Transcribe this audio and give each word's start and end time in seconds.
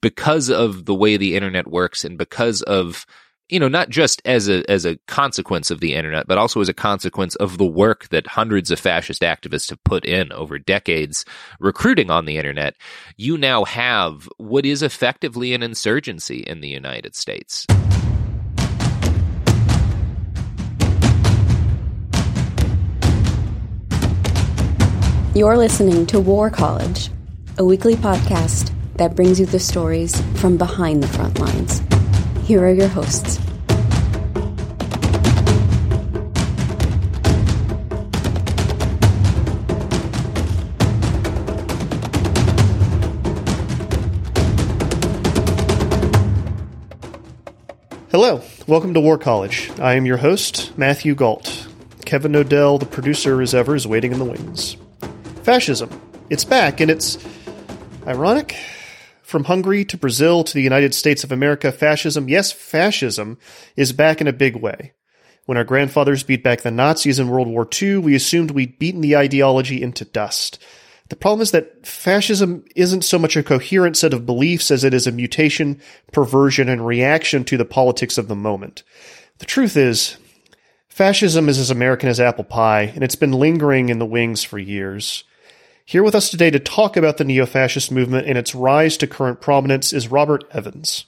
because 0.00 0.50
of 0.50 0.84
the 0.84 0.94
way 0.94 1.16
the 1.16 1.36
internet 1.36 1.66
works 1.66 2.04
and 2.04 2.18
because 2.18 2.62
of 2.62 3.06
you 3.48 3.60
know 3.60 3.68
not 3.68 3.90
just 3.90 4.22
as 4.24 4.48
a 4.48 4.68
as 4.70 4.86
a 4.86 4.96
consequence 5.06 5.70
of 5.70 5.80
the 5.80 5.94
internet 5.94 6.26
but 6.26 6.38
also 6.38 6.60
as 6.60 6.68
a 6.68 6.74
consequence 6.74 7.34
of 7.36 7.58
the 7.58 7.66
work 7.66 8.08
that 8.08 8.26
hundreds 8.26 8.70
of 8.70 8.80
fascist 8.80 9.22
activists 9.22 9.68
have 9.70 9.82
put 9.84 10.04
in 10.04 10.32
over 10.32 10.58
decades 10.58 11.24
recruiting 11.60 12.10
on 12.10 12.24
the 12.24 12.38
internet 12.38 12.74
you 13.16 13.36
now 13.36 13.64
have 13.64 14.28
what 14.38 14.64
is 14.64 14.82
effectively 14.82 15.52
an 15.52 15.62
insurgency 15.62 16.38
in 16.38 16.60
the 16.60 16.68
United 16.68 17.14
States. 17.14 17.66
You're 25.34 25.56
listening 25.56 26.06
to 26.06 26.20
War 26.20 26.48
College, 26.48 27.10
a 27.58 27.64
weekly 27.64 27.96
podcast 27.96 28.73
that 28.96 29.16
brings 29.16 29.40
you 29.40 29.46
the 29.46 29.58
stories 29.58 30.20
from 30.40 30.56
behind 30.56 31.02
the 31.02 31.08
front 31.08 31.38
lines. 31.38 31.82
Here 32.46 32.64
are 32.64 32.72
your 32.72 32.88
hosts. 32.88 33.40
Hello, 48.10 48.42
welcome 48.68 48.94
to 48.94 49.00
War 49.00 49.18
College. 49.18 49.72
I 49.80 49.94
am 49.94 50.06
your 50.06 50.18
host, 50.18 50.76
Matthew 50.78 51.16
Gault. 51.16 51.66
Kevin 52.04 52.30
Knodell, 52.30 52.78
the 52.78 52.86
producer, 52.86 53.42
as 53.42 53.56
ever, 53.56 53.74
is 53.74 53.88
waiting 53.88 54.12
in 54.12 54.20
the 54.20 54.24
wings. 54.24 54.76
Fascism. 55.42 55.90
It's 56.30 56.44
back, 56.44 56.78
and 56.78 56.92
it's 56.92 57.18
ironic. 58.06 58.54
From 59.24 59.44
Hungary 59.44 59.86
to 59.86 59.96
Brazil 59.96 60.44
to 60.44 60.52
the 60.52 60.62
United 60.62 60.94
States 60.94 61.24
of 61.24 61.32
America, 61.32 61.72
fascism, 61.72 62.28
yes, 62.28 62.52
fascism, 62.52 63.38
is 63.74 63.94
back 63.94 64.20
in 64.20 64.28
a 64.28 64.34
big 64.34 64.54
way. 64.54 64.92
When 65.46 65.56
our 65.56 65.64
grandfathers 65.64 66.22
beat 66.22 66.44
back 66.44 66.60
the 66.60 66.70
Nazis 66.70 67.18
in 67.18 67.30
World 67.30 67.48
War 67.48 67.66
II, 67.80 67.98
we 67.98 68.14
assumed 68.14 68.50
we'd 68.50 68.78
beaten 68.78 69.00
the 69.00 69.16
ideology 69.16 69.82
into 69.82 70.04
dust. 70.04 70.62
The 71.08 71.16
problem 71.16 71.40
is 71.40 71.52
that 71.52 71.86
fascism 71.86 72.66
isn't 72.76 73.02
so 73.02 73.18
much 73.18 73.34
a 73.34 73.42
coherent 73.42 73.96
set 73.96 74.12
of 74.12 74.26
beliefs 74.26 74.70
as 74.70 74.84
it 74.84 74.92
is 74.92 75.06
a 75.06 75.12
mutation, 75.12 75.80
perversion, 76.12 76.68
and 76.68 76.86
reaction 76.86 77.44
to 77.44 77.56
the 77.56 77.64
politics 77.64 78.18
of 78.18 78.28
the 78.28 78.36
moment. 78.36 78.82
The 79.38 79.46
truth 79.46 79.74
is, 79.74 80.18
fascism 80.88 81.48
is 81.48 81.58
as 81.58 81.70
American 81.70 82.10
as 82.10 82.20
apple 82.20 82.44
pie, 82.44 82.92
and 82.94 83.02
it's 83.02 83.16
been 83.16 83.32
lingering 83.32 83.88
in 83.88 83.98
the 83.98 84.06
wings 84.06 84.44
for 84.44 84.58
years. 84.58 85.24
Here 85.86 86.02
with 86.02 86.14
us 86.14 86.30
today 86.30 86.50
to 86.50 86.58
talk 86.58 86.96
about 86.96 87.18
the 87.18 87.24
neo 87.24 87.44
fascist 87.44 87.92
movement 87.92 88.26
and 88.26 88.38
its 88.38 88.54
rise 88.54 88.96
to 88.96 89.06
current 89.06 89.42
prominence 89.42 89.92
is 89.92 90.08
Robert 90.08 90.42
Evans. 90.50 91.04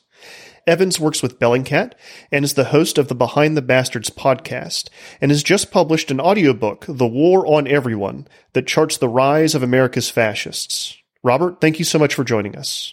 Evans 0.66 1.00
works 1.00 1.22
with 1.22 1.38
Bellingcat 1.38 1.94
and 2.30 2.44
is 2.44 2.54
the 2.54 2.64
host 2.64 2.98
of 2.98 3.08
the 3.08 3.14
Behind 3.14 3.56
the 3.56 3.62
Bastards 3.62 4.10
podcast 4.10 4.90
and 5.18 5.30
has 5.30 5.42
just 5.42 5.70
published 5.70 6.10
an 6.10 6.20
audiobook, 6.20 6.84
The 6.86 7.06
War 7.06 7.46
on 7.46 7.66
Everyone, 7.66 8.28
that 8.52 8.66
charts 8.66 8.98
the 8.98 9.08
rise 9.08 9.54
of 9.54 9.62
America's 9.62 10.10
fascists. 10.10 10.94
Robert, 11.22 11.58
thank 11.62 11.78
you 11.78 11.84
so 11.86 11.98
much 11.98 12.12
for 12.12 12.22
joining 12.22 12.54
us. 12.54 12.92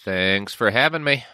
thanks 0.00 0.52
for 0.52 0.72
having 0.72 1.04
me 1.04 1.24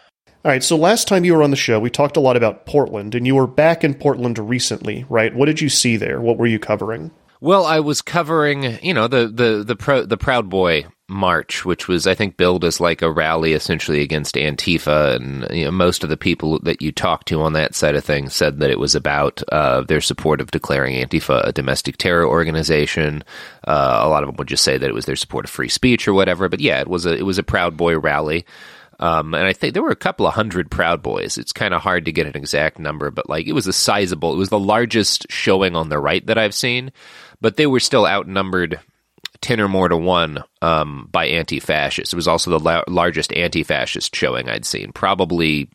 All 0.45 0.51
right, 0.51 0.63
so 0.63 0.75
last 0.75 1.07
time 1.07 1.25
you 1.25 1.33
were 1.33 1.41
on 1.41 1.49
the 1.49 1.57
show, 1.57 1.79
we 1.79 1.89
talked 1.89 2.15
a 2.15 2.21
lot 2.21 2.37
about 2.37 2.67
Portland, 2.67 3.15
and 3.15 3.25
you 3.25 3.33
were 3.33 3.47
back 3.47 3.83
in 3.83 3.95
Portland 3.95 4.37
recently, 4.37 5.03
right? 5.09 5.33
What 5.33 5.47
did 5.47 5.61
you 5.61 5.69
see 5.69 5.97
there? 5.97 6.21
What 6.21 6.37
were 6.37 6.45
you 6.45 6.59
covering? 6.59 7.09
Well, 7.41 7.65
I 7.65 7.79
was 7.79 8.01
covering, 8.01 8.79
you 8.83 8.93
know, 8.93 9.07
the 9.07 9.27
the 9.27 9.63
the 9.63 9.75
pro, 9.75 10.05
the 10.05 10.17
Proud 10.17 10.49
Boy 10.49 10.85
march, 11.07 11.63
which 11.63 11.87
was 11.87 12.05
I 12.05 12.13
think 12.13 12.35
billed 12.35 12.65
as 12.65 12.81
like 12.81 13.01
a 13.01 13.09
rally 13.09 13.53
essentially 13.53 14.01
against 14.01 14.35
Antifa, 14.35 15.15
and 15.15 15.47
you 15.49 15.65
know, 15.65 15.71
most 15.71 16.03
of 16.03 16.09
the 16.09 16.17
people 16.17 16.59
that 16.59 16.81
you 16.81 16.91
talked 16.91 17.29
to 17.29 17.41
on 17.41 17.53
that 17.53 17.75
side 17.75 17.95
of 17.95 18.03
things 18.03 18.35
said 18.35 18.59
that 18.59 18.69
it 18.69 18.77
was 18.77 18.93
about 18.93 19.41
uh, 19.53 19.81
their 19.81 20.01
support 20.01 20.41
of 20.41 20.51
declaring 20.51 21.01
Antifa 21.01 21.47
a 21.47 21.53
domestic 21.53 21.95
terror 21.95 22.25
organization. 22.27 23.23
Uh, 23.65 24.01
a 24.03 24.09
lot 24.09 24.23
of 24.23 24.27
them 24.27 24.35
would 24.35 24.49
just 24.49 24.63
say 24.63 24.77
that 24.77 24.89
it 24.89 24.93
was 24.93 25.05
their 25.05 25.15
support 25.15 25.45
of 25.45 25.51
free 25.51 25.69
speech 25.69 26.09
or 26.09 26.13
whatever. 26.13 26.49
But 26.49 26.59
yeah, 26.59 26.81
it 26.81 26.89
was 26.89 27.05
a 27.05 27.15
it 27.15 27.25
was 27.25 27.37
a 27.37 27.43
Proud 27.43 27.77
Boy 27.77 27.97
rally. 27.97 28.45
Um, 28.99 29.33
and 29.33 29.45
I 29.45 29.53
think 29.53 29.73
there 29.73 29.83
were 29.83 29.91
a 29.91 29.95
couple 29.95 30.27
of 30.27 30.33
hundred 30.33 30.69
Proud 30.69 31.01
Boys. 31.01 31.37
It's 31.37 31.53
kind 31.53 31.73
of 31.73 31.81
hard 31.81 32.05
to 32.05 32.11
get 32.11 32.27
an 32.27 32.35
exact 32.35 32.79
number, 32.79 33.11
but 33.11 33.29
like 33.29 33.47
it 33.47 33.53
was 33.53 33.67
a 33.67 33.73
sizable, 33.73 34.33
it 34.33 34.37
was 34.37 34.49
the 34.49 34.59
largest 34.59 35.27
showing 35.29 35.75
on 35.75 35.89
the 35.89 35.99
right 35.99 36.25
that 36.27 36.37
I've 36.37 36.55
seen, 36.55 36.91
but 37.39 37.55
they 37.55 37.65
were 37.65 37.79
still 37.79 38.05
outnumbered 38.05 38.79
10 39.41 39.61
or 39.61 39.69
more 39.69 39.87
to 39.87 39.95
1 39.95 40.43
um, 40.61 41.07
by 41.11 41.27
anti 41.27 41.59
fascists. 41.59 42.13
It 42.13 42.17
was 42.17 42.27
also 42.27 42.51
the 42.51 42.59
la- 42.59 42.83
largest 42.87 43.31
anti 43.33 43.63
fascist 43.63 44.15
showing 44.15 44.49
I'd 44.49 44.65
seen. 44.65 44.91
Probably 44.91 45.69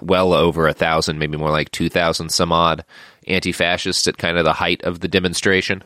well 0.00 0.32
over 0.32 0.68
a 0.68 0.74
thousand, 0.74 1.18
maybe 1.18 1.38
more 1.38 1.50
like 1.50 1.70
2,000 1.72 2.28
some 2.30 2.52
odd 2.52 2.84
anti 3.26 3.52
fascists 3.52 4.06
at 4.06 4.18
kind 4.18 4.38
of 4.38 4.44
the 4.44 4.52
height 4.52 4.82
of 4.84 5.00
the 5.00 5.08
demonstration. 5.08 5.82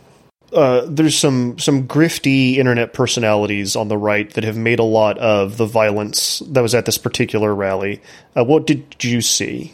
Uh, 0.52 0.82
there's 0.86 1.16
some 1.16 1.58
some 1.58 1.86
grifty 1.86 2.56
internet 2.56 2.92
personalities 2.92 3.76
on 3.76 3.88
the 3.88 3.98
right 3.98 4.30
that 4.34 4.44
have 4.44 4.56
made 4.56 4.78
a 4.78 4.84
lot 4.84 5.18
of 5.18 5.56
the 5.56 5.66
violence 5.66 6.40
that 6.40 6.60
was 6.60 6.74
at 6.74 6.86
this 6.86 6.98
particular 6.98 7.54
rally. 7.54 8.00
Uh, 8.36 8.44
what 8.44 8.66
did 8.66 8.96
you 9.02 9.20
see? 9.20 9.72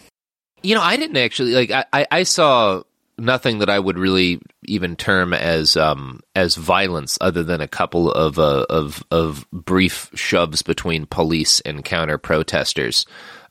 You 0.63 0.75
know, 0.75 0.83
I 0.83 0.97
didn't 0.97 1.17
actually 1.17 1.53
like. 1.53 1.71
I, 1.71 1.85
I, 1.93 2.07
I 2.11 2.23
saw 2.25 2.83
nothing 3.19 3.61
that 3.61 3.71
I 3.71 3.79
would 3.79 3.99
really 3.99 4.41
even 4.65 4.97
term 4.97 5.33
as 5.33 5.77
um, 5.77 6.21
as 6.35 6.57
violence, 6.57 7.17
other 7.21 7.43
than 7.43 7.61
a 7.61 7.69
couple 7.69 8.11
of 8.11 8.39
uh, 8.39 8.67
of 8.69 9.03
of 9.11 9.47
brief 9.51 10.11
shoves 10.15 10.63
between 10.63 11.07
police 11.07 11.61
and 11.61 11.85
counter 11.85 12.19
protesters. 12.19 13.07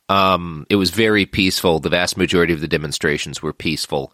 Um, 0.08 0.66
it 0.70 0.76
was 0.76 0.90
very 0.90 1.26
peaceful. 1.26 1.80
The 1.80 1.88
vast 1.88 2.16
majority 2.16 2.52
of 2.52 2.60
the 2.60 2.68
demonstrations 2.68 3.42
were 3.42 3.52
peaceful. 3.52 4.12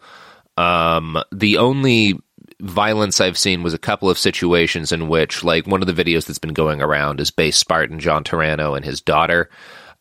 Um, 0.57 1.21
the 1.31 1.57
only 1.57 2.19
violence 2.63 3.19
I've 3.19 3.37
seen 3.37 3.61
was 3.61 3.73
a 3.73 3.79
couple 3.79 4.09
of 4.09 4.17
situations 4.17 4.91
in 4.91 5.09
which, 5.09 5.43
like, 5.43 5.67
one 5.67 5.81
of 5.81 5.93
the 5.93 6.03
videos 6.03 6.25
that's 6.25 6.39
been 6.39 6.53
going 6.53 6.81
around 6.81 7.19
is 7.19 7.29
base 7.29 7.57
Spartan 7.57 7.99
John 7.99 8.23
Turano 8.23 8.75
and 8.75 8.85
his 8.85 9.01
daughter, 9.01 9.49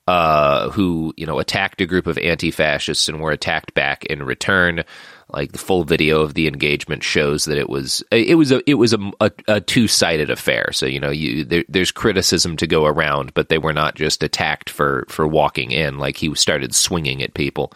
uh, 0.06 0.70
who, 0.70 1.12
you 1.16 1.26
know, 1.26 1.40
attacked 1.40 1.80
a 1.80 1.86
group 1.86 2.06
of 2.06 2.18
anti 2.18 2.50
fascists 2.50 3.08
and 3.08 3.20
were 3.20 3.32
attacked 3.32 3.74
back 3.74 4.04
in 4.06 4.22
return. 4.22 4.84
Like 5.32 5.52
the 5.52 5.58
full 5.58 5.84
video 5.84 6.20
of 6.20 6.34
the 6.34 6.46
engagement 6.46 7.02
shows 7.02 7.46
that 7.46 7.58
it 7.58 7.68
was 7.68 8.02
it 8.10 8.36
was 8.36 8.52
a 8.52 8.68
it 8.68 8.74
was 8.74 8.92
a, 8.92 8.98
a, 9.20 9.30
a 9.48 9.60
two 9.60 9.88
sided 9.88 10.30
affair. 10.30 10.70
So 10.72 10.86
you 10.86 11.00
know 11.00 11.10
you 11.10 11.44
there, 11.44 11.64
there's 11.68 11.90
criticism 11.90 12.56
to 12.58 12.66
go 12.66 12.84
around, 12.84 13.34
but 13.34 13.48
they 13.48 13.58
were 13.58 13.72
not 13.72 13.94
just 13.94 14.22
attacked 14.22 14.68
for 14.68 15.06
for 15.08 15.26
walking 15.26 15.70
in. 15.70 15.98
Like 15.98 16.16
he 16.16 16.34
started 16.34 16.74
swinging 16.74 17.22
at 17.22 17.34
people. 17.34 17.72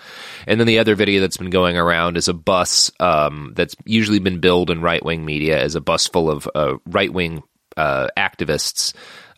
And 0.46 0.60
then 0.60 0.66
the 0.66 0.78
other 0.78 0.94
video 0.94 1.20
that's 1.20 1.38
been 1.38 1.50
going 1.50 1.76
around 1.76 2.16
is 2.16 2.28
a 2.28 2.34
bus 2.34 2.90
um, 3.00 3.52
that's 3.56 3.76
usually 3.84 4.18
been 4.18 4.40
billed 4.40 4.70
in 4.70 4.82
right 4.82 5.04
wing 5.04 5.24
media 5.24 5.60
as 5.60 5.74
a 5.74 5.80
bus 5.80 6.06
full 6.06 6.30
of 6.30 6.48
uh, 6.54 6.74
right 6.86 7.12
wing 7.12 7.42
uh, 7.76 8.08
activists 8.16 8.94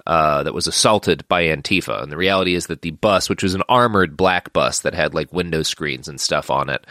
uh, 0.08 0.42
that 0.42 0.54
was 0.54 0.66
assaulted 0.66 1.28
by 1.28 1.44
Antifa. 1.44 2.02
And 2.02 2.10
the 2.10 2.16
reality 2.16 2.54
is 2.54 2.68
that 2.68 2.80
the 2.82 2.92
bus, 2.92 3.28
which 3.28 3.42
was 3.42 3.54
an 3.54 3.62
armored 3.68 4.16
black 4.16 4.52
bus 4.52 4.80
that 4.80 4.94
had 4.94 5.14
like 5.14 5.32
window 5.32 5.62
screens 5.62 6.08
and 6.08 6.18
stuff 6.18 6.50
on 6.50 6.70
it, 6.70 6.86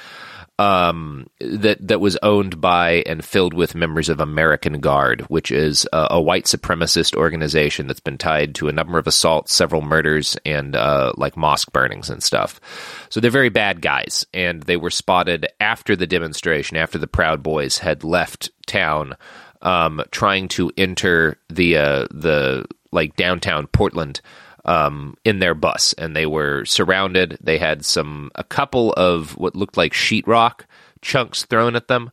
um, 0.59 1.27
that 1.39 1.88
that 1.88 2.01
was 2.01 2.18
owned 2.24 2.59
by 2.59 3.04
and 3.06 3.24
filled 3.24 3.54
with 3.54 3.75
members 3.75 4.09
of 4.09 4.19
American 4.19 4.80
Guard, 4.80 5.21
which 5.21 5.51
is 5.51 5.88
a, 5.94 6.07
a, 6.12 6.21
white 6.21 6.45
supremacist 6.45 7.15
organization 7.15 7.86
that's 7.86 8.00
been 8.00 8.18
tied 8.18 8.56
to 8.56 8.68
a 8.68 8.71
number 8.71 8.98
of 8.98 9.06
assaults, 9.06 9.54
several 9.54 9.83
murders, 9.83 10.36
and 10.45 10.75
uh, 10.75 11.13
like 11.15 11.38
mosque 11.38 11.71
burnings 11.71 12.09
and 12.09 12.24
stuff. 12.24 12.59
So 13.09 13.19
they're 13.19 13.30
very 13.30 13.50
bad 13.50 13.81
guys, 13.81 14.25
and 14.33 14.63
they 14.63 14.77
were 14.77 14.89
spotted 14.89 15.48
after 15.59 15.95
the 15.95 16.07
demonstration, 16.07 16.75
after 16.75 16.98
the 16.98 17.07
Proud 17.07 17.44
Boys 17.44 17.77
had 17.77 18.03
left 18.03 18.50
town, 18.65 19.15
um, 19.62 20.01
trying 20.10 20.48
to 20.50 20.71
enter 20.75 21.38
the 21.50 21.77
uh, 21.77 22.07
the 22.10 22.65
like 22.92 23.15
downtown 23.15 23.68
Portland 23.68 24.21
um, 24.68 25.16
in 25.24 25.40
their 25.40 25.56
bus, 25.56 25.94
and 25.94 26.16
they 26.16 26.25
were 26.25 26.66
surrounded. 26.66 27.38
They 27.42 27.58
had 27.58 27.86
some 27.86 28.31
a 28.36 28.44
couple 28.44 28.94
of 28.94 29.38
what 29.38 29.56
looked 29.56 29.78
like 29.78 29.94
sheetrock 29.94 30.62
chunks 31.02 31.46
thrown 31.46 31.75
at 31.75 31.88
them 31.88 32.12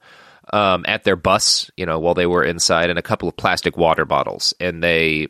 um, 0.53 0.85
at 0.87 1.05
their 1.05 1.17
bus, 1.17 1.71
you 1.77 1.85
know, 1.85 1.99
while 1.99 2.15
they 2.15 2.27
were 2.27 2.45
inside, 2.45 2.91
and 2.91 2.99
a 2.99 3.03
couple 3.03 3.29
of 3.29 3.37
plastic 3.37 3.77
water 3.77 4.05
bottles, 4.05 4.55
and 4.61 4.83
they 4.83 5.27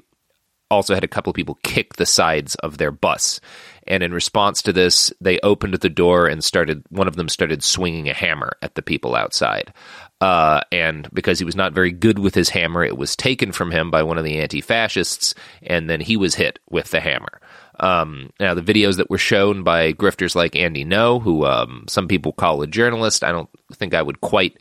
also 0.71 0.95
had 0.95 1.05
a 1.05 1.09
couple 1.09 1.31
of 1.31 1.37
people 1.37 1.59
kick 1.63 1.95
the 1.95 2.07
sides 2.07 2.55
of 2.57 2.79
their 2.79 2.91
bus. 2.91 3.41
And 3.87 4.03
in 4.03 4.15
response 4.15 4.63
to 4.63 4.73
this, 4.73 5.13
they 5.21 5.39
opened 5.41 5.75
the 5.75 5.91
door 5.91 6.27
and 6.27 6.43
started. 6.43 6.83
One 6.89 7.07
of 7.07 7.17
them 7.17 7.29
started 7.29 7.63
swinging 7.63 8.09
a 8.09 8.15
hammer 8.15 8.57
at 8.63 8.75
the 8.75 8.83
people 8.83 9.15
outside. 9.15 9.73
Uh, 10.21 10.61
and 10.73 11.09
because 11.13 11.39
he 11.39 11.45
was 11.45 11.57
not 11.57 11.73
very 11.73 11.91
good 11.91 12.19
with 12.19 12.35
his 12.35 12.49
hammer, 12.49 12.85
it 12.85 12.97
was 12.97 13.17
taken 13.17 13.53
from 13.53 13.71
him 13.71 13.91
by 13.91 14.03
one 14.03 14.17
of 14.17 14.25
the 14.25 14.39
anti 14.39 14.61
fascists, 14.61 15.35
and 15.63 15.91
then 15.91 16.01
he 16.01 16.17
was 16.17 16.35
hit 16.35 16.59
with 16.71 16.91
the 16.91 17.01
hammer. 17.01 17.41
Um, 17.81 18.31
now, 18.39 18.55
the 18.55 18.63
videos 18.63 18.97
that 18.97 19.11
were 19.11 19.19
shown 19.19 19.65
by 19.65 19.93
grifters 19.93 20.35
like 20.35 20.57
Andy 20.57 20.85
Ngo, 20.85 21.21
who 21.21 21.45
um, 21.45 21.85
some 21.89 22.09
people 22.09 22.33
call 22.33 22.63
a 22.63 22.67
journalist, 22.67 23.25
I 23.25 23.33
don't 23.33 23.51
think 23.73 23.95
I 23.95 24.03
would 24.03 24.21
quite 24.21 24.59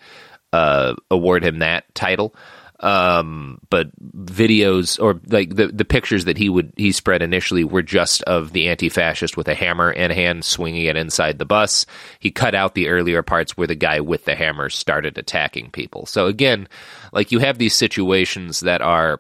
uh, 0.51 0.95
award 1.11 1.43
him 1.43 1.59
that 1.59 1.93
title. 1.93 2.35
Um, 2.83 3.59
but 3.69 3.91
videos 4.01 5.01
or 5.01 5.21
like 5.27 5.55
the 5.55 5.67
the 5.67 5.85
pictures 5.85 6.25
that 6.25 6.37
he 6.37 6.49
would 6.49 6.73
he 6.75 6.91
spread 6.91 7.21
initially 7.21 7.63
were 7.63 7.81
just 7.81 8.23
of 8.23 8.51
the 8.51 8.67
anti-fascist 8.67 9.37
with 9.37 9.47
a 9.47 9.55
hammer 9.55 9.89
in 9.89 10.11
hand 10.11 10.43
swinging 10.43 10.83
it 10.83 10.97
inside 10.97 11.39
the 11.39 11.45
bus. 11.45 11.85
He 12.19 12.29
cut 12.29 12.53
out 12.53 12.75
the 12.75 12.89
earlier 12.89 13.23
parts 13.23 13.55
where 13.55 13.67
the 13.67 13.75
guy 13.75 14.01
with 14.01 14.25
the 14.25 14.35
hammer 14.35 14.69
started 14.69 15.17
attacking 15.17 15.71
people. 15.71 16.05
So 16.05 16.25
again, 16.25 16.67
like 17.13 17.31
you 17.31 17.39
have 17.39 17.57
these 17.57 17.73
situations 17.73 18.59
that 18.59 18.81
are 18.81 19.17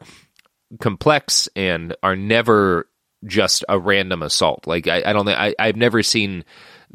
complex 0.81 1.47
and 1.55 1.95
are 2.03 2.17
never 2.17 2.89
just 3.25 3.63
a 3.69 3.79
random 3.79 4.23
assault. 4.23 4.67
Like 4.67 4.89
I, 4.89 5.03
I 5.05 5.13
don't 5.13 5.25
think 5.25 5.39
I, 5.39 5.55
I've 5.57 5.77
never 5.77 6.03
seen 6.03 6.43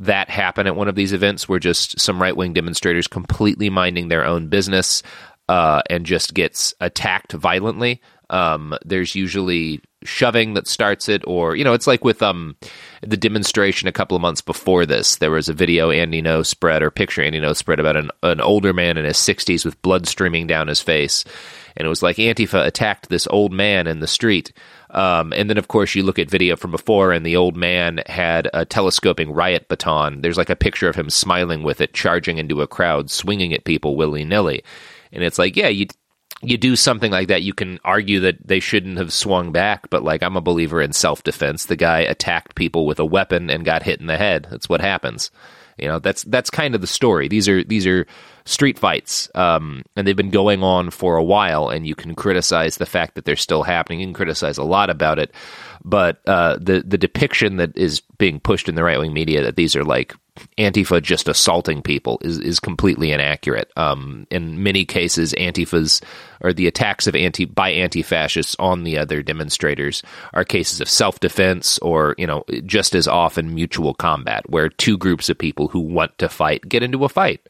that 0.01 0.29
happen 0.29 0.67
at 0.67 0.77
one 0.77 0.89
of 0.89 0.97
these 0.97 1.15
events 1.15 1.49
where 1.49 1.59
just 1.59 1.99
some 1.99 2.21
right 2.21 2.37
wing 2.37 2.53
demonstrators 2.53 3.09
completely 3.09 3.71
minding 3.71 4.09
their 4.09 4.27
own 4.27 4.49
business 4.49 5.03
uh, 5.49 5.83
and 5.89 6.07
just 6.07 6.35
gets 6.35 6.75
attacked 6.81 7.33
violently. 7.33 8.01
Um, 8.31 8.77
there's 8.85 9.15
usually 9.15 9.81
shoving 10.05 10.55
that 10.55 10.69
starts 10.69 11.09
it, 11.09 11.23
or 11.27 11.57
you 11.57 11.65
know, 11.65 11.73
it's 11.73 11.87
like 11.87 12.05
with 12.05 12.23
um, 12.23 12.57
the 13.01 13.17
demonstration 13.17 13.89
a 13.89 13.93
couple 13.93 14.17
of 14.17 14.21
months 14.21 14.43
before 14.43 14.85
this. 14.85 15.17
There 15.17 15.31
was 15.31 15.49
a 15.49 15.55
video 15.55 15.91
Andy 15.91 16.23
Ngo 16.23 16.45
spread 16.45 16.83
or 16.83 16.91
picture 16.91 17.23
Andy 17.23 17.41
Ngo 17.41 17.57
spread 17.57 17.81
about 17.81 17.97
an 17.97 18.11
an 18.23 18.41
older 18.41 18.75
man 18.75 18.99
in 18.99 19.07
his 19.07 19.17
60s 19.17 19.65
with 19.65 19.81
blood 19.81 20.07
streaming 20.07 20.47
down 20.47 20.69
his 20.69 20.83
face, 20.83 21.25
and 21.75 21.87
it 21.87 21.89
was 21.89 22.03
like 22.03 22.17
Antifa 22.17 22.67
attacked 22.67 23.09
this 23.09 23.27
old 23.31 23.53
man 23.53 23.87
in 23.87 24.01
the 24.01 24.07
street. 24.07 24.53
Um, 24.91 25.33
and 25.35 25.51
then, 25.51 25.59
of 25.59 25.69
course, 25.69 25.95
you 25.95 26.03
look 26.03 26.19
at 26.19 26.31
video 26.31 26.57
from 26.57 26.71
before, 26.71 27.13
and 27.13 27.25
the 27.25 27.37
old 27.37 27.57
man 27.57 28.01
had 28.07 28.49
a 28.53 28.65
telescoping 28.65 29.33
riot 29.33 29.69
baton. 29.69 30.23
There's 30.23 30.39
like 30.39 30.51
a 30.51 30.57
picture 30.57 30.89
of 30.89 30.97
him 30.97 31.11
smiling 31.11 31.63
with 31.63 31.81
it, 31.81 31.93
charging 31.93 32.39
into 32.39 32.63
a 32.63 32.67
crowd, 32.67 33.11
swinging 33.11 33.53
at 33.53 33.65
people 33.65 33.97
willy 33.97 34.25
nilly. 34.25 34.63
And 35.13 35.23
it's 35.23 35.39
like, 35.39 35.57
yeah, 35.57 35.69
you 35.69 35.87
you 36.41 36.57
do 36.57 36.77
something 36.77 37.11
like 37.11 37.29
that, 37.29 37.43
you 37.43 37.53
can 37.53 37.81
argue 37.85 38.21
that 38.21 38.47
they 38.47 38.61
shouldn't 38.61 38.99
have 38.99 39.13
swung 39.13 39.51
back, 39.51 39.91
but 39.91 40.05
like 40.05 40.23
I'm 40.23 40.37
a 40.37 40.41
believer 40.41 40.81
in 40.81 40.93
self 40.93 41.23
defense. 41.23 41.67
The 41.67 41.77
guy 41.77 42.01
attacked 42.01 42.55
people 42.55 42.87
with 42.87 43.01
a 43.01 43.05
weapon 43.05 43.51
and 43.51 43.65
got 43.65 43.83
hit 43.83 44.01
in 44.01 44.07
the 44.07 44.17
head. 44.17 44.47
That's 44.51 44.69
what 44.69 44.81
happens. 44.81 45.31
You 45.79 45.89
know, 45.89 45.99
that's 45.99 46.25
that's 46.25 46.51
kind 46.51 46.75
of 46.75 46.81
the 46.81 46.87
story. 46.87 47.29
These 47.29 47.49
are 47.49 47.65
these 47.65 47.87
are 47.87 48.07
street 48.49 48.79
fights, 48.79 49.29
um, 49.35 49.85
and 49.95 50.07
they've 50.07 50.17
been 50.17 50.31
going 50.31 50.63
on 50.63 50.91
for 50.91 51.17
a 51.17 51.23
while. 51.23 51.69
And 51.69 51.87
you 51.87 51.95
can 51.95 52.15
criticize 52.15 52.79
the 52.79 52.87
fact 52.87 53.15
that 53.15 53.25
they're 53.25 53.37
still 53.37 53.63
happening. 53.63 54.01
You 54.01 54.07
can 54.07 54.15
criticize 54.15 54.59
a 54.59 54.65
lot 54.65 54.89
about 54.89 55.19
it, 55.19 55.33
but 55.85 56.21
uh, 56.27 56.57
the 56.61 56.83
the 56.87 56.99
depiction 56.99 57.57
that 57.57 57.77
is 57.77 58.01
being 58.17 58.41
pushed 58.41 58.69
in 58.69 58.75
the 58.75 58.83
right 58.83 58.99
wing 58.99 59.13
media 59.13 59.43
that 59.43 59.57
these 59.57 59.77
are 59.77 59.85
like 59.85 60.15
Antifa 60.57 61.03
just 61.03 61.29
assaulting 61.29 61.83
people 61.83 62.19
is, 62.23 62.39
is 62.39 62.61
completely 62.61 63.13
inaccurate. 63.13 63.71
Um, 63.77 64.27
in 64.31 64.63
many 64.63 64.85
cases, 64.85 65.35
Antifa's 65.35 66.01
or 66.41 66.53
the 66.53 66.69
attacks 66.69 67.07
of 67.07 67.17
anti 67.17 67.45
by 67.45 67.71
anti-fascists 67.71 68.57
on 68.59 68.85
the 68.85 68.97
other 68.97 69.23
demonstrators 69.23 70.03
are 70.33 70.45
cases 70.45 70.81
of 70.81 70.89
self-defense 70.89 71.79
or 71.79 72.15
you 72.17 72.27
know 72.27 72.45
just 72.65 72.95
as 72.95 73.07
often 73.07 73.55
mutual 73.55 73.93
combat, 73.93 74.49
where 74.49 74.69
two 74.69 74.97
groups 74.97 75.29
of 75.29 75.37
people 75.37 75.69
who 75.69 75.81
want 75.81 76.17
to 76.19 76.29
fight 76.29 76.67
get 76.69 76.83
into 76.83 77.05
a 77.05 77.09
fight. 77.09 77.47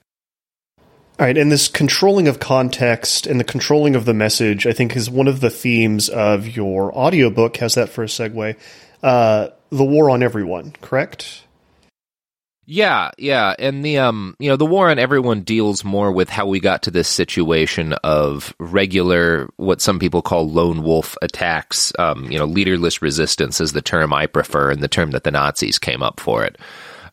All 1.19 1.27
right, 1.27 1.37
and 1.37 1.51
this 1.51 1.67
controlling 1.67 2.29
of 2.29 2.39
context 2.39 3.27
and 3.27 3.41
the 3.41 3.45
controlling 3.45 3.97
of 3.97 4.05
the 4.05 4.15
message, 4.15 4.69
I 4.69 4.73
think, 4.73 4.95
is 4.95 5.11
one 5.11 5.27
of 5.27 5.41
the 5.41 5.51
themes 5.51 6.09
of 6.09 6.47
your 6.47 6.97
audiobook. 6.97 7.57
Has 7.57 7.75
that 7.75 7.89
for 7.89 8.05
a 8.05 8.07
segue? 8.07 8.57
Uh, 9.03 9.49
the 9.71 9.85
war 9.85 10.11
on 10.11 10.23
everyone, 10.23 10.75
correct? 10.81 11.43
Yeah, 12.67 13.11
yeah, 13.19 13.55
and 13.59 13.85
the 13.85 13.99
um, 13.99 14.37
you 14.39 14.49
know, 14.49 14.57
the 14.57 14.67
war 14.67 14.91
on 14.91 15.01
everyone 15.01 15.41
deals 15.41 15.83
more 15.83 16.13
with 16.13 16.29
how 16.29 16.47
we 16.47 16.61
got 16.61 16.83
to 16.83 16.91
this 16.93 17.09
situation 17.09 17.95
of 18.05 18.55
regular, 18.61 19.49
what 19.57 19.81
some 19.81 19.99
people 19.99 20.23
call 20.23 20.49
lone 20.49 20.85
wolf 20.85 21.17
attacks. 21.21 21.93
Um, 21.99 22.31
you 22.31 22.39
know, 22.39 22.45
leaderless 22.45 23.03
resistance 23.03 23.61
is 23.61 23.73
the 23.73 23.83
term 23.83 24.13
I 24.13 24.27
prefer, 24.27 24.71
and 24.71 24.83
the 24.83 24.87
term 24.87 25.11
that 25.13 25.25
the 25.25 25.33
Nazis 25.33 25.81
came 25.81 26.03
up 26.03 26.21
for 26.21 26.45
it. 26.45 26.59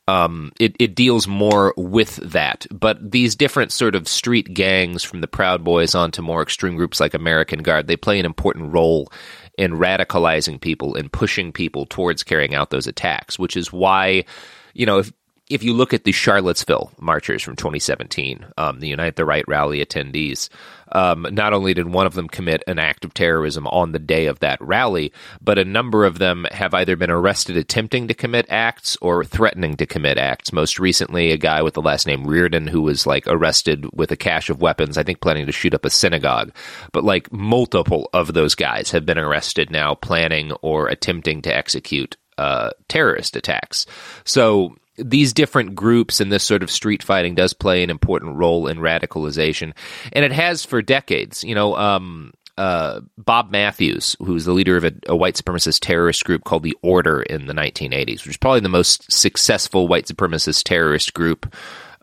Um, 0.08 0.52
it, 0.60 0.76
it 0.80 0.94
deals 0.94 1.28
more 1.28 1.74
with 1.78 2.18
that, 2.18 2.68
but 2.70 3.12
these 3.12 3.36
different 3.36 3.72
sort 3.72 3.96
of 3.96 4.08
street 4.08 4.54
gangs, 4.54 5.04
from 5.04 5.22
the 5.22 5.28
Proud 5.28 5.64
Boys 5.64 5.96
on 5.96 6.12
to 6.12 6.22
more 6.22 6.44
extreme 6.44 6.76
groups 6.76 7.00
like 7.00 7.16
American 7.16 7.64
Guard, 7.64 7.88
they 7.88 7.98
play 7.98 8.20
an 8.20 8.26
important 8.26 8.72
role 8.72 9.12
in 9.58 9.74
radicalizing 9.74 10.62
people 10.62 10.96
and 10.96 11.12
pushing 11.12 11.52
people 11.52 11.88
towards 11.88 12.24
carrying 12.24 12.54
out 12.54 12.70
those 12.70 12.86
attacks, 12.86 13.40
which 13.40 13.58
is 13.58 13.74
why, 13.74 14.26
you 14.74 14.86
know, 14.86 15.00
if 15.00 15.12
if 15.48 15.64
you 15.64 15.74
look 15.74 15.94
at 15.94 16.06
the 16.06 16.12
Charlottesville 16.12 16.92
marchers 17.00 17.44
from 17.44 17.56
2017, 17.56 18.46
um, 18.58 18.80
the 18.80 18.88
Unite 18.88 19.16
the 19.16 19.26
Right 19.26 19.48
rally 19.48 19.86
attendees, 19.86 20.50
um, 20.92 21.28
not 21.32 21.54
only 21.54 21.76
did 21.76 21.88
one 21.88 22.08
of 22.08 22.16
them 22.16 22.28
commit 22.28 22.64
an 22.66 22.80
act 22.80 23.06
of 23.06 23.14
terrorism 23.14 23.68
on 23.68 23.92
the 23.92 24.00
day 24.00 24.26
of 24.26 24.40
that 24.40 24.60
rally, 24.60 25.14
but 25.42 25.60
a 25.60 25.66
number 25.66 26.04
of 26.04 26.18
them 26.18 26.48
have 26.52 26.74
either 26.74 26.96
been 26.96 27.12
arrested 27.12 27.58
attempting 27.58 28.08
to 28.08 28.16
commit 28.16 28.48
acts 28.50 28.98
or 29.02 29.24
threatening 29.24 29.78
to 29.78 29.86
commit 29.86 30.18
acts. 30.18 30.52
Most 30.52 30.80
recently, 30.80 31.32
a 31.32 31.38
guy 31.38 31.62
with 31.62 31.76
the 31.76 31.82
last 31.82 32.08
name 32.08 32.26
Reardon 32.26 32.66
who 32.66 32.82
was 32.82 33.06
like 33.06 33.28
arrested 33.28 33.88
with 33.94 34.12
a 34.12 34.18
cache 34.18 34.50
of 34.50 34.62
weapons, 34.62 34.98
I 34.98 35.04
think 35.04 35.22
planning 35.22 35.46
to 35.46 35.52
shoot 35.52 35.76
up 35.76 35.86
a 35.86 35.92
synagogue. 35.92 36.56
But 36.92 37.04
like 37.04 37.32
multiple 37.32 38.10
of 38.14 38.34
those 38.34 38.56
guys 38.56 38.90
have 38.92 39.06
been 39.06 39.20
arrested 39.20 39.70
now 39.70 39.94
planning 39.94 40.54
or 40.64 40.88
attempting 40.88 41.44
to 41.44 41.56
execute 41.56 42.18
uh, 42.40 42.72
terrorist 42.88 43.36
attacks. 43.36 43.86
So 44.26 44.76
these 44.98 45.34
different 45.34 45.76
groups 45.76 46.20
and 46.20 46.32
this 46.32 46.44
sort 46.44 46.64
of 46.64 46.72
street 46.72 47.04
fighting 47.04 47.36
does 47.36 47.54
play 47.54 47.84
an 47.84 47.90
important 47.90 48.36
role 48.36 48.68
in 48.68 48.78
radicalization, 48.78 49.74
and 50.14 50.26
it 50.26 50.32
has 50.32 50.66
for 50.66 50.82
decades. 50.82 51.44
You 51.44 51.56
know, 51.56 51.76
um, 51.76 52.34
uh, 52.58 53.02
Bob 53.18 53.52
Matthews, 53.52 54.16
who's 54.20 54.46
the 54.46 54.54
leader 54.54 54.78
of 54.78 54.86
a, 54.86 54.94
a, 55.08 55.16
white 55.16 55.36
supremacist 55.36 55.80
terrorist 55.82 56.24
group 56.24 56.46
called 56.46 56.64
the 56.64 56.78
Order 56.82 57.22
in 57.22 57.48
the 57.48 57.54
1980s, 57.54 58.24
which 58.24 58.28
is 58.28 58.38
probably 58.38 58.62
the 58.62 58.70
most 58.70 59.12
successful 59.12 59.88
white 59.90 60.08
supremacist 60.08 60.64
terrorist 60.64 61.14
group 61.14 61.54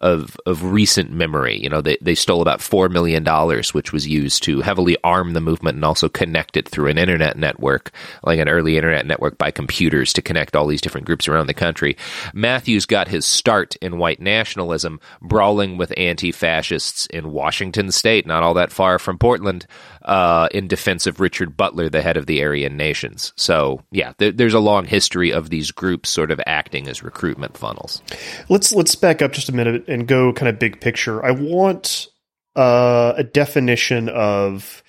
of 0.02 0.36
of 0.46 0.64
recent 0.64 1.12
memory. 1.12 1.58
You 1.62 1.68
know, 1.68 1.80
they 1.80 1.96
they 2.00 2.14
stole 2.14 2.42
about 2.42 2.60
four 2.60 2.88
million 2.88 3.22
dollars, 3.22 3.72
which 3.72 3.92
was 3.92 4.06
used 4.06 4.42
to 4.42 4.60
heavily 4.60 4.96
arm 5.04 5.32
the 5.32 5.40
movement 5.40 5.76
and 5.76 5.84
also 5.84 6.08
connect 6.08 6.56
it 6.56 6.68
through 6.68 6.88
an 6.88 6.98
internet 6.98 7.38
network, 7.38 7.92
like 8.22 8.38
an 8.38 8.48
early 8.48 8.76
internet 8.76 9.06
network 9.06 9.38
by 9.38 9.50
computers 9.50 10.12
to 10.12 10.22
connect 10.22 10.56
all 10.56 10.66
these 10.66 10.80
different 10.80 11.06
groups 11.06 11.28
around 11.28 11.46
the 11.46 11.54
country. 11.54 11.96
Matthews 12.34 12.84
got 12.84 13.08
his 13.08 13.24
start 13.24 13.76
in 13.76 13.98
white 13.98 14.20
nationalism, 14.20 15.00
brawling 15.20 15.78
with 15.78 15.94
anti-fascists 15.96 17.06
in 17.06 17.32
Washington 17.32 17.92
State, 17.92 18.26
not 18.26 18.42
all 18.42 18.54
that 18.54 18.72
far 18.72 18.98
from 18.98 19.18
Portland, 19.18 19.66
uh, 20.04 20.48
in 20.52 20.68
defense 20.68 21.06
of 21.06 21.20
Richard 21.20 21.56
Butler, 21.56 21.88
the 21.88 22.02
head 22.02 22.16
of 22.16 22.26
the 22.26 22.42
Aryan 22.42 22.76
nations. 22.76 23.32
So, 23.36 23.82
yeah, 23.90 24.12
there, 24.18 24.32
there's 24.32 24.54
a 24.54 24.60
long 24.60 24.84
history 24.84 25.32
of 25.32 25.50
these 25.50 25.70
groups 25.70 26.10
sort 26.10 26.30
of 26.30 26.40
acting 26.46 26.88
as 26.88 27.02
recruitment 27.02 27.56
funnels. 27.56 28.02
Let's 28.48 28.72
let's 28.72 28.94
back 28.94 29.22
up 29.22 29.32
just 29.32 29.48
a 29.48 29.54
minute 29.54 29.86
and 29.88 30.06
go 30.06 30.32
kind 30.32 30.48
of 30.48 30.58
big 30.58 30.80
picture. 30.80 31.24
I 31.24 31.30
want 31.30 32.08
uh, 32.56 33.14
a 33.16 33.24
definition 33.24 34.08
of 34.08 34.82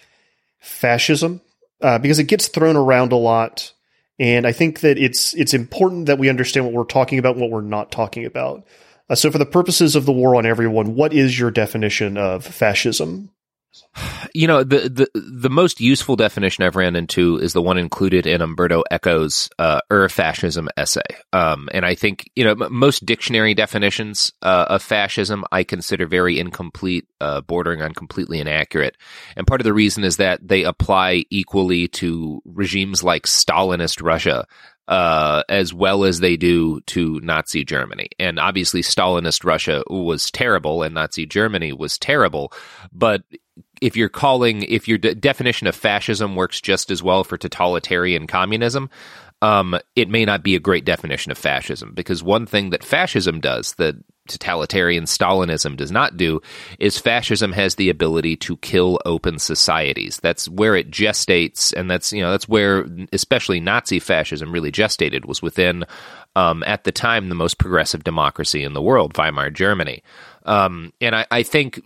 fascism 0.60 1.41
uh, 1.82 2.00
because 2.00 2.20
it 2.20 2.25
gets 2.25 2.48
thrown 2.48 2.75
around 2.75 3.12
a 3.12 3.17
lot, 3.17 3.74
and 4.20 4.48
I 4.48 4.51
think 4.51 4.79
that 4.82 4.98
it's 4.98 5.34
it's 5.36 5.53
important 5.53 6.08
that 6.08 6.20
we 6.20 6.29
understand 6.29 6.65
what 6.65 6.74
we're 6.74 6.86
talking 6.86 7.20
about 7.20 7.34
and 7.34 7.41
what 7.41 7.51
we're 7.51 7.62
not 7.62 7.91
talking 7.91 8.25
about. 8.25 8.65
Uh, 9.10 9.15
so, 9.15 9.29
for 9.29 9.38
the 9.38 9.46
purposes 9.46 9.96
of 9.96 10.05
the 10.05 10.12
war 10.12 10.36
on 10.36 10.46
everyone, 10.46 10.96
what 10.96 11.13
is 11.13 11.38
your 11.38 11.51
definition 11.51 12.17
of 12.17 12.46
fascism? 12.46 13.29
You 14.34 14.48
know, 14.48 14.63
the, 14.63 14.89
the 14.89 15.22
the 15.22 15.50
most 15.50 15.80
useful 15.80 16.15
definition 16.15 16.63
I've 16.63 16.75
ran 16.75 16.96
into 16.96 17.38
is 17.38 17.53
the 17.53 17.62
one 17.62 17.77
included 17.77 18.25
in 18.27 18.42
Umberto 18.42 18.84
Eco's 18.92 19.50
uh, 19.60 19.82
Ur 19.92 20.10
Fascism 20.10 20.70
essay. 20.77 21.01
Um, 21.32 21.70
and 21.74 21.86
I 21.86 21.96
think, 21.96 22.30
you 22.36 22.44
know, 22.44 22.51
m- 22.51 22.74
most 22.74 23.06
dictionary 23.06 23.53
definitions 23.53 24.32
uh, 24.42 24.65
of 24.70 24.82
fascism 24.82 25.44
I 25.51 25.63
consider 25.63 26.08
very 26.08 26.39
incomplete, 26.39 27.08
uh, 27.22 27.42
bordering 27.42 27.82
on 27.82 27.94
completely 27.94 28.39
inaccurate. 28.39 28.98
And 29.36 29.48
part 29.48 29.62
of 29.62 29.65
the 29.65 29.74
reason 29.74 30.03
is 30.03 30.18
that 30.18 30.48
they 30.48 30.63
apply 30.63 31.25
equally 31.30 31.88
to 31.89 32.42
regimes 32.46 33.03
like 33.03 33.24
Stalinist 33.24 34.03
Russia, 34.03 34.46
uh, 34.88 35.44
as 35.48 35.74
well 35.74 36.03
as 36.03 36.20
they 36.20 36.38
do 36.38 36.82
to 36.82 37.20
Nazi 37.22 37.63
Germany. 37.63 38.10
And 38.20 38.39
obviously, 38.39 38.82
Stalinist 38.82 39.46
Russia 39.46 39.84
was 39.89 40.30
terrible 40.32 40.84
and 40.84 40.94
Nazi 40.94 41.25
Germany 41.25 41.72
was 41.72 41.98
terrible. 41.98 42.51
But 42.92 43.24
if 43.84 43.98
you're 43.98 44.08
calling, 44.08 44.63
if 44.63 44.88
your 44.88 44.98
de- 44.98 45.13
definition 45.13 45.68
of 45.68 45.75
fascism 45.75 46.36
works 46.36 46.62
just 46.62 46.90
as 46.90 47.04
well 47.04 47.25
for 47.25 47.38
totalitarian 47.38 48.28
communism, 48.28 48.90
um, 49.42 49.78
it 49.98 50.08
may 50.08 50.24
not 50.24 50.42
be 50.42 50.56
a 50.56 50.60
great 50.60 50.86
definition 50.86 51.34
of 51.34 51.38
fascism 51.38 51.92
because 51.94 52.24
one 52.24 52.46
thing 52.46 52.70
that 52.70 52.82
fascism 52.82 53.42
does 53.42 53.74
that 53.74 53.96
totalitarian 54.28 55.04
Stalinism 55.04 55.75
does 55.75 55.92
not 55.92 56.16
do 56.16 56.42
is 56.80 56.98
fascism 56.98 57.52
has 57.52 57.75
the 57.75 57.90
ability 57.90 58.38
to 58.38 58.56
kill 58.58 59.02
open 59.06 59.38
societies. 59.38 60.18
That's 60.24 60.48
where 60.48 60.78
it 60.78 60.90
gestates, 60.90 61.74
and 61.75 61.92
that's 61.92 62.13
you 62.13 62.22
know 62.22 62.32
that's 62.32 62.48
where 62.48 62.88
especially 63.12 63.60
Nazi 63.60 64.00
fascism 64.00 64.54
really 64.54 64.72
gestated 64.72 65.25
was 65.25 65.42
within 65.42 65.84
um, 66.38 66.63
at 66.66 66.86
the 66.86 66.94
time 66.94 67.28
the 67.28 67.36
most 67.36 67.58
progressive 67.58 68.06
democracy 68.06 68.63
in 68.63 68.72
the 68.72 68.82
world, 68.82 69.13
Weimar 69.18 69.50
Germany. 69.50 70.04
Um, 70.45 70.91
and 71.00 71.15
I, 71.15 71.25
I, 71.31 71.43
think 71.43 71.81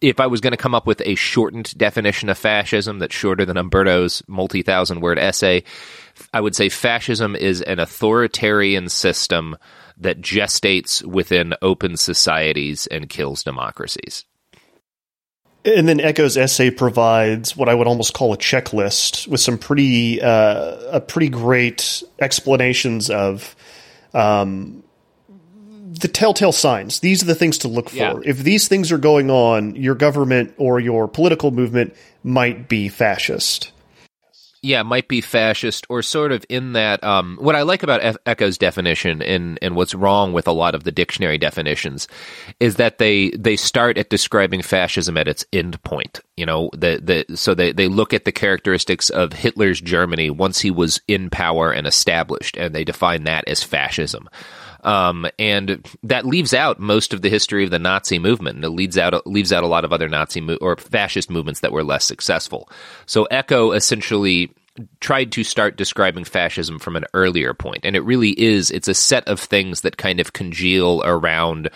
if 0.00 0.18
I 0.18 0.26
was 0.26 0.40
going 0.40 0.50
to 0.52 0.56
come 0.56 0.74
up 0.74 0.86
with 0.86 1.00
a 1.04 1.14
shortened 1.14 1.76
definition 1.78 2.28
of 2.28 2.36
fascism 2.36 2.98
that's 2.98 3.14
shorter 3.14 3.44
than 3.44 3.56
Umberto's 3.56 4.24
multi 4.26 4.62
thousand 4.62 5.00
word 5.00 5.20
essay, 5.20 5.62
I 6.34 6.40
would 6.40 6.56
say 6.56 6.68
fascism 6.68 7.36
is 7.36 7.62
an 7.62 7.78
authoritarian 7.78 8.88
system 8.88 9.56
that 9.98 10.20
gestates 10.20 11.04
within 11.04 11.54
open 11.62 11.96
societies 11.96 12.88
and 12.88 13.08
kills 13.08 13.44
democracies. 13.44 14.24
And 15.64 15.86
then 15.86 15.98
Eco's 15.98 16.38
essay 16.38 16.70
provides 16.70 17.54
what 17.56 17.68
I 17.68 17.74
would 17.74 17.86
almost 17.86 18.14
call 18.14 18.32
a 18.32 18.38
checklist 18.38 19.28
with 19.28 19.40
some 19.40 19.58
pretty 19.58 20.20
uh, 20.20 20.76
a 20.90 21.00
pretty 21.00 21.28
great 21.28 22.02
explanations 22.18 23.10
of 23.10 23.54
um, 24.14 24.82
the 25.90 26.08
telltale 26.08 26.52
signs. 26.52 27.00
These 27.00 27.22
are 27.22 27.26
the 27.26 27.34
things 27.34 27.58
to 27.58 27.68
look 27.68 27.90
for. 27.90 27.96
Yeah. 27.96 28.20
If 28.24 28.38
these 28.38 28.68
things 28.68 28.92
are 28.92 28.98
going 28.98 29.30
on, 29.30 29.74
your 29.74 29.96
government 29.96 30.54
or 30.56 30.78
your 30.78 31.08
political 31.08 31.50
movement 31.50 31.94
might 32.22 32.68
be 32.68 32.88
fascist 32.88 33.72
yeah, 34.62 34.82
might 34.82 35.08
be 35.08 35.22
fascist 35.22 35.86
or 35.88 36.02
sort 36.02 36.32
of 36.32 36.44
in 36.50 36.74
that. 36.74 37.02
Um, 37.02 37.38
what 37.40 37.56
I 37.56 37.62
like 37.62 37.82
about 37.82 38.18
Eco's 38.26 38.58
definition 38.58 39.22
and 39.22 39.58
and 39.62 39.74
what's 39.74 39.94
wrong 39.94 40.34
with 40.34 40.46
a 40.46 40.52
lot 40.52 40.74
of 40.74 40.84
the 40.84 40.92
dictionary 40.92 41.38
definitions 41.38 42.08
is 42.58 42.76
that 42.76 42.98
they 42.98 43.30
they 43.30 43.56
start 43.56 43.96
at 43.96 44.10
describing 44.10 44.60
fascism 44.60 45.16
at 45.16 45.28
its 45.28 45.46
end 45.52 45.82
point. 45.82 46.20
You 46.36 46.44
know, 46.44 46.70
the 46.72 47.24
the 47.26 47.36
so 47.36 47.54
they 47.54 47.72
they 47.72 47.88
look 47.88 48.12
at 48.12 48.26
the 48.26 48.32
characteristics 48.32 49.08
of 49.08 49.32
Hitler's 49.32 49.80
Germany 49.80 50.28
once 50.28 50.60
he 50.60 50.70
was 50.70 51.00
in 51.08 51.30
power 51.30 51.72
and 51.72 51.86
established, 51.86 52.58
and 52.58 52.74
they 52.74 52.84
define 52.84 53.24
that 53.24 53.44
as 53.48 53.62
fascism. 53.62 54.28
Um, 54.82 55.26
and 55.38 55.86
that 56.02 56.24
leaves 56.26 56.54
out 56.54 56.80
most 56.80 57.12
of 57.12 57.22
the 57.22 57.28
history 57.28 57.64
of 57.64 57.70
the 57.70 57.78
Nazi 57.78 58.18
movement, 58.18 58.56
and 58.56 58.64
it 58.64 58.70
leaves 58.70 58.96
out 58.96 59.26
leaves 59.26 59.52
out 59.52 59.64
a 59.64 59.68
lot 59.68 59.84
of 59.84 59.92
other 59.92 60.08
Nazi 60.08 60.40
mo- 60.40 60.58
or 60.60 60.76
fascist 60.76 61.30
movements 61.30 61.60
that 61.60 61.72
were 61.72 61.84
less 61.84 62.04
successful. 62.04 62.68
So 63.06 63.26
Eco 63.30 63.72
essentially 63.72 64.52
tried 65.00 65.32
to 65.32 65.44
start 65.44 65.76
describing 65.76 66.24
fascism 66.24 66.78
from 66.78 66.96
an 66.96 67.04
earlier 67.12 67.52
point, 67.54 67.84
and 67.84 67.96
it 67.96 68.00
really 68.00 68.30
is. 68.30 68.70
It's 68.70 68.88
a 68.88 68.94
set 68.94 69.26
of 69.28 69.40
things 69.40 69.82
that 69.82 69.96
kind 69.96 70.20
of 70.20 70.32
congeal 70.32 71.02
around 71.04 71.70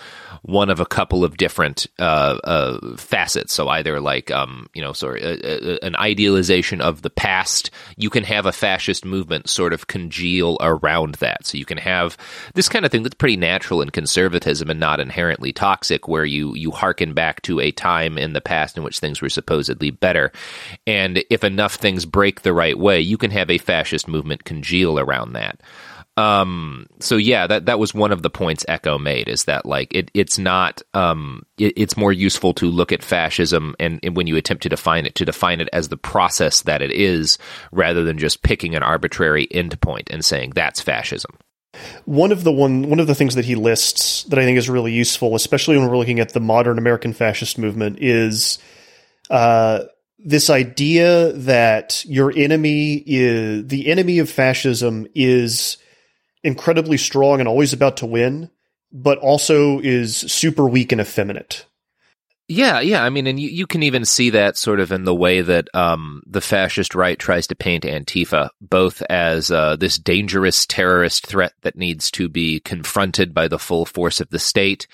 one 0.44 0.68
of 0.68 0.78
a 0.78 0.84
couple 0.84 1.24
of 1.24 1.38
different 1.38 1.86
uh, 1.98 2.38
uh, 2.44 2.96
facets. 2.96 3.54
So 3.54 3.68
either 3.68 3.98
like 3.98 4.30
um, 4.30 4.68
you 4.74 4.82
know, 4.82 4.92
sorry, 4.92 5.22
an 5.80 5.96
idealization 5.96 6.82
of 6.82 7.00
the 7.00 7.10
past. 7.10 7.70
You 7.96 8.10
can 8.10 8.24
have 8.24 8.44
a 8.44 8.52
fascist 8.52 9.06
movement 9.06 9.48
sort 9.48 9.72
of 9.72 9.86
congeal 9.86 10.58
around 10.60 11.14
that. 11.16 11.46
So 11.46 11.56
you 11.56 11.64
can 11.64 11.78
have 11.78 12.18
this 12.52 12.68
kind 12.68 12.84
of 12.84 12.92
thing 12.92 13.02
that's 13.02 13.14
pretty 13.14 13.38
natural 13.38 13.80
in 13.80 13.88
conservatism 13.88 14.68
and 14.68 14.78
not 14.78 15.00
inherently 15.00 15.52
toxic, 15.52 16.08
where 16.08 16.26
you 16.26 16.54
you 16.54 16.70
harken 16.70 17.14
back 17.14 17.40
to 17.42 17.60
a 17.60 17.72
time 17.72 18.18
in 18.18 18.34
the 18.34 18.42
past 18.42 18.76
in 18.76 18.82
which 18.82 18.98
things 18.98 19.22
were 19.22 19.30
supposedly 19.30 19.90
better. 19.90 20.30
And 20.86 21.24
if 21.30 21.42
enough 21.42 21.76
things 21.76 22.04
break 22.04 22.42
the 22.42 22.52
right 22.52 22.78
way, 22.78 23.00
you 23.00 23.16
can 23.16 23.30
have 23.30 23.50
a 23.50 23.56
fascist 23.56 24.08
movement 24.08 24.44
congeal 24.44 24.98
around 24.98 25.32
that. 25.32 25.62
Um, 26.16 26.86
so 27.00 27.16
yeah, 27.16 27.46
that 27.48 27.66
that 27.66 27.78
was 27.78 27.92
one 27.92 28.12
of 28.12 28.22
the 28.22 28.30
points 28.30 28.64
Eco 28.68 28.98
made 28.98 29.28
is 29.28 29.44
that 29.44 29.66
like 29.66 29.92
it 29.92 30.12
it's 30.14 30.38
not 30.38 30.80
um 30.94 31.44
it, 31.58 31.72
it's 31.76 31.96
more 31.96 32.12
useful 32.12 32.54
to 32.54 32.66
look 32.66 32.92
at 32.92 33.02
fascism 33.02 33.74
and, 33.80 33.98
and 34.02 34.16
when 34.16 34.28
you 34.28 34.36
attempt 34.36 34.62
to 34.62 34.68
define 34.68 35.06
it 35.06 35.16
to 35.16 35.24
define 35.24 35.60
it 35.60 35.68
as 35.72 35.88
the 35.88 35.96
process 35.96 36.62
that 36.62 36.82
it 36.82 36.92
is 36.92 37.36
rather 37.72 38.04
than 38.04 38.16
just 38.16 38.42
picking 38.42 38.76
an 38.76 38.82
arbitrary 38.82 39.48
endpoint 39.48 40.08
and 40.08 40.24
saying 40.24 40.52
that's 40.54 40.80
fascism. 40.80 41.36
One 42.04 42.30
of 42.30 42.44
the 42.44 42.52
one 42.52 42.88
one 42.88 43.00
of 43.00 43.08
the 43.08 43.14
things 43.16 43.34
that 43.34 43.44
he 43.44 43.56
lists 43.56 44.22
that 44.24 44.38
I 44.38 44.44
think 44.44 44.56
is 44.56 44.70
really 44.70 44.92
useful, 44.92 45.34
especially 45.34 45.76
when 45.76 45.88
we're 45.88 45.98
looking 45.98 46.20
at 46.20 46.32
the 46.32 46.40
modern 46.40 46.78
American 46.78 47.12
fascist 47.12 47.58
movement, 47.58 47.98
is 48.00 48.58
uh, 49.30 49.80
this 50.20 50.48
idea 50.48 51.32
that 51.32 52.04
your 52.04 52.32
enemy 52.36 53.02
is 53.04 53.66
the 53.66 53.88
enemy 53.88 54.20
of 54.20 54.30
fascism 54.30 55.08
is 55.16 55.78
incredibly 56.44 56.98
strong 56.98 57.40
and 57.40 57.48
always 57.48 57.72
about 57.72 57.96
to 57.96 58.06
win, 58.06 58.50
but 58.92 59.18
also 59.18 59.80
is 59.80 60.16
super 60.16 60.68
weak 60.68 60.92
and 60.92 61.00
effeminate. 61.00 61.66
Yeah, 62.46 62.80
yeah. 62.80 63.02
I 63.02 63.08
mean, 63.08 63.26
and 63.26 63.40
you, 63.40 63.48
you 63.48 63.66
can 63.66 63.82
even 63.82 64.04
see 64.04 64.28
that 64.30 64.58
sort 64.58 64.78
of 64.78 64.92
in 64.92 65.04
the 65.04 65.14
way 65.14 65.40
that 65.40 65.74
um, 65.74 66.22
the 66.26 66.42
fascist 66.42 66.94
right 66.94 67.18
tries 67.18 67.46
to 67.46 67.54
paint 67.54 67.84
Antifa, 67.84 68.50
both 68.60 69.00
as 69.08 69.50
uh, 69.50 69.76
this 69.76 69.96
dangerous 69.96 70.66
terrorist 70.66 71.26
threat 71.26 71.54
that 71.62 71.76
needs 71.76 72.10
to 72.12 72.28
be 72.28 72.60
confronted 72.60 73.32
by 73.32 73.48
the 73.48 73.58
full 73.58 73.86
force 73.86 74.20
of 74.20 74.28
the 74.28 74.38
state, 74.38 74.86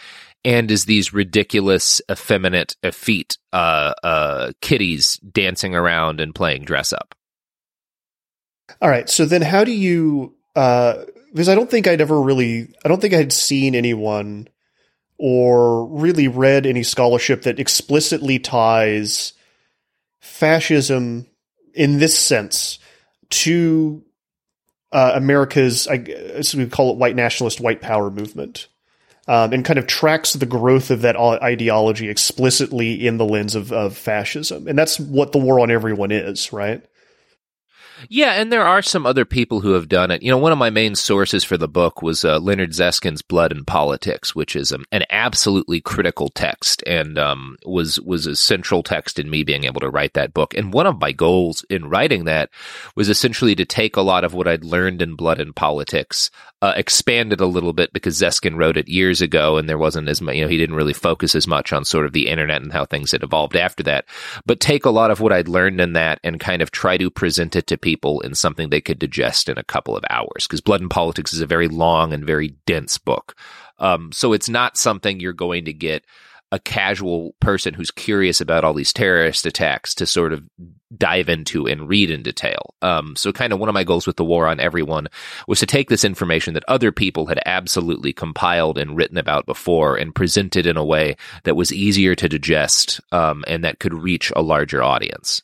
and 0.44 0.70
as 0.70 0.84
these 0.84 1.12
ridiculous, 1.12 2.00
effeminate, 2.08 2.76
effete 2.84 3.36
uh, 3.52 3.94
uh, 4.04 4.52
kitties 4.60 5.16
dancing 5.16 5.74
around 5.74 6.20
and 6.20 6.36
playing 6.36 6.64
dress 6.64 6.92
up. 6.92 7.16
All 8.80 8.88
right. 8.88 9.10
So 9.10 9.24
then, 9.24 9.42
how 9.42 9.64
do 9.64 9.72
you? 9.72 10.36
Uh, 10.54 11.02
because 11.30 11.48
I 11.48 11.54
don't 11.54 11.70
think 11.70 11.86
I'd 11.86 12.00
ever 12.00 12.20
really, 12.20 12.74
I 12.84 12.88
don't 12.88 13.00
think 13.00 13.14
I'd 13.14 13.32
seen 13.32 13.74
anyone 13.74 14.48
or 15.18 15.86
really 15.86 16.28
read 16.28 16.66
any 16.66 16.82
scholarship 16.82 17.42
that 17.42 17.58
explicitly 17.58 18.38
ties 18.38 19.32
fascism 20.20 21.26
in 21.74 21.98
this 21.98 22.18
sense 22.18 22.78
to 23.30 24.02
uh, 24.92 25.12
America's, 25.14 25.86
I 25.86 25.98
guess 25.98 26.54
we 26.54 26.66
call 26.66 26.92
it 26.92 26.98
white 26.98 27.16
nationalist, 27.16 27.60
white 27.60 27.80
power 27.80 28.10
movement. 28.10 28.68
Um, 29.28 29.52
and 29.52 29.64
kind 29.64 29.78
of 29.78 29.86
tracks 29.86 30.32
the 30.32 30.46
growth 30.46 30.90
of 30.90 31.02
that 31.02 31.14
ideology 31.16 32.08
explicitly 32.08 33.06
in 33.06 33.16
the 33.16 33.24
lens 33.24 33.54
of, 33.54 33.70
of 33.70 33.96
fascism. 33.96 34.66
And 34.66 34.76
that's 34.76 34.98
what 34.98 35.30
the 35.30 35.38
war 35.38 35.60
on 35.60 35.70
everyone 35.70 36.10
is, 36.10 36.52
right? 36.52 36.84
Yeah, 38.08 38.32
and 38.34 38.52
there 38.52 38.64
are 38.64 38.82
some 38.82 39.06
other 39.06 39.24
people 39.24 39.60
who 39.60 39.72
have 39.72 39.88
done 39.88 40.10
it. 40.10 40.22
You 40.22 40.30
know, 40.30 40.38
one 40.38 40.52
of 40.52 40.58
my 40.58 40.70
main 40.70 40.94
sources 40.94 41.44
for 41.44 41.56
the 41.56 41.68
book 41.68 42.02
was 42.02 42.24
uh, 42.24 42.38
Leonard 42.38 42.70
Zeskind's 42.70 43.22
Blood 43.22 43.52
and 43.52 43.66
Politics, 43.66 44.34
which 44.34 44.56
is 44.56 44.72
um, 44.72 44.84
an 44.92 45.04
absolutely 45.10 45.80
critical 45.80 46.28
text 46.28 46.82
and 46.86 47.18
um, 47.18 47.56
was 47.64 48.00
was 48.00 48.26
a 48.26 48.36
central 48.36 48.82
text 48.82 49.18
in 49.18 49.30
me 49.30 49.44
being 49.44 49.64
able 49.64 49.80
to 49.80 49.90
write 49.90 50.14
that 50.14 50.34
book. 50.34 50.54
And 50.54 50.72
one 50.72 50.86
of 50.86 51.00
my 51.00 51.12
goals 51.12 51.64
in 51.68 51.88
writing 51.88 52.24
that 52.24 52.50
was 52.96 53.08
essentially 53.08 53.54
to 53.56 53.64
take 53.64 53.96
a 53.96 54.02
lot 54.02 54.24
of 54.24 54.34
what 54.34 54.48
I'd 54.48 54.64
learned 54.64 55.02
in 55.02 55.14
Blood 55.14 55.40
and 55.40 55.54
Politics, 55.54 56.30
uh, 56.62 56.74
expand 56.76 57.32
it 57.32 57.40
a 57.40 57.46
little 57.46 57.72
bit 57.72 57.92
because 57.92 58.20
Zeskind 58.20 58.56
wrote 58.56 58.76
it 58.76 58.88
years 58.88 59.22
ago, 59.22 59.56
and 59.56 59.68
there 59.68 59.78
wasn't 59.78 60.08
as 60.08 60.20
much. 60.20 60.34
You 60.36 60.42
know, 60.42 60.48
he 60.48 60.58
didn't 60.58 60.76
really 60.76 60.92
focus 60.92 61.34
as 61.34 61.46
much 61.46 61.72
on 61.72 61.84
sort 61.84 62.04
of 62.04 62.12
the 62.12 62.28
internet 62.28 62.60
and 62.60 62.72
how 62.72 62.84
things 62.84 63.12
had 63.12 63.22
evolved 63.22 63.56
after 63.56 63.82
that. 63.84 64.04
But 64.44 64.60
take 64.60 64.84
a 64.84 64.90
lot 64.90 65.10
of 65.10 65.20
what 65.20 65.32
I'd 65.32 65.48
learned 65.48 65.80
in 65.80 65.94
that 65.94 66.20
and 66.22 66.38
kind 66.38 66.60
of 66.60 66.70
try 66.70 66.98
to 66.98 67.10
present 67.10 67.56
it 67.56 67.66
to 67.68 67.78
people 67.78 68.20
in 68.20 68.34
something 68.34 68.68
they 68.68 68.82
could 68.82 68.98
digest 68.98 69.48
in 69.48 69.56
a 69.56 69.64
couple 69.64 69.96
of 69.96 70.04
hours 70.10 70.46
because 70.46 70.60
Blood 70.60 70.82
and 70.82 70.90
Politics 70.90 71.32
is 71.32 71.40
a 71.40 71.46
very 71.46 71.68
long 71.68 72.12
and 72.12 72.24
very 72.24 72.48
dense 72.66 72.98
book. 72.98 73.34
Um, 73.78 74.12
so 74.12 74.34
it's 74.34 74.50
not 74.50 74.76
something 74.76 75.18
you're 75.18 75.32
going 75.32 75.64
to 75.64 75.72
get 75.72 76.04
a 76.52 76.58
casual 76.58 77.34
person 77.40 77.74
who's 77.74 77.90
curious 77.90 78.40
about 78.40 78.64
all 78.64 78.74
these 78.74 78.92
terrorist 78.92 79.46
attacks 79.46 79.94
to 79.94 80.06
sort 80.06 80.32
of 80.32 80.42
dive 80.96 81.28
into 81.28 81.66
and 81.66 81.88
read 81.88 82.10
in 82.10 82.22
detail. 82.22 82.74
Um, 82.82 83.14
so 83.14 83.32
kind 83.32 83.52
of 83.52 83.60
one 83.60 83.68
of 83.68 83.74
my 83.74 83.84
goals 83.84 84.06
with 84.06 84.16
the 84.16 84.24
war 84.24 84.48
on 84.48 84.58
everyone 84.58 85.06
was 85.46 85.60
to 85.60 85.66
take 85.66 85.88
this 85.88 86.04
information 86.04 86.54
that 86.54 86.64
other 86.66 86.90
people 86.90 87.26
had 87.26 87.40
absolutely 87.46 88.12
compiled 88.12 88.78
and 88.78 88.96
written 88.96 89.16
about 89.16 89.46
before 89.46 89.96
and 89.96 90.14
present 90.14 90.56
it 90.56 90.66
in 90.66 90.76
a 90.76 90.84
way 90.84 91.16
that 91.44 91.54
was 91.54 91.72
easier 91.72 92.16
to 92.16 92.28
digest 92.28 93.00
um, 93.12 93.44
and 93.46 93.62
that 93.62 93.78
could 93.78 93.94
reach 93.94 94.32
a 94.34 94.42
larger 94.42 94.82
audience. 94.82 95.42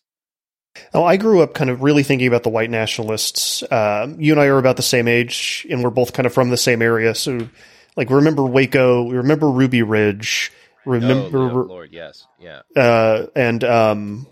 Oh, 0.92 1.04
I 1.04 1.16
grew 1.16 1.40
up 1.40 1.54
kind 1.54 1.70
of 1.70 1.82
really 1.82 2.02
thinking 2.02 2.28
about 2.28 2.42
the 2.42 2.50
white 2.50 2.68
nationalists. 2.68 3.62
Uh, 3.62 4.14
you 4.18 4.32
and 4.32 4.40
I 4.40 4.46
are 4.46 4.58
about 4.58 4.76
the 4.76 4.82
same 4.82 5.08
age, 5.08 5.66
and 5.70 5.82
we're 5.82 5.90
both 5.90 6.12
kind 6.12 6.26
of 6.26 6.34
from 6.34 6.50
the 6.50 6.56
same 6.56 6.82
area. 6.82 7.14
So, 7.14 7.48
like, 7.96 8.10
remember 8.10 8.44
Waco? 8.44 9.04
We 9.04 9.16
remember 9.16 9.50
Ruby 9.50 9.82
Ridge. 9.82 10.52
Remember, 10.86 11.50
oh, 11.50 11.64
Lord, 11.64 11.92
yes, 11.92 12.26
yeah, 12.40 12.62
uh, 12.76 13.26
and 13.34 13.62
um, 13.64 14.26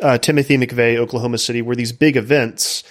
uh, 0.00 0.18
Timothy 0.18 0.56
McVeigh, 0.56 0.96
Oklahoma 0.96 1.38
City, 1.38 1.62
were 1.62 1.74
these 1.74 1.92
big 1.92 2.16
events. 2.16 2.84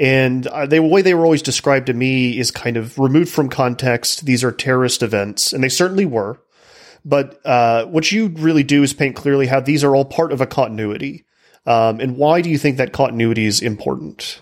And 0.00 0.46
uh, 0.46 0.66
the 0.66 0.80
way 0.80 1.02
they 1.02 1.14
were 1.14 1.24
always 1.24 1.42
described 1.42 1.86
to 1.86 1.94
me 1.94 2.38
is 2.38 2.50
kind 2.52 2.76
of 2.76 2.98
removed 2.98 3.30
from 3.30 3.48
context. 3.48 4.24
These 4.24 4.44
are 4.44 4.52
terrorist 4.52 5.02
events, 5.02 5.52
and 5.52 5.62
they 5.62 5.68
certainly 5.68 6.06
were. 6.06 6.40
But 7.04 7.44
uh, 7.44 7.86
what 7.86 8.10
you 8.12 8.28
really 8.28 8.62
do 8.62 8.82
is 8.82 8.92
paint 8.92 9.16
clearly 9.16 9.46
how 9.46 9.60
these 9.60 9.82
are 9.82 9.94
all 9.96 10.04
part 10.04 10.32
of 10.32 10.40
a 10.40 10.46
continuity. 10.46 11.24
Um, 11.66 12.00
and 12.00 12.16
why 12.16 12.42
do 12.42 12.50
you 12.50 12.58
think 12.58 12.76
that 12.76 12.92
continuity 12.92 13.46
is 13.46 13.60
important? 13.60 14.40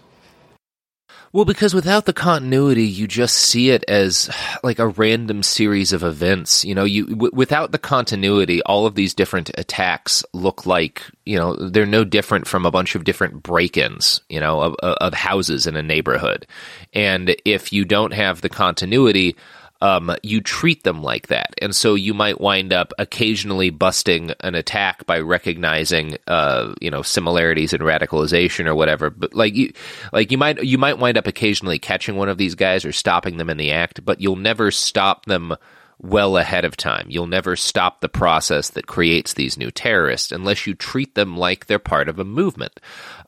Well, 1.33 1.45
because 1.45 1.75
without 1.75 2.07
the 2.07 2.13
continuity, 2.13 2.85
you 2.85 3.07
just 3.07 3.37
see 3.37 3.71
it 3.71 3.85
as 3.89 4.31
like 4.63 4.79
a 4.79 4.89
random 4.89 5.43
series 5.43 5.93
of 5.93 6.03
events. 6.03 6.65
You 6.65 6.75
know, 6.75 6.85
you 6.85 7.07
w- 7.07 7.33
without 7.35 7.73
the 7.73 7.79
continuity, 7.79 8.63
all 8.63 8.87
of 8.87 8.95
these 8.95 9.13
different 9.13 9.51
attacks 9.59 10.25
look 10.33 10.67
like 10.67 11.03
you 11.25 11.39
know 11.39 11.55
they're 11.55 11.85
no 11.85 12.05
different 12.05 12.47
from 12.47 12.65
a 12.65 12.71
bunch 12.71 12.95
of 12.95 13.05
different 13.05 13.43
break-ins. 13.43 14.21
You 14.29 14.41
know, 14.41 14.61
of, 14.63 14.75
of 14.77 15.15
houses 15.15 15.67
in 15.67 15.77
a 15.77 15.83
neighborhood, 15.83 16.47
and 16.93 17.37
if 17.45 17.73
you 17.73 17.85
don't 17.85 18.13
have 18.13 18.41
the 18.41 18.49
continuity, 18.49 19.37
um, 19.81 20.15
you 20.23 20.41
treat 20.41 20.85
them 20.85 21.03
like 21.03 21.29
that. 21.29 21.55
And 21.61 21.75
so 21.75 21.95
you 21.95 22.15
might 22.15 22.41
wind 22.41 22.73
up 22.73 22.93
occasionally 22.99 23.71
busting 23.71 24.33
an 24.41 24.55
attack 24.55 25.07
by 25.07 25.21
recognizing, 25.21 26.17
uh, 26.27 26.75
you 26.81 26.91
know, 26.91 27.03
similarities 27.03 27.73
in 27.73 27.81
radicalization 27.81 28.67
or 28.67 28.75
whatever. 28.75 29.11
But 29.11 29.35
like 29.35 29.55
you, 29.55 29.73
like 30.13 30.31
you 30.31 30.39
might, 30.39 30.63
you 30.63 30.79
might 30.79 30.99
wind 30.99 31.19
up 31.19 31.27
occasionally 31.27 31.79
catching 31.79 32.17
one 32.17 32.29
of 32.29 32.39
these 32.39 32.55
guys 32.55 32.85
or 32.85 32.93
stopping 32.93 33.37
them 33.37 33.51
in 33.51 33.57
the 33.57 33.73
act, 33.73 34.05
but 34.05 34.21
you'll 34.21 34.37
never 34.37 34.71
stop 34.71 35.27
them 35.27 35.57
well 35.99 36.37
ahead 36.37 36.65
of 36.65 36.77
time. 36.77 37.07
You'll 37.09 37.27
never 37.27 37.57
stop 37.57 38.01
the 38.01 38.09
process 38.09 38.71
that 38.71 38.87
creates 38.87 39.35
these 39.35 39.57
new 39.57 39.71
terrorists 39.71 40.31
unless 40.31 40.67
you 40.67 40.75
treat 40.75 41.15
them 41.15 41.37
like 41.37 41.67
they're 41.67 41.79
part 41.79 42.09
of 42.09 42.19
a 42.19 42.25
movement. 42.25 42.81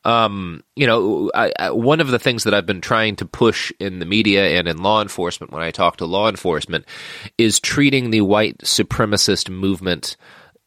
Um, 0.05 0.63
you 0.75 0.87
know, 0.87 1.31
I, 1.33 1.51
I, 1.59 1.71
one 1.71 1.99
of 1.99 2.09
the 2.09 2.19
things 2.19 2.45
that 2.45 2.53
I've 2.53 2.65
been 2.65 2.81
trying 2.81 3.17
to 3.17 3.25
push 3.25 3.71
in 3.79 3.99
the 3.99 4.05
media 4.05 4.59
and 4.59 4.67
in 4.67 4.81
law 4.81 5.01
enforcement 5.01 5.51
when 5.51 5.61
I 5.61 5.71
talk 5.71 5.97
to 5.97 6.05
law 6.05 6.29
enforcement 6.29 6.85
is 7.37 7.59
treating 7.59 8.09
the 8.09 8.21
white 8.21 8.59
supremacist 8.59 9.49
movement 9.49 10.15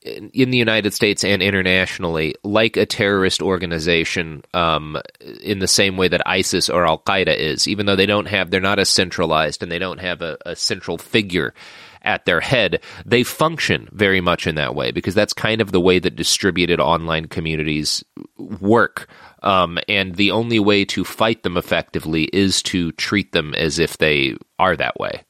in 0.04 0.50
the 0.50 0.58
United 0.58 0.92
States 0.92 1.22
and 1.24 1.42
internationally 1.42 2.34
like 2.42 2.76
a 2.76 2.86
terrorist 2.86 3.40
organization 3.40 4.42
um, 4.52 5.00
in 5.40 5.60
the 5.60 5.68
same 5.68 5.96
way 5.96 6.08
that 6.08 6.26
ISIS 6.26 6.68
or 6.68 6.86
Al 6.86 6.98
Qaeda 6.98 7.36
is, 7.36 7.68
even 7.68 7.86
though 7.86 7.96
they 7.96 8.06
don't 8.06 8.26
have, 8.26 8.50
they're 8.50 8.60
not 8.60 8.80
as 8.80 8.88
centralized 8.88 9.62
and 9.62 9.70
they 9.70 9.78
don't 9.78 10.00
have 10.00 10.20
a, 10.20 10.36
a 10.44 10.56
central 10.56 10.98
figure 10.98 11.54
at 12.04 12.24
their 12.24 12.40
head, 12.40 12.82
they 13.04 13.22
function 13.22 13.88
very 13.92 14.20
much 14.20 14.46
in 14.46 14.54
that 14.56 14.74
way 14.74 14.90
because 14.90 15.14
that's 15.14 15.32
kind 15.32 15.60
of 15.60 15.72
the 15.72 15.80
way 15.80 15.98
that 15.98 16.16
distributed 16.16 16.80
online 16.80 17.26
communities 17.26 18.04
work. 18.38 19.08
Um, 19.42 19.78
and 19.88 20.14
the 20.14 20.30
only 20.30 20.60
way 20.60 20.84
to 20.86 21.04
fight 21.04 21.42
them 21.42 21.56
effectively 21.56 22.24
is 22.32 22.62
to 22.64 22.92
treat 22.92 23.32
them 23.32 23.54
as 23.54 23.78
if 23.78 23.98
they 23.98 24.36
are 24.58 24.76
that 24.76 24.98
way. 24.98 25.24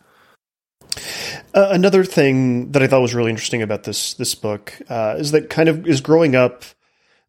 Uh, 1.55 1.69
another 1.71 2.05
thing 2.05 2.73
that 2.73 2.83
I 2.83 2.87
thought 2.87 3.01
was 3.01 3.15
really 3.15 3.31
interesting 3.31 3.63
about 3.63 3.85
this 3.85 4.15
this 4.15 4.35
book 4.35 4.79
uh, 4.91 5.17
is 5.19 5.33
that 5.33 5.49
kind 5.49 5.69
of 5.69 5.87
is 5.87 6.01
growing 6.01 6.35
up. 6.35 6.65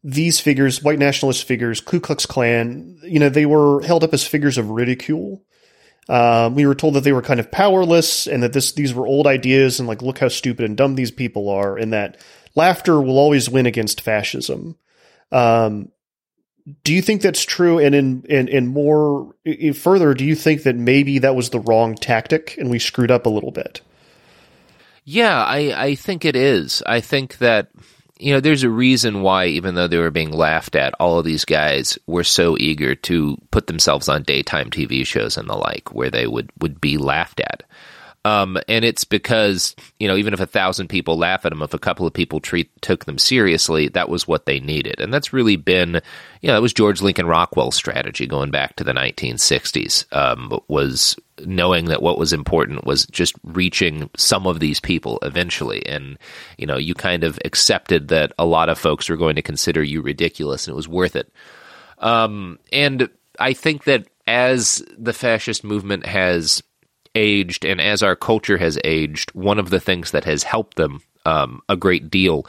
These 0.06 0.38
figures, 0.38 0.82
white 0.82 0.98
nationalist 0.98 1.44
figures, 1.44 1.80
Ku 1.80 1.98
Klux 1.98 2.26
Klan, 2.26 2.98
you 3.04 3.18
know, 3.18 3.30
they 3.30 3.46
were 3.46 3.80
held 3.80 4.04
up 4.04 4.12
as 4.12 4.26
figures 4.26 4.58
of 4.58 4.68
ridicule 4.68 5.42
um, 6.08 6.54
we 6.54 6.66
were 6.66 6.74
told 6.74 6.94
that 6.94 7.00
they 7.00 7.12
were 7.12 7.22
kind 7.22 7.40
of 7.40 7.50
powerless 7.50 8.26
and 8.26 8.42
that 8.42 8.52
this 8.52 8.72
these 8.72 8.92
were 8.94 9.06
old 9.06 9.26
ideas 9.26 9.78
and 9.78 9.88
like 9.88 10.02
look 10.02 10.18
how 10.18 10.28
stupid 10.28 10.64
and 10.64 10.76
dumb 10.76 10.94
these 10.94 11.10
people 11.10 11.48
are 11.48 11.76
and 11.76 11.92
that 11.92 12.18
laughter 12.54 13.00
will 13.00 13.18
always 13.18 13.48
win 13.48 13.66
against 13.66 14.00
fascism. 14.00 14.76
Um, 15.32 15.90
do 16.82 16.94
you 16.94 17.02
think 17.02 17.20
that's 17.20 17.44
true? 17.44 17.78
And 17.78 17.94
in 17.94 18.24
in, 18.28 18.48
in 18.48 18.66
more 18.66 19.34
further, 19.74 20.14
do 20.14 20.24
you 20.24 20.34
think 20.34 20.62
that 20.62 20.76
maybe 20.76 21.18
that 21.20 21.36
was 21.36 21.50
the 21.50 21.60
wrong 21.60 21.94
tactic 21.94 22.56
and 22.58 22.70
we 22.70 22.78
screwed 22.78 23.10
up 23.10 23.26
a 23.26 23.30
little 23.30 23.50
bit? 23.50 23.80
Yeah, 25.04 25.44
I 25.44 25.84
I 25.84 25.94
think 25.94 26.24
it 26.24 26.36
is. 26.36 26.82
I 26.86 27.00
think 27.00 27.38
that 27.38 27.68
you 28.18 28.32
know, 28.32 28.40
there's 28.40 28.62
a 28.62 28.70
reason 28.70 29.22
why, 29.22 29.46
even 29.46 29.74
though 29.74 29.88
they 29.88 29.98
were 29.98 30.10
being 30.10 30.32
laughed 30.32 30.76
at, 30.76 30.94
all 31.00 31.18
of 31.18 31.24
these 31.24 31.44
guys 31.44 31.98
were 32.06 32.24
so 32.24 32.56
eager 32.58 32.94
to 32.94 33.36
put 33.50 33.66
themselves 33.66 34.08
on 34.08 34.22
daytime 34.22 34.70
TV 34.70 35.04
shows 35.04 35.36
and 35.36 35.48
the 35.48 35.56
like, 35.56 35.92
where 35.92 36.10
they 36.10 36.26
would, 36.26 36.50
would 36.60 36.80
be 36.80 36.96
laughed 36.96 37.40
at. 37.40 37.64
Um, 38.24 38.58
and 38.68 38.86
it's 38.86 39.04
because, 39.04 39.76
you 39.98 40.08
know, 40.08 40.16
even 40.16 40.32
if 40.32 40.40
a 40.40 40.46
thousand 40.46 40.88
people 40.88 41.18
laugh 41.18 41.44
at 41.44 41.50
them, 41.50 41.62
if 41.62 41.74
a 41.74 41.78
couple 41.78 42.06
of 42.06 42.14
people 42.14 42.40
treat, 42.40 42.70
took 42.80 43.04
them 43.04 43.18
seriously, 43.18 43.88
that 43.88 44.08
was 44.08 44.26
what 44.26 44.46
they 44.46 44.60
needed. 44.60 44.98
And 44.98 45.12
that's 45.12 45.34
really 45.34 45.56
been, 45.56 46.00
you 46.40 46.46
know, 46.46 46.54
that 46.54 46.62
was 46.62 46.72
George 46.72 47.02
Lincoln 47.02 47.26
Rockwell's 47.26 47.76
strategy 47.76 48.26
going 48.26 48.50
back 48.50 48.76
to 48.76 48.84
the 48.84 48.94
1960s, 48.94 50.10
um, 50.14 50.58
was 50.68 51.16
knowing 51.44 51.86
that 51.86 52.00
what 52.00 52.18
was 52.18 52.32
important 52.32 52.86
was 52.86 53.06
just 53.06 53.34
reaching 53.42 54.08
some 54.16 54.46
of 54.46 54.58
these 54.58 54.80
people 54.80 55.18
eventually. 55.20 55.84
And, 55.84 56.16
you 56.56 56.66
know, 56.66 56.78
you 56.78 56.94
kind 56.94 57.24
of 57.24 57.38
accepted 57.44 58.08
that 58.08 58.32
a 58.38 58.46
lot 58.46 58.70
of 58.70 58.78
folks 58.78 59.10
were 59.10 59.18
going 59.18 59.36
to 59.36 59.42
consider 59.42 59.82
you 59.82 60.00
ridiculous 60.00 60.66
and 60.66 60.72
it 60.72 60.76
was 60.76 60.88
worth 60.88 61.14
it. 61.14 61.30
Um, 61.98 62.58
and 62.72 63.10
I 63.38 63.52
think 63.52 63.84
that 63.84 64.06
as 64.26 64.82
the 64.96 65.12
fascist 65.12 65.64
movement 65.64 66.06
has 66.06 66.62
aged 67.14 67.64
and 67.64 67.80
as 67.80 68.02
our 68.02 68.16
culture 68.16 68.58
has 68.58 68.78
aged, 68.84 69.30
one 69.34 69.58
of 69.58 69.70
the 69.70 69.80
things 69.80 70.10
that 70.10 70.24
has 70.24 70.42
helped 70.42 70.76
them 70.76 71.02
um, 71.26 71.62
a 71.68 71.76
great 71.76 72.10
deal 72.10 72.46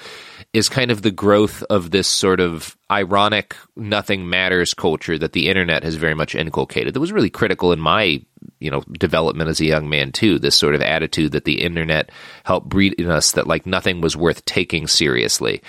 is 0.53 0.69
kind 0.69 0.91
of 0.91 1.01
the 1.01 1.11
growth 1.11 1.63
of 1.69 1.91
this 1.91 2.07
sort 2.07 2.39
of 2.39 2.77
ironic 2.91 3.55
nothing 3.75 4.29
matters 4.29 4.73
culture 4.73 5.17
that 5.17 5.33
the 5.33 5.49
internet 5.49 5.83
has 5.83 5.95
very 5.95 6.13
much 6.13 6.35
inculcated. 6.35 6.93
That 6.93 6.99
was 6.99 7.11
really 7.11 7.29
critical 7.29 7.71
in 7.71 7.79
my 7.79 8.23
you 8.59 8.71
know 8.71 8.81
development 8.93 9.49
as 9.49 9.59
a 9.59 9.65
young 9.65 9.89
man 9.89 10.11
too 10.11 10.39
this 10.39 10.55
sort 10.55 10.75
of 10.75 10.81
attitude 10.81 11.31
that 11.31 11.45
the 11.45 11.61
internet 11.61 12.09
helped 12.43 12.69
breed 12.69 12.93
in 12.93 13.09
us 13.09 13.33
that 13.33 13.47
like 13.47 13.65
nothing 13.65 14.01
was 14.01 14.15
worth 14.15 14.43
taking 14.45 14.87
seriously. 14.87 15.61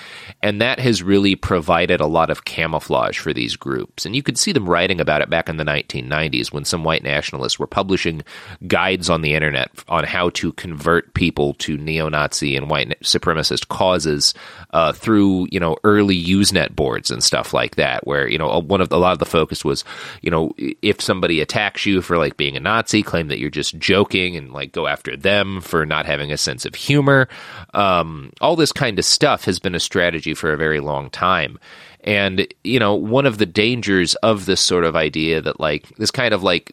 And 0.42 0.60
that 0.60 0.78
has 0.78 1.02
really 1.02 1.36
provided 1.36 2.00
a 2.00 2.06
lot 2.06 2.30
of 2.30 2.44
camouflage 2.44 3.18
for 3.18 3.32
these 3.32 3.56
groups. 3.56 4.06
And 4.06 4.14
you 4.14 4.22
could 4.22 4.38
see 4.38 4.52
them 4.52 4.68
writing 4.68 5.00
about 5.00 5.22
it 5.22 5.30
back 5.30 5.48
in 5.48 5.56
the 5.56 5.64
1990s 5.64 6.52
when 6.52 6.64
some 6.64 6.84
white 6.84 7.02
nationalists 7.02 7.58
were 7.58 7.66
publishing 7.66 8.22
guides 8.66 9.10
on 9.10 9.22
the 9.22 9.34
internet 9.34 9.70
on 9.88 10.04
how 10.04 10.30
to 10.30 10.52
convert 10.52 11.14
people 11.14 11.54
to 11.54 11.76
neo-nazi 11.76 12.56
and 12.56 12.70
white 12.70 12.98
supremacist 13.00 13.68
causes 13.68 14.34
uh, 14.70 14.92
through 14.92 15.46
you 15.50 15.60
know 15.60 15.76
early 15.84 16.22
usenet 16.24 16.74
boards 16.74 17.10
and 17.10 17.22
stuff 17.22 17.52
like 17.52 17.76
that 17.76 18.06
where 18.06 18.28
you 18.28 18.38
know 18.38 18.60
one 18.60 18.80
of 18.80 18.88
the, 18.88 18.96
a 18.96 18.98
lot 18.98 19.12
of 19.12 19.18
the 19.18 19.24
focus 19.24 19.64
was 19.64 19.84
you 20.22 20.30
know 20.30 20.52
if 20.58 21.00
somebody 21.00 21.40
attacks 21.40 21.86
you 21.86 22.02
for 22.02 22.16
like 22.16 22.36
being 22.36 22.56
a 22.56 22.60
Nazi, 22.66 23.04
claim 23.04 23.28
that 23.28 23.38
you're 23.38 23.48
just 23.48 23.78
joking 23.78 24.34
and 24.34 24.52
like 24.52 24.72
go 24.72 24.88
after 24.88 25.16
them 25.16 25.60
for 25.60 25.86
not 25.86 26.04
having 26.04 26.32
a 26.32 26.36
sense 26.36 26.66
of 26.66 26.74
humor. 26.74 27.28
Um, 27.74 28.32
all 28.40 28.56
this 28.56 28.72
kind 28.72 28.98
of 28.98 29.04
stuff 29.04 29.44
has 29.44 29.60
been 29.60 29.76
a 29.76 29.80
strategy 29.80 30.34
for 30.34 30.52
a 30.52 30.56
very 30.56 30.80
long 30.80 31.08
time. 31.10 31.60
And, 32.02 32.52
you 32.64 32.80
know, 32.80 32.94
one 32.94 33.24
of 33.24 33.38
the 33.38 33.46
dangers 33.46 34.16
of 34.16 34.46
this 34.46 34.60
sort 34.60 34.84
of 34.84 34.96
idea 34.96 35.40
that 35.42 35.60
like 35.60 35.88
this 35.96 36.10
kind 36.10 36.34
of 36.34 36.42
like 36.42 36.72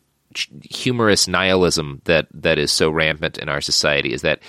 humorous 0.64 1.28
nihilism 1.28 2.02
that 2.06 2.26
that 2.34 2.58
is 2.58 2.72
so 2.72 2.90
rampant 2.90 3.38
in 3.38 3.50
our 3.50 3.62
society 3.62 4.14
is 4.14 4.24
that 4.24 4.40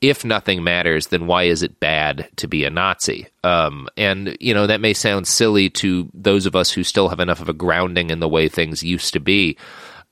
if 0.00 0.24
nothing 0.24 0.64
matters, 0.64 1.08
then 1.08 1.26
why 1.26 1.44
is 1.44 1.62
it 1.62 1.80
bad 1.80 2.28
to 2.36 2.48
be 2.48 2.64
a 2.64 2.70
Nazi? 2.70 3.28
Um, 3.44 3.88
and 3.96 4.36
you 4.40 4.54
know 4.54 4.66
that 4.66 4.80
may 4.80 4.94
sound 4.94 5.26
silly 5.26 5.70
to 5.70 6.08
those 6.14 6.46
of 6.46 6.56
us 6.56 6.70
who 6.70 6.84
still 6.84 7.08
have 7.08 7.20
enough 7.20 7.40
of 7.40 7.48
a 7.48 7.54
grounding 7.54 8.10
in 8.10 8.20
the 8.20 8.28
way 8.28 8.48
things 8.48 8.82
used 8.82 9.12
to 9.14 9.20
be, 9.20 9.56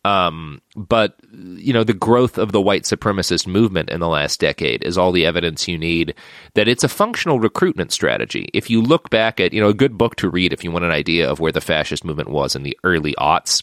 um, 0.04 0.62
but 0.76 1.16
you 1.32 1.72
know, 1.72 1.84
the 1.84 1.92
growth 1.92 2.38
of 2.38 2.52
the 2.52 2.60
white 2.60 2.84
supremacist 2.84 3.46
movement 3.46 3.90
in 3.90 4.00
the 4.00 4.08
last 4.08 4.40
decade 4.40 4.82
is 4.82 4.96
all 4.96 5.12
the 5.12 5.26
evidence 5.26 5.68
you 5.68 5.76
need 5.76 6.14
that 6.54 6.68
it's 6.68 6.84
a 6.84 6.88
functional 6.88 7.38
recruitment 7.38 7.92
strategy. 7.92 8.48
If 8.54 8.70
you 8.70 8.80
look 8.80 9.10
back 9.10 9.40
at, 9.40 9.52
you 9.52 9.60
know, 9.60 9.68
a 9.68 9.74
good 9.74 9.98
book 9.98 10.16
to 10.16 10.30
read 10.30 10.52
if 10.52 10.64
you 10.64 10.70
want 10.70 10.86
an 10.86 10.90
idea 10.90 11.30
of 11.30 11.38
where 11.38 11.52
the 11.52 11.60
fascist 11.60 12.04
movement 12.04 12.30
was 12.30 12.56
in 12.56 12.62
the 12.62 12.78
early 12.82 13.14
aughts. 13.18 13.62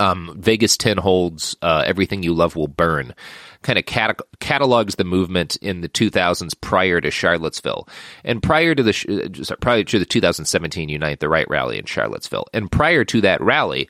Um, 0.00 0.34
Vegas 0.36 0.76
Tenold's 0.76 1.56
uh, 1.62 1.84
Everything 1.86 2.24
You 2.24 2.34
Love 2.34 2.56
Will 2.56 2.66
Burn 2.66 3.14
kind 3.62 3.78
of 3.78 3.86
cat- 3.86 4.20
catalogs 4.40 4.96
the 4.96 5.04
movement 5.04 5.56
in 5.56 5.80
the 5.80 5.88
2000s 5.88 6.52
prior 6.60 7.00
to 7.00 7.10
Charlottesville 7.10 7.88
and 8.24 8.42
prior 8.42 8.74
to 8.74 8.82
the 8.82 9.46
uh, 9.50 9.56
prior 9.56 9.84
to 9.84 9.98
the 9.98 10.04
2017 10.04 10.88
Unite 10.88 11.20
the 11.20 11.28
Right 11.28 11.48
rally 11.48 11.78
in 11.78 11.84
Charlottesville. 11.84 12.46
And 12.52 12.70
prior 12.70 13.04
to 13.04 13.20
that 13.22 13.40
rally, 13.40 13.88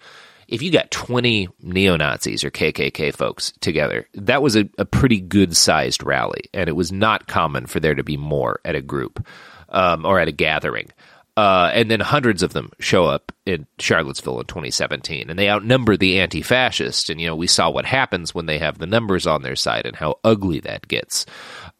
if 0.48 0.62
you 0.62 0.70
got 0.70 0.90
20 0.90 1.48
neo 1.60 1.96
Nazis 1.96 2.44
or 2.44 2.50
KKK 2.50 3.14
folks 3.14 3.52
together, 3.60 4.08
that 4.14 4.42
was 4.42 4.56
a, 4.56 4.68
a, 4.78 4.84
pretty 4.84 5.20
good 5.20 5.56
sized 5.56 6.02
rally. 6.02 6.44
And 6.52 6.68
it 6.68 6.76
was 6.76 6.92
not 6.92 7.26
common 7.26 7.66
for 7.66 7.80
there 7.80 7.94
to 7.94 8.04
be 8.04 8.16
more 8.16 8.60
at 8.64 8.74
a 8.74 8.82
group 8.82 9.26
um, 9.68 10.04
or 10.04 10.20
at 10.20 10.28
a 10.28 10.32
gathering. 10.32 10.90
Uh, 11.36 11.68
and 11.74 11.90
then 11.90 11.98
hundreds 11.98 12.44
of 12.44 12.52
them 12.52 12.70
show 12.78 13.06
up 13.06 13.32
in 13.44 13.66
Charlottesville 13.80 14.38
in 14.38 14.46
2017, 14.46 15.28
and 15.28 15.36
they 15.36 15.50
outnumber 15.50 15.96
the 15.96 16.20
anti-fascists. 16.20 17.10
And 17.10 17.20
you 17.20 17.26
know, 17.26 17.34
we 17.34 17.48
saw 17.48 17.70
what 17.70 17.84
happens 17.84 18.32
when 18.32 18.46
they 18.46 18.58
have 18.58 18.78
the 18.78 18.86
numbers 18.86 19.26
on 19.26 19.42
their 19.42 19.56
side 19.56 19.84
and 19.84 19.96
how 19.96 20.20
ugly 20.22 20.60
that 20.60 20.86
gets. 20.86 21.26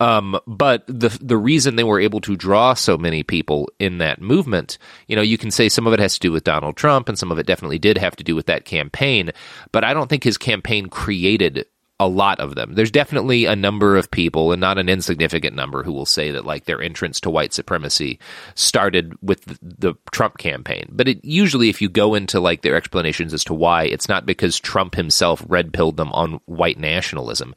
Um, 0.01 0.39
but 0.47 0.85
the 0.87 1.17
the 1.21 1.37
reason 1.37 1.77
they 1.77 1.85
were 1.85 2.01
able 2.01 2.21
to 2.23 2.37
draw 2.37 2.75
so 2.75 2.99
many 2.99 3.23
people 3.23 3.71
in 3.79 3.99
that 3.99 4.21
movement, 4.21 4.77
you 5.07 5.15
know, 5.15 5.23
you 5.23 5.39
can 5.39 5.51
say 5.51 5.69
some 5.69 5.87
of 5.87 5.93
it 5.93 6.01
has 6.01 6.15
to 6.15 6.21
do 6.21 6.33
with 6.33 6.45
Donald 6.45 6.77
Trump, 6.77 7.09
and 7.09 7.19
some 7.19 7.31
of 7.31 7.39
it 7.39 7.47
definitely 7.47 7.79
did 7.79 7.99
have 7.99 8.17
to 8.17 8.25
do 8.25 8.35
with 8.35 8.47
that 8.47 8.65
campaign. 8.65 9.31
But 9.71 9.85
I 9.85 9.95
don't 9.95 10.09
think 10.09 10.25
his 10.25 10.37
campaign 10.37 10.89
created 10.89 11.67
a 12.01 12.09
lot 12.09 12.41
of 12.41 12.55
them. 12.57 12.75
There's 12.75 12.91
definitely 12.91 13.45
a 13.45 13.55
number 13.55 13.97
of 13.97 14.11
people, 14.11 14.53
and 14.53 14.61
not 14.61 14.79
an 14.79 14.89
insignificant 14.89 15.55
number, 15.55 15.83
who 15.83 15.93
will 15.93 16.07
say 16.07 16.33
that 16.33 16.45
like 16.45 16.65
their 16.65 16.83
entrance 16.83 17.21
to 17.21 17.31
white 17.31 17.53
supremacy 17.53 18.19
started 18.55 19.15
with 19.23 19.45
the, 19.45 19.59
the 19.63 19.95
Trump 20.11 20.39
campaign. 20.39 20.89
But 20.91 21.09
it, 21.09 21.25
usually, 21.25 21.69
if 21.69 21.81
you 21.81 21.89
go 21.89 22.15
into 22.15 22.41
like 22.41 22.63
their 22.63 22.75
explanations 22.75 23.33
as 23.33 23.45
to 23.45 23.55
why, 23.55 23.85
it's 23.85 24.09
not 24.09 24.27
because 24.27 24.59
Trump 24.59 24.95
himself 24.97 25.45
red 25.49 25.73
pilled 25.73 25.97
them 25.97 26.13
on 26.13 26.41
white 26.47 26.79
nationalism. 26.79 27.55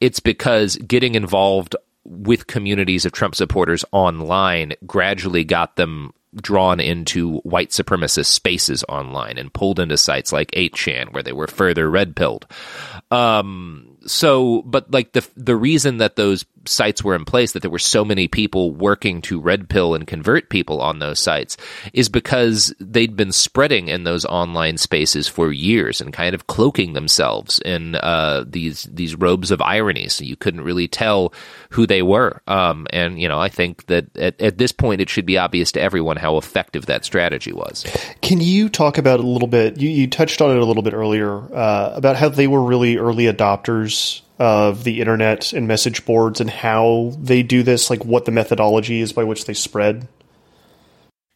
It's 0.00 0.20
because 0.20 0.76
getting 0.76 1.14
involved 1.14 1.74
with 2.04 2.46
communities 2.46 3.04
of 3.04 3.12
Trump 3.12 3.34
supporters 3.34 3.84
online 3.92 4.72
gradually 4.86 5.44
got 5.44 5.76
them 5.76 6.12
drawn 6.34 6.80
into 6.80 7.38
white 7.38 7.70
supremacist 7.70 8.26
spaces 8.26 8.84
online 8.88 9.38
and 9.38 9.52
pulled 9.52 9.80
into 9.80 9.96
sites 9.96 10.32
like 10.32 10.50
8chan 10.52 11.12
where 11.12 11.22
they 11.22 11.32
were 11.32 11.46
further 11.46 11.90
red 11.90 12.14
pilled. 12.14 12.46
Um, 13.10 13.97
so, 14.08 14.62
but 14.62 14.90
like 14.90 15.12
the 15.12 15.26
the 15.36 15.56
reason 15.56 15.98
that 15.98 16.16
those 16.16 16.44
sites 16.64 17.02
were 17.02 17.14
in 17.14 17.24
place, 17.24 17.52
that 17.52 17.60
there 17.60 17.70
were 17.70 17.78
so 17.78 18.04
many 18.04 18.28
people 18.28 18.72
working 18.72 19.22
to 19.22 19.40
red 19.40 19.68
pill 19.68 19.94
and 19.94 20.06
convert 20.06 20.50
people 20.50 20.80
on 20.80 20.98
those 20.98 21.18
sites, 21.18 21.56
is 21.92 22.08
because 22.08 22.74
they'd 22.80 23.16
been 23.16 23.32
spreading 23.32 23.88
in 23.88 24.04
those 24.04 24.24
online 24.24 24.76
spaces 24.76 25.28
for 25.28 25.52
years 25.52 26.00
and 26.00 26.12
kind 26.12 26.34
of 26.34 26.46
cloaking 26.46 26.92
themselves 26.92 27.58
in 27.64 27.94
uh, 27.96 28.44
these 28.46 28.84
these 28.84 29.14
robes 29.14 29.50
of 29.50 29.60
irony, 29.62 30.08
so 30.08 30.24
you 30.24 30.36
couldn't 30.36 30.62
really 30.62 30.88
tell 30.88 31.32
who 31.70 31.86
they 31.86 32.02
were. 32.02 32.42
Um, 32.46 32.86
and 32.90 33.20
you 33.20 33.28
know, 33.28 33.38
I 33.38 33.48
think 33.48 33.86
that 33.86 34.16
at, 34.16 34.40
at 34.40 34.58
this 34.58 34.72
point, 34.72 35.00
it 35.00 35.10
should 35.10 35.26
be 35.26 35.38
obvious 35.38 35.72
to 35.72 35.80
everyone 35.80 36.16
how 36.16 36.36
effective 36.36 36.86
that 36.86 37.04
strategy 37.04 37.52
was. 37.52 37.84
Can 38.22 38.40
you 38.40 38.68
talk 38.68 38.98
about 38.98 39.20
a 39.20 39.26
little 39.26 39.48
bit? 39.48 39.78
You, 39.78 39.88
you 39.88 40.06
touched 40.06 40.40
on 40.40 40.50
it 40.50 40.58
a 40.58 40.64
little 40.64 40.82
bit 40.82 40.94
earlier 40.94 41.38
uh, 41.54 41.92
about 41.94 42.16
how 42.16 42.28
they 42.28 42.46
were 42.46 42.62
really 42.62 42.96
early 42.96 43.24
adopters 43.24 43.97
of 44.38 44.84
the 44.84 45.00
internet 45.00 45.52
and 45.52 45.66
message 45.66 46.04
boards 46.04 46.40
and 46.40 46.50
how 46.50 47.12
they 47.20 47.42
do 47.42 47.62
this, 47.62 47.90
like 47.90 48.04
what 48.04 48.24
the 48.24 48.30
methodology 48.30 49.00
is 49.00 49.12
by 49.12 49.24
which 49.24 49.46
they 49.46 49.54
spread? 49.54 50.06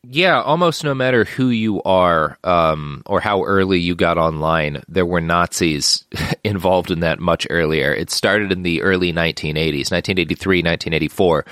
Yeah, 0.04 0.42
almost 0.42 0.82
no 0.82 0.94
matter 0.94 1.22
who 1.24 1.50
you 1.50 1.80
are 1.84 2.36
um, 2.42 3.04
or 3.06 3.20
how 3.20 3.44
early 3.44 3.78
you 3.78 3.94
got 3.94 4.18
online, 4.18 4.82
there 4.88 5.06
were 5.06 5.20
Nazis 5.20 6.04
involved 6.44 6.90
in 6.90 7.00
that 7.00 7.20
much 7.20 7.46
earlier. 7.50 7.94
It 7.94 8.10
started 8.10 8.50
in 8.50 8.64
the 8.64 8.82
early 8.82 9.12
1980s, 9.12 9.92
1983, 9.92 10.58
1984, 10.58 11.44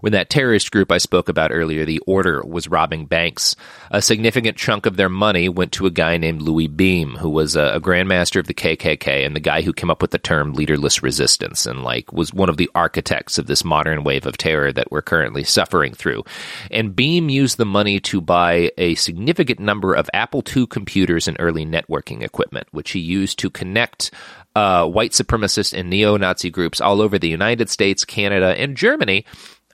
when 0.00 0.14
that 0.14 0.30
terrorist 0.30 0.70
group 0.70 0.90
I 0.90 0.96
spoke 0.96 1.28
about 1.28 1.52
earlier, 1.52 1.84
the 1.84 1.98
Order, 2.06 2.42
was 2.46 2.66
robbing 2.66 3.04
banks. 3.04 3.54
A 3.90 4.00
significant 4.00 4.56
chunk 4.56 4.86
of 4.86 4.96
their 4.96 5.10
money 5.10 5.50
went 5.50 5.72
to 5.72 5.84
a 5.84 5.90
guy 5.90 6.16
named 6.16 6.40
Louis 6.40 6.68
Beam, 6.68 7.16
who 7.16 7.28
was 7.28 7.56
a, 7.56 7.74
a 7.74 7.80
grandmaster 7.80 8.40
of 8.40 8.46
the 8.46 8.54
KKK 8.54 9.26
and 9.26 9.36
the 9.36 9.40
guy 9.40 9.60
who 9.60 9.74
came 9.74 9.90
up 9.90 10.00
with 10.00 10.12
the 10.12 10.18
term 10.18 10.54
leaderless 10.54 11.02
resistance 11.02 11.66
and 11.66 11.84
like 11.84 12.10
was 12.10 12.32
one 12.32 12.48
of 12.48 12.56
the 12.56 12.70
architects 12.74 13.36
of 13.36 13.48
this 13.48 13.66
modern 13.66 14.02
wave 14.02 14.24
of 14.24 14.38
terror 14.38 14.72
that 14.72 14.90
we're 14.90 15.02
currently 15.02 15.44
suffering 15.44 15.92
through. 15.92 16.24
And 16.70 16.96
Beam 16.96 17.28
used 17.28 17.58
the 17.58 17.66
money 17.66 17.97
to 18.00 18.20
buy 18.20 18.70
a 18.78 18.94
significant 18.96 19.60
number 19.60 19.94
of 19.94 20.10
Apple 20.12 20.42
II 20.56 20.66
computers 20.66 21.28
and 21.28 21.36
early 21.40 21.64
networking 21.64 22.22
equipment, 22.22 22.68
which 22.70 22.90
he 22.92 23.00
used 23.00 23.38
to 23.40 23.50
connect 23.50 24.10
uh, 24.54 24.86
white 24.86 25.12
supremacist 25.12 25.76
and 25.76 25.90
neo 25.90 26.16
Nazi 26.16 26.50
groups 26.50 26.80
all 26.80 27.00
over 27.00 27.18
the 27.18 27.28
United 27.28 27.68
States, 27.70 28.04
Canada, 28.04 28.58
and 28.58 28.76
Germany 28.76 29.24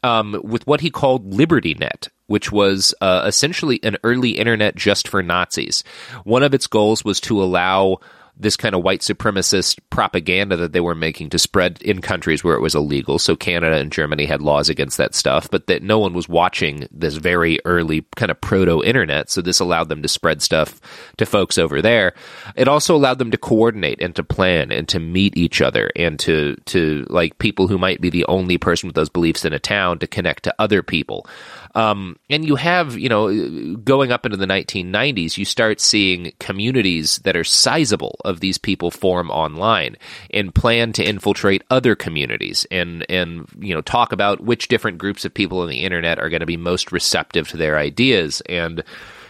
um, 0.04 0.38
with 0.44 0.66
what 0.66 0.82
he 0.82 0.90
called 0.90 1.34
Liberty 1.34 1.74
Net, 1.74 2.08
which 2.26 2.52
was 2.52 2.94
uh, 3.00 3.24
essentially 3.26 3.80
an 3.82 3.96
early 4.04 4.32
internet 4.32 4.76
just 4.76 5.08
for 5.08 5.22
Nazis. 5.22 5.82
One 6.24 6.42
of 6.42 6.52
its 6.52 6.66
goals 6.66 7.04
was 7.04 7.20
to 7.22 7.42
allow 7.42 7.98
this 8.36 8.56
kind 8.56 8.74
of 8.74 8.82
white 8.82 9.00
supremacist 9.00 9.78
propaganda 9.90 10.56
that 10.56 10.72
they 10.72 10.80
were 10.80 10.94
making 10.94 11.30
to 11.30 11.38
spread 11.38 11.80
in 11.82 12.00
countries 12.00 12.42
where 12.42 12.56
it 12.56 12.60
was 12.60 12.74
illegal. 12.74 13.18
So 13.18 13.36
Canada 13.36 13.76
and 13.76 13.92
Germany 13.92 14.26
had 14.26 14.42
laws 14.42 14.68
against 14.68 14.96
that 14.98 15.14
stuff, 15.14 15.48
but 15.50 15.68
that 15.68 15.82
no 15.82 15.98
one 15.98 16.14
was 16.14 16.28
watching 16.28 16.88
this 16.90 17.14
very 17.14 17.58
early 17.64 18.04
kind 18.16 18.30
of 18.30 18.40
proto 18.40 18.82
internet. 18.82 19.30
So 19.30 19.40
this 19.40 19.60
allowed 19.60 19.88
them 19.88 20.02
to 20.02 20.08
spread 20.08 20.42
stuff 20.42 20.80
to 21.18 21.26
folks 21.26 21.58
over 21.58 21.80
there. 21.80 22.14
It 22.56 22.66
also 22.66 22.96
allowed 22.96 23.18
them 23.18 23.30
to 23.30 23.38
coordinate 23.38 24.00
and 24.00 24.16
to 24.16 24.24
plan 24.24 24.72
and 24.72 24.88
to 24.88 24.98
meet 24.98 25.36
each 25.36 25.62
other 25.62 25.90
and 25.94 26.18
to 26.20 26.56
to 26.66 27.06
like 27.08 27.38
people 27.38 27.68
who 27.68 27.78
might 27.78 28.00
be 28.00 28.10
the 28.10 28.26
only 28.26 28.58
person 28.58 28.88
with 28.88 28.96
those 28.96 29.08
beliefs 29.08 29.44
in 29.44 29.52
a 29.52 29.58
town 29.58 29.98
to 30.00 30.06
connect 30.06 30.44
to 30.44 30.54
other 30.58 30.82
people. 30.82 31.26
Um, 31.74 32.16
and 32.30 32.44
you 32.44 32.54
have, 32.54 32.96
you 32.96 33.08
know, 33.08 33.76
going 33.76 34.12
up 34.12 34.24
into 34.24 34.36
the 34.36 34.46
1990s, 34.46 35.36
you 35.36 35.44
start 35.44 35.80
seeing 35.80 36.32
communities 36.38 37.18
that 37.24 37.36
are 37.36 37.44
sizable 37.44 38.16
of 38.24 38.40
these 38.40 38.58
people 38.58 38.92
form 38.92 39.28
online 39.30 39.96
and 40.30 40.54
plan 40.54 40.92
to 40.92 41.04
infiltrate 41.04 41.64
other 41.70 41.96
communities 41.96 42.64
and, 42.70 43.04
and, 43.08 43.48
you 43.58 43.74
know, 43.74 43.80
talk 43.80 44.12
about 44.12 44.40
which 44.40 44.68
different 44.68 44.98
groups 44.98 45.24
of 45.24 45.34
people 45.34 45.60
on 45.60 45.68
the 45.68 45.82
internet 45.82 46.20
are 46.20 46.30
going 46.30 46.40
to 46.40 46.46
be 46.46 46.56
most 46.56 46.92
receptive 46.92 47.48
to 47.48 47.56
their 47.56 47.76
ideas. 47.76 48.40
And, 48.42 48.84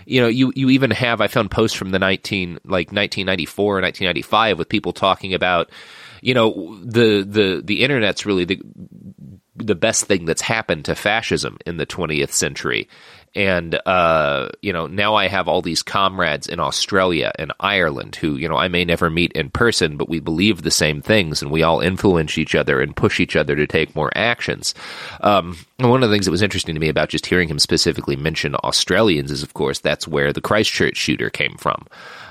you 0.05 0.21
know, 0.21 0.29
you, 0.29 0.53
you 0.55 0.69
even 0.69 0.91
have, 0.91 1.23
I 1.23 1.29
found 1.29 1.51
posts 1.51 1.77
from 1.77 1.93
the 1.93 1.99
19, 1.99 2.59
like 2.65 2.89
1994 2.93 3.65
or 3.65 3.81
1995 3.81 4.59
with 4.59 4.69
people 4.69 4.93
talking 4.93 5.33
about, 5.33 5.71
you 6.21 6.35
know, 6.35 6.79
the, 6.83 7.25
the, 7.27 7.63
the 7.65 7.83
internet's 7.83 8.27
really 8.27 8.45
the, 8.45 8.61
the 9.57 9.75
best 9.75 10.05
thing 10.05 10.25
that's 10.25 10.43
happened 10.43 10.85
to 10.87 10.95
fascism 10.95 11.59
in 11.67 11.77
the 11.77 11.87
20th 11.87 12.33
century. 12.33 12.89
And, 13.37 13.81
uh, 13.85 14.51
you 14.63 14.73
know, 14.73 14.87
now 14.87 15.17
I 15.17 15.27
have 15.27 15.49
all 15.49 15.61
these 15.61 15.83
comrades 15.83 16.47
in 16.47 16.61
Australia 16.61 17.33
and 17.37 17.53
Ireland 17.59 18.15
who, 18.15 18.37
you 18.37 18.49
know, 18.49 18.57
I 18.57 18.69
may 18.69 18.85
never 18.85 19.11
meet 19.11 19.33
in 19.33 19.51
person, 19.51 19.97
but 19.97 20.09
we 20.09 20.21
believe 20.21 20.63
the 20.63 20.71
same 20.71 21.03
things 21.03 21.43
and 21.43 21.51
we 21.51 21.65
all 21.65 21.81
influence 21.81 22.39
each 22.39 22.55
other 22.55 22.81
and 22.81 22.95
push 22.95 23.19
each 23.19 23.35
other 23.35 23.57
to 23.57 23.67
take 23.67 23.97
more 23.97 24.11
actions. 24.15 24.73
Um, 25.21 25.59
one 25.79 26.05
of 26.05 26.11
the 26.11 26.15
things 26.15 26.27
that 26.27 26.31
was 26.31 26.43
interesting 26.43 26.77
to 26.77 26.81
me 26.81 26.89
about 26.89 27.09
just 27.09 27.27
hearing 27.27 27.49
him 27.49 27.59
specifically 27.59 28.15
mention 28.15 28.55
Australians 28.57 29.33
is, 29.33 29.43
of 29.43 29.55
course, 29.55 29.81
that's 29.81 30.07
where 30.07 30.33
the 30.33 30.41
Christchurch 30.41 30.97
shooter 30.97 31.29
came 31.29 31.57
from. 31.57 31.87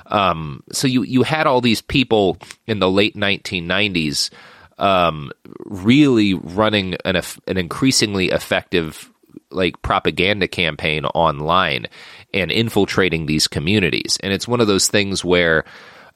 Um, 0.07 0.63
so 0.71 0.87
you, 0.87 1.03
you 1.03 1.23
had 1.23 1.47
all 1.47 1.59
these 1.59 1.81
people 1.81 2.37
in 2.65 2.79
the 2.79 2.89
late 2.89 3.15
1990s 3.15 4.29
um, 4.77 5.31
really 5.65 6.33
running 6.33 6.95
an 7.05 7.21
an 7.47 7.57
increasingly 7.57 8.29
effective 8.29 9.09
like 9.49 9.81
propaganda 9.81 10.47
campaign 10.47 11.05
online 11.05 11.87
and 12.33 12.51
infiltrating 12.51 13.25
these 13.25 13.47
communities. 13.47 14.17
And 14.21 14.33
it's 14.33 14.47
one 14.47 14.61
of 14.61 14.67
those 14.67 14.87
things 14.87 15.23
where 15.23 15.65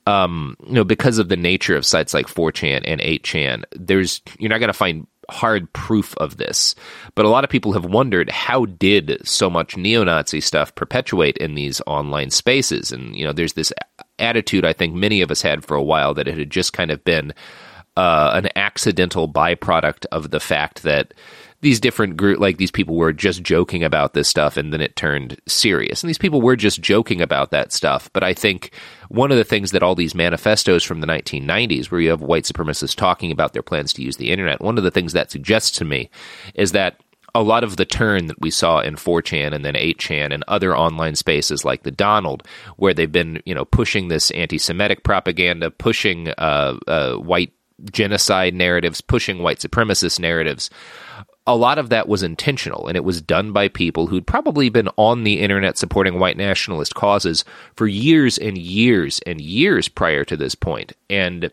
um, 0.07 0.55
you 0.65 0.73
know, 0.73 0.85
because 0.85 1.17
of 1.17 1.27
the 1.27 1.35
nature 1.35 1.75
of 1.75 1.85
sites 1.85 2.13
like 2.13 2.27
4chan 2.27 2.83
and 2.85 3.01
8chan, 3.01 3.65
there's 3.73 4.21
you're 4.39 4.49
not 4.49 4.59
going 4.59 4.69
to 4.69 4.73
find 4.73 5.05
hard 5.29 5.71
proof 5.73 6.15
of 6.17 6.37
this. 6.37 6.75
But 7.13 7.25
a 7.25 7.29
lot 7.29 7.43
of 7.43 7.49
people 7.49 7.73
have 7.73 7.83
wondered 7.83 8.29
how 8.29 8.65
did 8.65 9.19
so 9.27 9.49
much 9.49 9.75
neo-Nazi 9.75 10.39
stuff 10.39 10.73
perpetuate 10.75 11.37
in 11.37 11.55
these 11.55 11.81
online 11.85 12.29
spaces? 12.29 12.93
And 12.93 13.15
you 13.17 13.25
know, 13.25 13.33
there's 13.33 13.53
this 13.53 13.73
attitude 14.17 14.63
I 14.63 14.71
think 14.71 14.95
many 14.95 15.21
of 15.21 15.29
us 15.29 15.41
had 15.41 15.65
for 15.65 15.75
a 15.75 15.83
while 15.83 16.13
that 16.13 16.27
it 16.27 16.37
had 16.37 16.49
just 16.49 16.71
kind 16.71 16.89
of 16.89 17.03
been 17.03 17.33
uh, 17.97 18.31
an 18.35 18.47
accidental 18.55 19.27
byproduct 19.27 20.05
of 20.11 20.29
the 20.29 20.39
fact 20.39 20.83
that 20.83 21.15
these 21.61 21.79
different 21.79 22.15
group 22.15 22.39
like 22.39 22.57
these 22.57 22.69
people 22.69 22.95
were 22.95 23.11
just 23.11 23.41
joking 23.41 23.83
about 23.83 24.13
this 24.13 24.27
stuff 24.27 24.55
and 24.55 24.71
then 24.71 24.81
it 24.81 24.95
turned 24.95 25.41
serious. 25.47 26.03
And 26.03 26.09
these 26.09 26.19
people 26.19 26.39
were 26.39 26.55
just 26.55 26.79
joking 26.79 27.21
about 27.21 27.49
that 27.49 27.73
stuff. 27.73 28.09
But 28.13 28.23
i 28.23 28.33
think 28.33 28.71
one 29.09 29.31
of 29.31 29.37
the 29.37 29.43
things 29.43 29.71
that 29.71 29.81
all 29.81 29.95
these 29.95 30.13
manifestos 30.13 30.83
from 30.83 31.01
the 31.01 31.07
1990s 31.07 31.89
where 31.89 31.99
you 31.99 32.09
have 32.09 32.21
white 32.21 32.43
supremacists 32.43 32.95
talking 32.95 33.31
about 33.31 33.53
their 33.53 33.63
plans 33.63 33.93
to 33.93 34.03
use 34.03 34.17
the 34.17 34.31
internet 34.31 34.61
one 34.61 34.77
of 34.77 34.83
the 34.83 34.91
things 34.91 35.13
that 35.13 35.31
suggests 35.31 35.77
to 35.77 35.85
me 35.85 36.09
is 36.53 36.73
that 36.73 36.99
a 37.33 37.41
lot 37.43 37.63
of 37.63 37.77
the 37.77 37.85
turn 37.85 38.27
that 38.27 38.41
we 38.41 38.49
saw 38.49 38.79
in 38.79 38.95
4chan 38.95 39.53
and 39.53 39.63
then 39.63 39.75
8chan 39.75 40.33
and 40.33 40.43
other 40.47 40.75
online 40.75 41.15
spaces 41.15 41.63
like 41.63 41.83
the 41.83 41.91
Donald, 41.91 42.41
where 42.77 42.95
they've 42.95 43.11
been, 43.11 43.43
you 43.45 43.53
know, 43.53 43.65
pushing 43.65 44.07
this 44.07 44.31
anti-Semitic 44.31 45.03
propaganda, 45.03 45.69
pushing 45.69 46.29
uh, 46.29 46.77
uh, 46.87 47.13
white 47.15 47.53
genocide 47.91 48.53
narratives, 48.53 49.01
pushing 49.01 49.43
white 49.43 49.59
supremacist 49.59 50.19
narratives. 50.19 50.69
A 51.45 51.55
lot 51.55 51.77
of 51.77 51.89
that 51.89 52.09
was 52.09 52.23
intentional, 52.23 52.87
and 52.87 52.97
it 52.97 53.03
was 53.03 53.21
done 53.21 53.53
by 53.53 53.69
people 53.69 54.07
who'd 54.07 54.27
probably 54.27 54.69
been 54.69 54.89
on 54.97 55.23
the 55.23 55.39
internet 55.39 55.77
supporting 55.77 56.19
white 56.19 56.35
nationalist 56.35 56.93
causes 56.93 57.45
for 57.75 57.87
years 57.87 58.37
and 58.37 58.57
years 58.57 59.21
and 59.25 59.39
years 59.39 59.87
prior 59.87 60.25
to 60.25 60.35
this 60.35 60.55
point, 60.55 60.91
and 61.09 61.51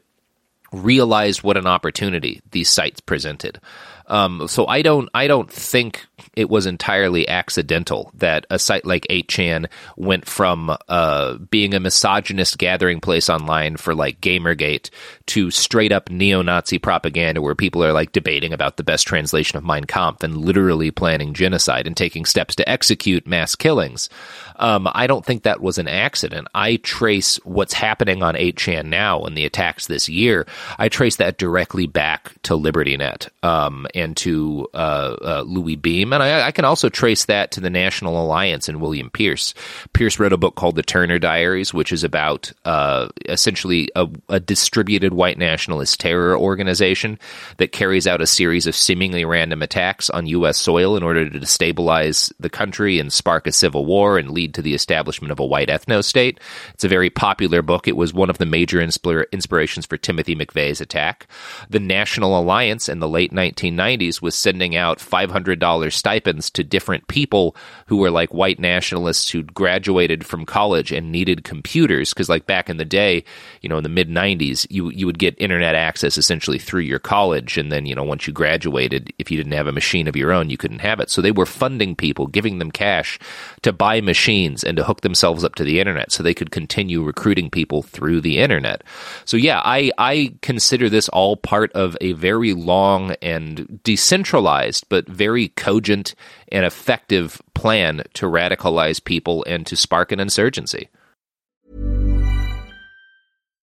realized 0.73 1.43
what 1.45 1.57
an 1.57 1.67
opportunity 1.67 2.43
these 2.51 2.69
sites 2.69 3.01
presented. 3.01 3.61
Um, 4.07 4.47
so 4.49 4.67
I 4.67 4.83
don't 4.83 5.09
I 5.15 5.27
don't 5.27 5.51
think 5.51 6.05
it 6.37 6.51
was 6.51 6.67
entirely 6.67 7.29
accidental 7.29 8.11
that 8.15 8.47
a 8.51 8.59
site 8.59 8.85
like 8.85 9.07
8chan 9.09 9.67
went 9.97 10.27
from 10.27 10.77
uh, 10.89 11.39
being 11.51 11.75
a 11.75 11.81
misogynist 11.81 12.59
gathering 12.59 13.01
place 13.01 13.29
online 13.31 13.77
for 13.77 13.95
like 13.95 14.21
Gamergate 14.21 14.91
to 15.27 15.51
straight 15.51 15.93
up 15.93 16.11
neo 16.11 16.43
Nazi 16.43 16.79
propaganda 16.79 17.41
where 17.41 17.55
people 17.55 17.83
are 17.85 17.93
like 17.93 18.13
debating 18.13 18.53
about 18.53 18.77
the 18.77 18.85
best 18.85 19.07
translation 19.07 19.57
of 19.57 19.65
Mein 19.65 19.85
Kampf 19.85 20.23
and 20.23 20.37
literally 20.37 20.91
planning 20.91 21.35
genocide 21.35 21.87
and 21.87 21.97
taking 21.97 22.25
steps 22.25 22.55
to 22.57 22.69
execute 22.69 23.27
mass 23.27 23.55
killings. 23.55 24.09
Um, 24.57 24.89
I 24.93 25.07
don't 25.07 25.25
think 25.25 25.43
that 25.43 25.61
was 25.61 25.79
an 25.79 25.89
accident. 25.89 26.49
I 26.55 26.77
trace 26.77 27.37
what's 27.45 27.73
happening 27.73 28.23
on 28.23 28.35
8chan 28.35 28.87
now 28.87 29.23
and 29.23 29.37
the 29.37 29.45
attacks 29.45 29.87
this 29.87 30.09
year. 30.09 30.47
I 30.79 30.89
trace 30.89 31.17
that 31.17 31.39
directly 31.39 31.87
back 31.87 32.33
to 32.43 32.55
LibertyNet 32.55 33.29
um, 33.43 33.87
and 33.95 34.17
to 34.17 34.69
uh, 34.75 35.17
uh, 35.23 35.45
Louis 35.47 35.77
Beam, 35.77 36.13
and 36.13 36.23
I, 36.23 36.49
I, 36.49 36.51
can 36.51 36.65
also 36.65 36.89
trace 36.89 37.27
that 37.27 37.53
to 37.53 37.61
the 37.61 37.71
National 37.71 38.21
Alliance 38.21 38.69
and 38.69 38.81
William 38.81 39.09
Pierce. 39.09 39.55
Pierce 39.93 40.19
wrote 40.19 40.33
a 40.33 40.37
book 40.37 40.57
called 40.57 40.75
The 40.75 40.83
Turner 40.83 41.21
Diaries, 41.21 41.73
which 41.73 41.93
is 41.93 42.03
about 42.03 42.53
uh, 42.65 43.09
essentially 43.27 43.89
a, 43.95 44.09
a 44.29 44.41
distributed 44.41 45.15
white 45.15 45.39
nationalist 45.39 46.01
terror 46.01 46.37
organization 46.37 47.19
that 47.59 47.73
carries 47.73 48.07
out 48.07 48.21
a 48.21 48.27
series 48.27 48.67
of 48.67 48.75
seemingly 48.75 49.25
random 49.25 49.63
attacks 49.63 50.11
on 50.11 50.27
U.S. 50.27 50.59
soil 50.59 50.97
in 50.97 51.05
order 51.05 51.29
to 51.31 51.39
destabilize 51.39 52.33
the 52.41 52.51
country 52.51 52.99
and 52.99 53.13
spark 53.13 53.47
a 53.47 53.53
civil 53.53 53.85
war 53.87 54.19
and 54.19 54.31
lead 54.31 54.55
to 54.55 54.63
the 54.63 54.75
establishment 54.75 55.31
of 55.31 55.39
a 55.39 55.47
white 55.47 55.69
ethno 55.69 56.03
state. 56.03 56.41
It's 56.75 56.85
a 56.85 56.89
very 56.89 57.11
popular 57.11 57.63
book. 57.63 57.87
It 57.87 57.97
was 57.97 58.13
one 58.13 58.31
of 58.31 58.39
the 58.39 58.47
major 58.47 58.79
inspira- 58.79 59.31
inspirations 59.31 59.87
for 59.87 59.97
Timothy 59.97 60.35
McVeigh's 60.35 60.81
attack. 60.81 61.29
The 61.71 61.79
National 61.79 62.39
Alliance 62.39 62.89
in 62.89 62.99
the 62.99 63.09
late 63.09 63.33
1990s 63.33 63.84
was 64.23 64.35
sending 64.35 64.77
out 64.77 64.99
$500 64.99 65.93
stipends 65.93 66.51
to 66.51 66.65
different 66.65 67.07
people 67.09 67.57
who 67.87 67.99
were 67.99 68.11
like 68.11 68.33
white 68.33 68.59
nationalists 68.59 69.31
who'd 69.31 69.55
graduated 69.55 70.25
from 70.25 70.47
college 70.47 70.93
and 70.93 71.13
needed 71.13 71.45
computers. 71.45 72.13
Because, 72.13 72.29
like 72.29 72.47
back 72.47 72.71
in 72.71 72.77
the 72.77 72.85
day, 72.85 73.25
you 73.61 73.69
know, 73.69 73.79
in 73.79 73.83
the 73.83 73.89
mid 73.89 74.09
90s, 74.09 74.67
you, 74.71 74.91
you 74.91 75.07
would 75.07 75.19
get 75.19 75.35
internet 75.39 75.75
access 75.75 76.17
essentially 76.17 76.59
through 76.59 76.83
your 76.83 76.99
college. 76.99 77.59
And 77.59 77.71
then, 77.71 77.87
you 77.87 77.95
know, 77.95 78.05
once 78.05 78.27
you 78.27 78.33
graduated, 78.33 79.13
if 79.19 79.31
you 79.31 79.37
didn't 79.37 79.53
have 79.53 79.67
a 79.67 79.73
machine 79.73 80.09
of 80.09 80.17
your 80.17 80.33
own, 80.33 80.51
you 80.51 80.57
couldn't 80.57 80.81
have 80.81 81.01
it. 81.01 81.11
So 81.11 81.21
they 81.21 81.33
were 81.33 81.47
funding 81.47 81.95
people, 81.95 82.27
giving 82.27 82.59
them 82.59 82.71
cash 82.71 83.19
to 83.63 83.73
buy 83.73 84.01
machines 84.01 84.65
and 84.65 84.77
to 84.77 84.85
hook 84.85 85.03
themselves 85.03 85.45
up 85.45 85.55
to 85.57 85.65
the 85.65 85.81
internet 85.81 86.13
so 86.13 86.23
they 86.23 86.35
could 86.35 86.51
continue 86.51 87.03
recruiting 87.03 87.51
people 87.51 87.83
through 87.83 88.21
the 88.21 88.39
internet. 88.39 88.83
So 89.25 89.37
yeah, 89.37 89.61
I 89.65 89.91
I 89.99 90.35
consider 90.43 90.89
this 90.89 91.09
all 91.09 91.37
part 91.37 91.73
of 91.73 91.97
a 92.01 92.13
very 92.13 92.53
long 92.53 93.13
and 93.23 93.74
decentralized 93.83 94.87
but 94.89 95.09
very 95.09 95.49
cogent 95.49 96.15
and 96.51 96.65
effective 96.65 97.41
plan 97.55 98.03
to 98.15 98.27
radicalize 98.27 99.03
people 99.03 99.45
and 99.47 99.67
to 99.67 99.77
spark 99.77 100.13
an 100.13 100.21
insurgency. 100.21 100.89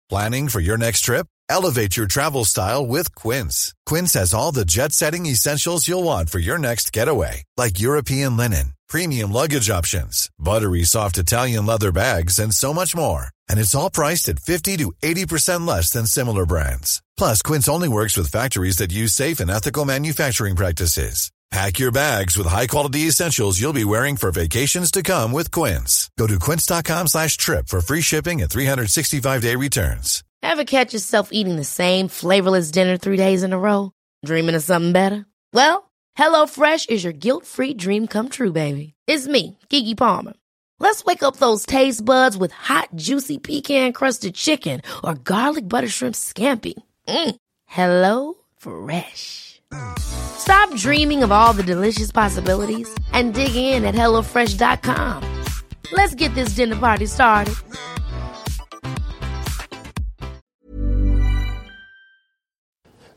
Planning 0.09 0.49
for 0.49 0.59
your 0.59 0.77
next 0.77 1.01
trip? 1.01 1.27
Elevate 1.49 1.97
your 1.97 2.07
travel 2.07 2.45
style 2.45 2.85
with 2.85 3.13
Quince. 3.15 3.73
Quince 3.85 4.13
has 4.13 4.33
all 4.33 4.51
the 4.51 4.65
jet-setting 4.65 5.25
essentials 5.25 5.87
you'll 5.87 6.03
want 6.03 6.29
for 6.29 6.39
your 6.39 6.57
next 6.57 6.93
getaway, 6.93 7.43
like 7.57 7.79
European 7.79 8.37
linen 8.37 8.75
premium 8.87 9.31
luggage 9.31 9.69
options, 9.69 10.29
buttery 10.39 10.83
soft 10.83 11.17
Italian 11.17 11.65
leather 11.65 11.91
bags, 11.91 12.39
and 12.39 12.53
so 12.53 12.73
much 12.73 12.95
more. 12.95 13.27
And 13.49 13.59
it's 13.59 13.75
all 13.75 13.89
priced 13.89 14.29
at 14.29 14.39
50 14.39 14.77
to 14.77 14.93
80% 15.03 15.67
less 15.67 15.89
than 15.89 16.05
similar 16.05 16.45
brands. 16.45 17.01
Plus, 17.17 17.41
Quince 17.41 17.69
only 17.69 17.87
works 17.87 18.17
with 18.17 18.31
factories 18.31 18.77
that 18.77 18.91
use 18.91 19.13
safe 19.13 19.39
and 19.39 19.49
ethical 19.49 19.85
manufacturing 19.85 20.55
practices. 20.55 21.31
Pack 21.51 21.79
your 21.79 21.91
bags 21.91 22.37
with 22.37 22.47
high-quality 22.47 23.01
essentials 23.01 23.61
you'll 23.61 23.71
be 23.71 23.85
wearing 23.85 24.17
for 24.17 24.31
vacations 24.31 24.91
to 24.91 25.03
come 25.03 25.31
with 25.31 25.51
Quince. 25.51 26.09
Go 26.17 26.27
to 26.27 26.39
quince.com 26.39 27.07
slash 27.07 27.37
trip 27.37 27.67
for 27.67 27.81
free 27.81 28.01
shipping 28.01 28.41
and 28.41 28.49
365-day 28.49 29.55
returns. 29.55 30.23
Ever 30.41 30.63
catch 30.65 30.93
yourself 30.93 31.29
eating 31.31 31.55
the 31.55 31.63
same 31.63 32.07
flavorless 32.07 32.71
dinner 32.71 32.97
three 32.97 33.17
days 33.17 33.43
in 33.43 33.53
a 33.53 33.59
row? 33.59 33.91
Dreaming 34.25 34.55
of 34.55 34.63
something 34.63 34.91
better? 34.91 35.25
Well, 35.53 35.89
HelloFresh 36.17 36.89
is 36.89 37.03
your 37.03 37.13
guilt-free 37.13 37.75
dream 37.75 38.07
come 38.07 38.29
true, 38.29 38.51
baby. 38.51 38.93
It's 39.07 39.27
me, 39.27 39.57
Keke 39.69 39.95
Palmer. 39.97 40.33
Let's 40.79 41.05
wake 41.05 41.23
up 41.23 41.37
those 41.37 41.65
taste 41.65 42.03
buds 42.03 42.35
with 42.37 42.51
hot, 42.51 42.89
juicy 42.95 43.37
pecan-crusted 43.37 44.35
chicken 44.35 44.81
or 45.03 45.13
garlic 45.13 45.69
butter 45.69 45.87
shrimp 45.87 46.15
scampi. 46.15 46.73
Mm. 47.07 47.35
Hello 47.65 48.35
Fresh. 48.57 49.61
Stop 49.99 50.73
dreaming 50.75 51.23
of 51.23 51.31
all 51.31 51.53
the 51.53 51.63
delicious 51.63 52.11
possibilities 52.11 52.87
and 53.11 53.33
dig 53.33 53.55
in 53.55 53.83
at 53.83 53.95
HelloFresh.com. 53.95 55.43
Let's 55.91 56.15
get 56.15 56.33
this 56.35 56.49
dinner 56.55 56.75
party 56.75 57.05
started. 57.05 57.55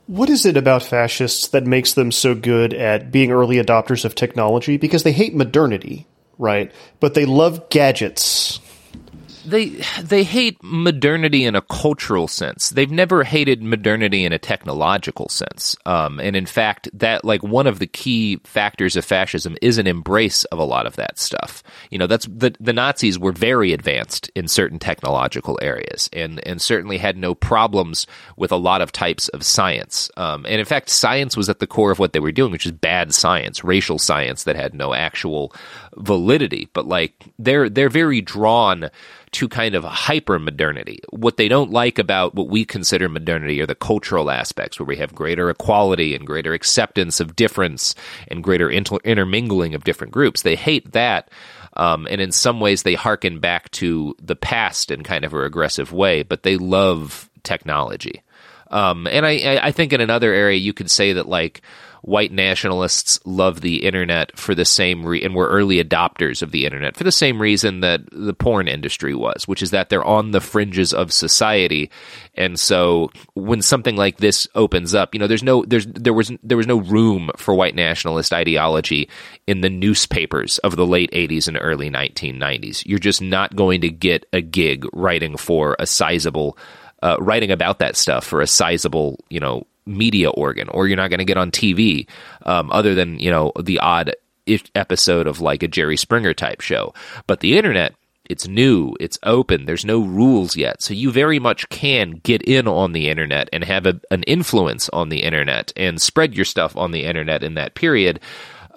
What 0.07 0.31
is 0.31 0.46
it 0.46 0.57
about 0.57 0.83
fascists 0.83 1.48
that 1.48 1.66
makes 1.66 1.92
them 1.92 2.11
so 2.11 2.35
good 2.35 2.72
at 2.72 3.12
being 3.12 3.31
early 3.31 3.57
adopters 3.57 4.07
of 4.07 4.14
technology? 4.14 4.79
Because 4.79 5.03
they 5.03 5.12
hate 5.12 5.35
modernity, 5.35 6.07
right? 6.38 6.72
But 6.98 7.12
they 7.12 7.27
love 7.27 7.68
gadgets 7.68 8.59
they 9.48 9.82
they 10.02 10.24
hate 10.24 10.58
modernity 10.62 11.44
in 11.44 11.54
a 11.54 11.62
cultural 11.62 12.28
sense. 12.28 12.70
They've 12.70 12.90
never 12.90 13.24
hated 13.24 13.62
modernity 13.62 14.24
in 14.24 14.32
a 14.32 14.38
technological 14.38 15.28
sense. 15.28 15.76
Um, 15.87 16.20
and 16.20 16.37
in 16.37 16.46
fact, 16.46 16.88
that 16.92 17.24
like 17.24 17.42
one 17.42 17.66
of 17.66 17.78
the 17.78 17.87
key 17.87 18.40
factors 18.44 18.96
of 18.96 19.04
fascism 19.04 19.56
is 19.62 19.78
an 19.78 19.87
embrace 19.87 20.44
of 20.44 20.58
a 20.58 20.64
lot 20.64 20.87
of 20.87 20.96
that 20.96 21.18
stuff. 21.18 21.62
You 21.90 21.98
know, 21.98 22.06
that's 22.06 22.26
the 22.26 22.54
the 22.61 22.72
Nazis 22.72 23.18
were 23.18 23.32
very 23.32 23.72
advanced 23.72 24.30
in 24.34 24.48
certain 24.48 24.78
technological 24.78 25.58
areas, 25.62 26.08
and 26.12 26.46
and 26.46 26.61
certainly 26.61 26.98
had 26.98 27.16
no 27.16 27.34
problems 27.34 28.06
with 28.37 28.52
a 28.52 28.56
lot 28.56 28.80
of 28.80 28.92
types 28.92 29.28
of 29.28 29.44
science. 29.44 30.11
Um, 30.16 30.44
and 30.46 30.61
in 30.61 30.66
fact, 30.66 30.90
science 30.90 31.37
was 31.37 31.48
at 31.48 31.58
the 31.58 31.66
core 31.66 31.90
of 31.90 31.98
what 31.98 32.12
they 32.12 32.20
were 32.20 32.32
doing, 32.32 32.52
which 32.52 32.66
is 32.66 32.72
bad 32.72 33.14
science, 33.14 33.64
racial 33.64 33.98
science 33.98 34.44
that 34.44 34.56
had 34.56 34.74
no 34.74 34.94
actual 34.94 35.52
validity. 35.96 36.68
But 36.72 36.87
like 36.87 37.24
they're 37.38 37.68
they're 37.68 37.88
very 37.88 38.20
drawn 38.20 38.90
to 39.32 39.48
kind 39.48 39.74
of 39.74 39.84
hyper 39.84 40.38
modernity. 40.38 41.00
What 41.10 41.36
they 41.36 41.48
don't 41.48 41.70
like 41.70 41.98
about 41.98 42.34
what 42.34 42.48
we 42.48 42.64
consider 42.64 43.08
modernity 43.08 43.60
are 43.60 43.66
the 43.66 43.74
cultural 43.74 44.30
aspects, 44.30 44.78
where 44.78 44.86
we 44.86 44.96
have 44.96 45.14
greater 45.14 45.50
equality 45.50 46.14
and 46.14 46.26
greater 46.26 46.54
acceptance 46.54 47.20
of 47.20 47.36
difference 47.36 47.94
and 48.28 48.42
greater 48.42 48.70
inter- 48.70 48.98
intermingling 49.04 49.74
of 49.74 49.84
different 49.84 50.12
groups. 50.12 50.42
They 50.42 50.56
hate 50.56 50.92
that. 50.92 51.30
Um, 51.74 52.08
and 52.10 52.20
in 52.20 52.32
some 52.32 52.58
ways, 52.60 52.82
they 52.82 52.94
hearken 52.94 53.38
back 53.38 53.70
to 53.72 54.16
the 54.20 54.36
past 54.36 54.90
in 54.90 55.02
kind 55.02 55.24
of 55.24 55.32
a 55.32 55.38
regressive 55.38 55.92
way, 55.92 56.22
but 56.22 56.42
they 56.42 56.56
love 56.56 57.30
technology. 57.42 58.22
Um, 58.70 59.06
and 59.06 59.24
I, 59.24 59.60
I 59.62 59.72
think 59.72 59.92
in 59.92 60.00
another 60.00 60.32
area, 60.32 60.58
you 60.58 60.72
could 60.72 60.90
say 60.90 61.14
that 61.14 61.28
like 61.28 61.62
white 62.09 62.33
nationalists 62.33 63.21
love 63.27 63.61
the 63.61 63.85
internet 63.85 64.37
for 64.37 64.55
the 64.55 64.64
same 64.64 65.05
re- 65.05 65.23
and 65.23 65.35
were 65.35 65.47
early 65.47 65.83
adopters 65.83 66.40
of 66.40 66.53
the 66.53 66.64
internet 66.64 66.97
for 66.97 67.05
the 67.05 67.12
same 67.12 67.40
reason 67.40 67.81
that 67.81 68.01
the 68.11 68.33
porn 68.33 68.66
industry 68.66 69.14
was, 69.14 69.47
which 69.47 69.62
is 69.62 69.73
that 69.73 69.90
they're 69.90 70.05
on 70.05 70.31
the 70.31 70.40
fringes 70.40 70.94
of 70.94 71.12
society. 71.12 71.90
And 72.35 72.59
so 72.59 73.11
when 73.35 73.61
something 73.61 73.94
like 73.94 74.16
this 74.16 74.49
opens 74.55 74.94
up, 74.94 75.14
you 75.14 75.21
know, 75.21 75.27
there's 75.27 75.42
no 75.42 75.66
there's 75.66 75.87
there 75.87 76.14
was 76.14 76.33
there 76.42 76.57
was 76.57 76.66
no 76.66 76.79
room 76.79 77.31
for 77.37 77.55
white 77.55 77.75
nationalist 77.75 78.33
ideology 78.33 79.11
in 79.47 79.61
the 79.61 79.68
newspapers 79.68 80.57
of 80.59 80.77
the 80.77 80.87
late 80.87 81.11
80s 81.11 81.47
and 81.47 81.59
early 81.61 81.90
1990s. 81.90 82.85
You're 82.87 82.99
just 82.99 83.21
not 83.21 83.55
going 83.55 83.83
to 83.83 83.90
get 83.90 84.25
a 84.33 84.40
gig 84.40 84.87
writing 84.94 85.37
for 85.37 85.77
a 85.79 85.87
sizable 85.87 86.57
uh, 87.03 87.16
writing 87.21 87.51
about 87.51 87.81
that 87.81 87.97
stuff 87.97 88.25
for 88.25 88.40
a 88.40 88.47
sizable, 88.47 89.21
you 89.29 89.40
know, 89.40 89.66
media 89.88 90.31
organ, 90.31 90.68
or 90.68 90.87
you're 90.87 90.96
not 90.96 91.09
going 91.09 91.18
to 91.18 91.24
get 91.24 91.38
on 91.38 91.51
TV, 91.51 92.07
um, 92.44 92.70
other 92.70 92.94
than 92.94 93.18
you 93.18 93.31
know 93.31 93.53
the 93.61 93.81
odd 93.81 94.14
episode 94.74 95.27
of 95.27 95.40
like 95.40 95.62
a 95.62 95.68
Jerry 95.68 95.96
Springer 95.96 96.35
type 96.35 96.61
show. 96.61 96.94
But 97.27 97.40
the 97.40 97.59
internet, 97.59 97.94
it's 98.29 98.46
new, 98.46 98.94
it's 99.01 99.18
open, 99.22 99.64
there's 99.64 99.85
no 99.85 100.01
rules 100.01 100.57
yet, 100.57 100.83
so 100.83 100.94
you 100.94 101.11
very 101.11 101.38
much 101.38 101.68
can 101.68 102.12
get 102.22 102.42
in 102.42 102.68
on 102.68 102.92
the 102.92 103.09
internet 103.09 103.48
and 103.53 103.64
have 103.64 103.87
a, 103.87 104.01
an 104.11 104.22
influence 104.24 104.88
on 104.90 105.09
the 105.09 105.22
internet 105.22 105.72
and 105.77 106.01
spread 106.01 106.35
your 106.35 106.44
stuff 106.44 106.77
on 106.77 106.92
the 106.92 107.05
internet 107.05 107.42
in 107.42 107.55
that 107.55 107.74
period. 107.74 108.20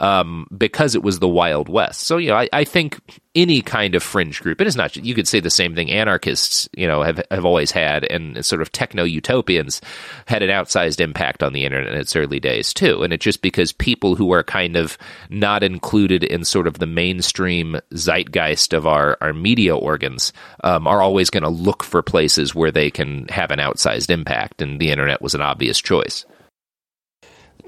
Um, 0.02 0.48
because 0.58 0.96
it 0.96 1.04
was 1.04 1.20
the 1.20 1.28
Wild 1.28 1.70
West. 1.70 2.02
So, 2.02 2.18
you 2.18 2.30
know, 2.30 2.36
I, 2.36 2.50
I 2.52 2.64
think 2.64 3.00
any 3.36 3.62
kind 3.62 3.94
of 3.94 4.02
fringe 4.02 4.42
group, 4.42 4.60
and 4.60 4.68
it's 4.68 4.76
not, 4.76 4.98
you 4.98 5.14
could 5.14 5.28
say 5.28 5.40
the 5.40 5.52
same 5.52 5.76
thing 5.76 5.92
anarchists, 5.92 6.68
you 6.76 6.88
know, 6.88 7.04
have, 7.04 7.22
have 7.30 7.46
always 7.46 7.70
had, 7.70 8.04
and 8.06 8.44
sort 8.44 8.64
of 8.64 8.72
techno 8.72 9.04
utopians 9.04 9.80
had 10.26 10.42
an 10.42 10.50
outsized 10.50 11.00
impact 11.00 11.44
on 11.44 11.54
the 11.54 11.64
internet 11.64 11.94
in 11.94 12.00
its 12.00 12.16
early 12.16 12.40
days, 12.40 12.74
too. 12.74 13.04
And 13.04 13.14
it's 13.14 13.24
just 13.24 13.44
because 13.44 13.72
people 13.72 14.16
who 14.16 14.34
are 14.34 14.44
kind 14.44 14.76
of 14.76 14.98
not 15.30 15.62
included 15.62 16.24
in 16.24 16.46
sort 16.46 16.66
of 16.66 16.80
the 16.80 16.88
mainstream 16.88 17.80
zeitgeist 17.94 18.74
of 18.74 18.88
our, 18.88 19.20
our 19.22 19.34
media 19.34 19.78
organs 19.78 20.34
um, 20.64 20.88
are 20.88 21.04
always 21.04 21.30
going 21.30 21.44
to 21.44 21.50
look 21.50 21.84
for 21.84 22.02
places 22.02 22.56
where 22.56 22.72
they 22.72 22.90
can 22.90 23.28
have 23.28 23.52
an 23.52 23.60
outsized 23.60 24.10
impact, 24.10 24.64
and 24.64 24.82
the 24.82 24.90
internet 24.90 25.22
was 25.22 25.36
an 25.36 25.42
obvious 25.42 25.80
choice 25.80 26.26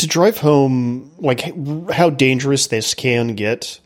to 0.03 0.09
drive 0.09 0.37
home 0.37 1.11
like 1.17 1.41
how 1.91 2.09
dangerous 2.09 2.67
this 2.67 2.93
can 2.93 3.35
get 3.35 3.79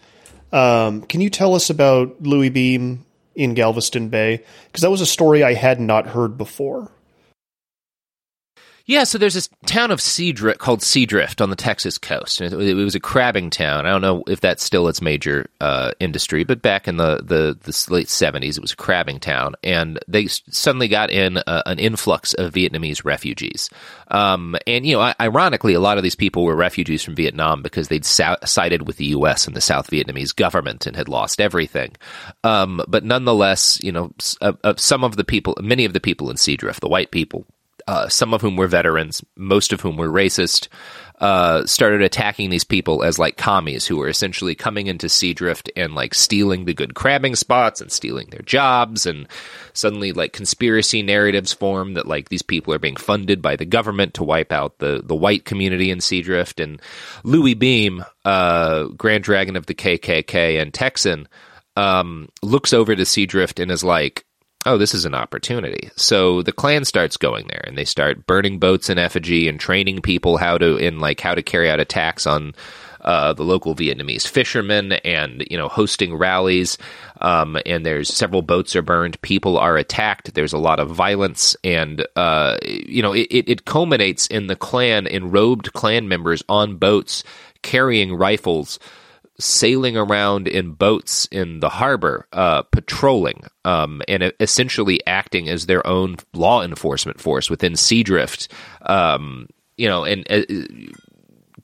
um, 0.52 1.02
can 1.04 1.22
you 1.22 1.30
tell 1.30 1.56
us 1.56 1.70
about 1.70 2.22
louis 2.22 2.50
beam 2.50 3.06
in 3.36 3.54
galveston 3.54 4.10
bay? 4.10 4.44
Because 4.68 4.82
that 4.82 4.92
was 4.92 5.02
a 5.02 5.06
story 5.06 5.44
i 5.44 5.54
had 5.54 5.80
not 5.80 6.08
heard 6.08 6.38
before 6.38 6.92
yeah, 8.88 9.04
so 9.04 9.18
there's 9.18 9.34
this 9.34 9.50
town 9.66 9.92
of 9.92 10.00
Seadrift 10.00 10.60
called 10.60 10.80
Seadrift 10.80 11.42
on 11.42 11.50
the 11.50 11.58
Texas 11.58 11.98
coast. 11.98 12.40
It, 12.40 12.54
it, 12.54 12.74
was 12.74 12.96
a 12.96 13.02
crabbing 13.02 13.50
town. 13.50 13.86
I 13.86 13.90
don't 13.90 14.02
know 14.02 14.24
if 14.28 14.40
that's 14.40 14.64
still 14.64 14.88
its 14.88 15.02
major 15.02 15.50
uh, 15.60 15.92
industry, 16.00 16.46
but 16.46 16.62
back 16.62 16.88
in 16.88 16.96
the, 16.96 17.18
the, 17.18 17.58
the, 17.62 17.94
late 17.94 18.08
70s, 18.08 18.56
it 18.56 18.62
was 18.62 18.72
a 18.72 18.78
crabbing 18.78 19.20
town. 19.20 19.56
And 19.62 20.00
they 20.08 20.28
suddenly 20.28 20.88
got 20.88 21.10
in 21.10 21.36
a, 21.36 21.64
an 21.66 21.80
influx 21.80 22.34
of 22.34 22.54
Vietnamese 22.54 23.04
refugees. 23.04 23.70
Um, 24.08 24.56
and, 24.66 24.86
you 24.86 24.96
know, 24.96 25.14
ironically, 25.20 25.74
a 25.74 25.82
lot 25.82 25.98
of 25.98 26.04
these 26.04 26.16
people 26.16 26.46
were 26.46 26.56
refugees 26.56 27.04
from 27.04 27.16
Vietnam 27.16 27.62
because 27.62 27.90
they'd 27.90 28.06
sided 28.06 28.88
with 28.88 28.96
the 28.96 29.08
U.S. 29.08 29.48
and 29.48 29.56
the 29.56 29.60
South 29.60 29.92
Vietnamese 29.92 30.34
government 30.34 30.88
and 30.88 30.96
had 30.96 31.10
lost 31.10 31.42
everything. 31.42 31.94
Um, 32.46 32.82
but 32.88 33.04
nonetheless, 33.04 33.84
you 33.84 33.92
know, 33.92 34.14
uh, 34.40 34.54
uh, 34.64 34.76
some 34.78 35.04
of 35.04 35.18
the 35.18 35.26
people, 35.26 35.58
many 35.62 35.84
of 35.84 35.92
the 35.92 36.00
people 36.00 36.30
in 36.30 36.38
Seadrift, 36.38 36.80
the 36.80 36.88
white 36.88 37.12
people, 37.12 37.46
uh, 37.88 38.10
some 38.10 38.34
of 38.34 38.42
whom 38.42 38.58
were 38.58 38.68
veterans, 38.68 39.24
most 39.36 39.72
of 39.72 39.82
whom 39.82 39.96
were 39.96 40.10
racist, 40.10 40.68
uh, 41.20 41.66
started 41.66 42.02
attacking 42.02 42.50
these 42.50 42.64
people 42.64 43.02
as 43.02 43.18
like 43.18 43.38
commies 43.38 43.88
who 43.88 43.98
were 43.98 44.10
essentially 44.10 44.54
coming 44.54 44.86
into 44.88 45.08
Seadrift 45.08 45.70
and 45.76 45.96
like 45.96 46.14
stealing 46.14 46.66
the 46.66 46.76
good 46.76 46.94
crabbing 46.94 47.36
spots 47.36 47.82
and 47.82 47.92
stealing 47.92 48.28
their 48.30 48.44
jobs. 48.44 49.06
And 49.06 49.28
suddenly, 49.74 50.12
like 50.12 50.34
conspiracy 50.34 51.02
narratives 51.02 51.54
form 51.54 51.96
that 51.96 52.08
like 52.08 52.30
these 52.30 52.44
people 52.44 52.74
are 52.74 52.80
being 52.80 52.98
funded 52.98 53.42
by 53.42 53.56
the 53.56 53.66
government 53.66 54.14
to 54.16 54.24
wipe 54.24 54.52
out 54.52 54.78
the, 54.78 55.02
the 55.04 55.16
white 55.16 55.46
community 55.46 55.90
in 55.90 56.00
Seadrift. 56.00 56.62
And 56.62 56.80
Louis 57.24 57.56
Beam, 57.56 58.06
uh, 58.24 58.84
Grand 58.90 59.24
Dragon 59.24 59.56
of 59.56 59.66
the 59.66 59.76
KKK 59.76 60.62
and 60.62 60.72
Texan, 60.72 61.28
um, 61.76 62.30
looks 62.44 62.74
over 62.74 62.96
to 62.96 63.04
Seadrift 63.04 63.62
and 63.62 63.72
is 63.72 63.84
like, 63.84 64.27
oh, 64.68 64.78
this 64.78 64.94
is 64.94 65.06
an 65.06 65.16
opportunity. 65.16 65.90
So 65.96 66.42
the 66.42 66.52
Klan 66.52 66.86
starts 66.86 67.18
going 67.18 67.48
there 67.48 67.64
and 67.66 67.78
they 67.78 67.86
start 67.86 68.28
burning 68.28 68.60
boats 68.60 68.90
in 68.90 68.98
effigy 68.98 69.48
and 69.48 69.60
training 69.60 70.02
people 70.02 70.38
how 70.38 70.58
to 70.58 70.76
in 70.78 71.00
like 71.00 71.22
how 71.22 71.34
to 71.34 71.42
carry 71.42 71.70
out 71.70 71.80
attacks 71.80 72.28
on 72.28 72.54
uh, 73.02 73.32
the 73.32 73.44
local 73.44 73.74
Vietnamese 73.74 74.28
fishermen 74.28 74.92
and 74.92 75.46
you 75.50 75.58
know 75.58 75.70
hosting 75.70 76.16
rallies. 76.16 76.78
Um, 77.22 77.58
and 77.66 77.86
there's 77.86 78.14
several 78.14 78.42
boats 78.42 78.76
are 78.76 78.82
burned. 78.82 79.22
People 79.22 79.58
are 79.58 79.78
attacked. 79.78 80.34
There's 80.34 80.54
a 80.54 80.58
lot 80.58 80.80
of 80.80 80.90
violence, 80.90 81.56
and 81.64 82.06
uh, 82.16 82.58
you 82.64 83.02
know 83.02 83.14
it, 83.14 83.28
it 83.30 83.66
culminates 83.66 84.28
in 84.28 84.48
the 84.48 84.58
Klan 84.58 85.08
in 85.08 85.32
robed 85.32 85.72
Klan 85.74 86.08
members 86.10 86.44
on 86.50 86.76
boats 86.76 87.24
carrying 87.62 88.14
rifles 88.14 88.80
sailing 89.40 89.96
around 89.96 90.48
in 90.48 90.72
boats 90.72 91.28
in 91.32 91.60
the 91.60 91.70
harbor, 91.70 92.28
uh, 92.34 92.64
patrolling, 92.64 93.44
um, 93.66 94.02
and 94.08 94.34
essentially 94.40 95.00
acting 95.06 95.48
as 95.48 95.66
their 95.66 95.86
own 95.86 96.18
law 96.34 96.64
enforcement 96.64 97.20
force 97.22 97.50
within 97.50 97.74
Seadrift. 97.74 98.48
Um, 98.82 99.48
you 99.78 99.88
know, 99.88 100.04
and 100.04 100.26
uh, 100.32 100.42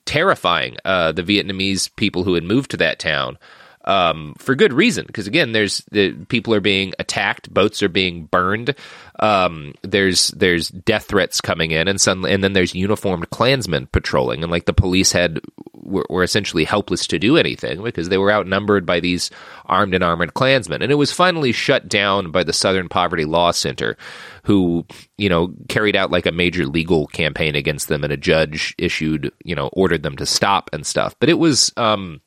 terrifying 0.06 0.76
uh, 0.84 1.12
the 1.12 1.22
Vietnamese 1.22 1.94
people 1.96 2.24
who 2.24 2.34
had 2.34 2.44
moved 2.44 2.70
to 2.70 2.76
that 2.76 2.98
town. 2.98 3.38
Um, 3.86 4.34
for 4.38 4.54
good 4.54 4.72
reason, 4.72 5.04
because 5.06 5.26
again, 5.26 5.52
there's 5.52 5.84
the 5.90 6.12
people 6.28 6.54
are 6.54 6.60
being 6.60 6.94
attacked, 6.98 7.52
boats 7.52 7.82
are 7.82 7.88
being 7.88 8.24
burned, 8.24 8.74
um, 9.20 9.74
there's 9.82 10.28
there's 10.28 10.68
death 10.68 11.04
threats 11.04 11.40
coming 11.40 11.70
in, 11.70 11.86
and 11.86 12.00
suddenly, 12.00 12.32
and 12.32 12.42
then 12.42 12.52
there's 12.52 12.74
uniformed 12.74 13.30
Klansmen 13.30 13.86
patrolling, 13.86 14.42
and 14.42 14.50
like 14.50 14.64
the 14.64 14.72
police 14.72 15.12
had 15.12 15.40
were, 15.72 16.04
were, 16.10 16.24
essentially 16.24 16.64
helpless 16.64 17.06
to 17.06 17.18
do 17.18 17.36
anything 17.36 17.82
because 17.82 18.08
they 18.08 18.18
were 18.18 18.32
outnumbered 18.32 18.84
by 18.84 18.98
these 18.98 19.30
armed 19.66 19.94
and 19.94 20.02
armored 20.02 20.34
Klansmen, 20.34 20.82
and 20.82 20.90
it 20.90 20.96
was 20.96 21.12
finally 21.12 21.52
shut 21.52 21.88
down 21.88 22.32
by 22.32 22.42
the 22.42 22.52
Southern 22.52 22.88
Poverty 22.88 23.24
Law 23.24 23.52
Center, 23.52 23.96
who 24.42 24.84
you 25.16 25.28
know 25.28 25.54
carried 25.68 25.94
out 25.94 26.10
like 26.10 26.26
a 26.26 26.32
major 26.32 26.66
legal 26.66 27.06
campaign 27.06 27.54
against 27.54 27.86
them, 27.86 28.02
and 28.02 28.12
a 28.12 28.16
judge 28.16 28.74
issued 28.78 29.30
you 29.44 29.54
know 29.54 29.68
ordered 29.74 30.02
them 30.02 30.16
to 30.16 30.26
stop 30.26 30.70
and 30.72 30.84
stuff. 30.84 31.14
But 31.20 31.28
it 31.28 31.38
was 31.38 31.72
um, 31.76 32.20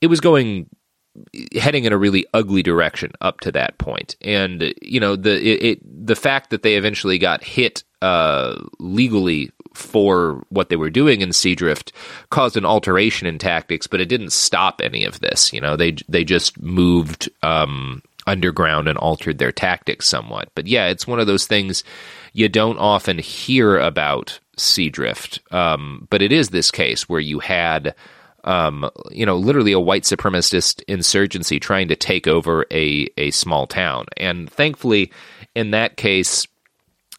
it 0.00 0.08
was 0.08 0.20
going 0.20 0.68
heading 1.54 1.84
in 1.84 1.92
a 1.92 1.98
really 1.98 2.26
ugly 2.34 2.62
direction 2.62 3.12
up 3.20 3.40
to 3.40 3.52
that 3.52 3.78
point. 3.78 4.16
And 4.20 4.74
you 4.82 5.00
know 5.00 5.16
the 5.16 5.36
it, 5.36 5.62
it 5.62 6.06
the 6.06 6.16
fact 6.16 6.50
that 6.50 6.62
they 6.62 6.76
eventually 6.76 7.18
got 7.18 7.44
hit 7.44 7.84
uh, 8.02 8.62
legally 8.78 9.50
for 9.74 10.44
what 10.50 10.68
they 10.68 10.76
were 10.76 10.90
doing 10.90 11.20
in 11.20 11.30
Seadrift 11.30 11.92
caused 12.30 12.56
an 12.56 12.64
alteration 12.64 13.26
in 13.26 13.38
tactics, 13.38 13.86
but 13.86 14.00
it 14.00 14.08
didn't 14.08 14.32
stop 14.32 14.80
any 14.82 15.04
of 15.04 15.20
this. 15.20 15.52
You 15.52 15.60
know 15.60 15.76
they 15.76 15.96
they 16.08 16.24
just 16.24 16.60
moved 16.60 17.30
um, 17.42 18.02
underground 18.26 18.88
and 18.88 18.98
altered 18.98 19.38
their 19.38 19.52
tactics 19.52 20.06
somewhat. 20.06 20.50
But 20.54 20.66
yeah, 20.66 20.86
it's 20.86 21.06
one 21.06 21.20
of 21.20 21.26
those 21.26 21.46
things 21.46 21.84
you 22.32 22.48
don't 22.48 22.78
often 22.78 23.18
hear 23.18 23.78
about 23.78 24.40
Seadrift, 24.56 25.52
um, 25.52 26.08
but 26.10 26.22
it 26.22 26.32
is 26.32 26.48
this 26.48 26.70
case 26.70 27.08
where 27.08 27.20
you 27.20 27.38
had 27.38 27.94
um, 28.44 28.88
you 29.10 29.26
know, 29.26 29.36
literally 29.36 29.72
a 29.72 29.80
white 29.80 30.04
supremacist 30.04 30.82
insurgency 30.86 31.58
trying 31.58 31.88
to 31.88 31.96
take 31.96 32.26
over 32.26 32.66
a, 32.70 33.08
a 33.16 33.30
small 33.30 33.66
town. 33.66 34.06
And 34.16 34.50
thankfully, 34.50 35.10
in 35.54 35.72
that 35.72 35.96
case, 35.96 36.46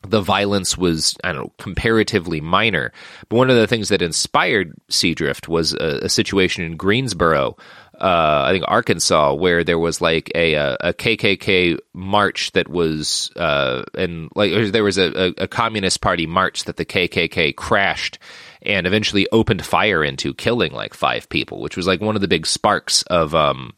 the 0.08 0.22
violence 0.22 0.78
was, 0.78 1.18
I 1.24 1.34
don't 1.34 1.46
know, 1.46 1.54
comparatively 1.58 2.42
minor. 2.42 2.92
But 3.28 3.38
one 3.38 3.50
of 3.50 3.56
the 3.56 3.68
things 3.68 3.90
that 3.90 4.02
inspired 4.02 4.74
Seadrift 4.90 5.48
was 5.48 5.74
a, 5.74 6.02
a 6.04 6.10
situation 6.10 6.64
in 6.64 6.78
Greensboro, 6.78 7.58
uh, 8.00 8.44
I 8.46 8.52
think 8.52 8.66
Arkansas, 8.68 9.34
where 9.34 9.64
there 9.64 9.80
was 9.80 10.02
like 10.02 10.32
a, 10.36 10.54
a, 10.54 10.94
KKK 10.94 11.80
march 11.94 12.52
that 12.52 12.68
was, 12.68 13.32
uh, 13.36 13.84
and 13.96 14.30
like 14.36 14.72
there 14.72 14.84
was 14.84 14.98
a, 14.98 15.34
a 15.38 15.48
Communist 15.48 16.02
Party 16.02 16.28
march 16.28 16.66
that 16.66 16.78
the 16.78 16.86
KKK 16.86 17.56
crashed 17.56 18.20
and 18.66 18.88
eventually 18.88 19.28
opened 19.32 19.66
fire 19.66 20.04
into, 20.04 20.34
killing 20.34 20.72
like 20.72 20.94
five 20.94 21.30
people, 21.30 21.62
which 21.62 21.78
was 21.78 21.88
like 21.88 22.02
one 22.02 22.16
of 22.16 22.22
the 22.22 22.28
big 22.28 22.46
sparks 22.46 23.04
of 23.04 23.36
um, 23.36 23.74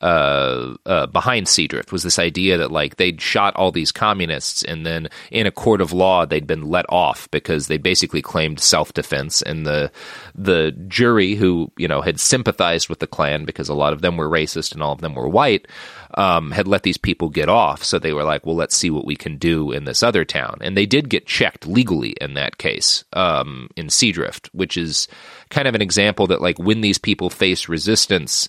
uh, 0.00 0.74
uh, 0.84 1.06
behind 1.06 1.46
Seadrift 1.46 1.92
was 1.92 2.02
this 2.02 2.18
idea 2.18 2.58
that 2.58 2.70
like 2.70 2.96
they'd 2.96 3.20
shot 3.20 3.54
all 3.56 3.70
these 3.70 3.92
communists 3.92 4.62
and 4.62 4.84
then 4.84 5.08
in 5.30 5.46
a 5.46 5.50
court 5.50 5.80
of 5.80 5.92
law 5.92 6.26
they'd 6.26 6.46
been 6.46 6.68
let 6.68 6.84
off 6.88 7.30
because 7.30 7.68
they 7.68 7.78
basically 7.78 8.20
claimed 8.20 8.60
self 8.60 8.92
defense 8.92 9.40
and 9.40 9.66
the 9.66 9.90
the 10.34 10.72
jury 10.88 11.36
who 11.36 11.70
you 11.78 11.88
know 11.88 12.02
had 12.02 12.20
sympathized 12.20 12.88
with 12.88 12.98
the 12.98 13.06
Klan 13.06 13.44
because 13.44 13.68
a 13.68 13.74
lot 13.74 13.92
of 13.92 14.02
them 14.02 14.16
were 14.16 14.28
racist 14.28 14.72
and 14.72 14.82
all 14.82 14.92
of 14.92 15.00
them 15.00 15.14
were 15.14 15.28
white 15.28 15.68
um, 16.14 16.50
had 16.50 16.68
let 16.68 16.82
these 16.82 16.98
people 16.98 17.28
get 17.28 17.48
off. 17.48 17.82
So 17.82 17.98
they 17.98 18.12
were 18.12 18.24
like 18.24 18.44
well 18.44 18.56
let's 18.56 18.76
see 18.76 18.90
what 18.90 19.06
we 19.06 19.16
can 19.16 19.38
do 19.38 19.70
in 19.70 19.84
this 19.84 20.02
other 20.02 20.24
town. 20.24 20.58
And 20.60 20.76
they 20.76 20.86
did 20.86 21.08
get 21.08 21.26
checked 21.26 21.66
legally 21.66 22.14
in 22.20 22.34
that 22.34 22.58
case 22.58 23.04
um, 23.12 23.70
in 23.76 23.86
Seadrift 23.86 24.48
which 24.52 24.76
is 24.76 25.08
kind 25.50 25.68
of 25.68 25.74
an 25.74 25.82
example 25.82 26.26
that 26.26 26.42
like 26.42 26.58
when 26.58 26.80
these 26.80 26.98
people 26.98 27.30
face 27.30 27.68
resistance 27.68 28.48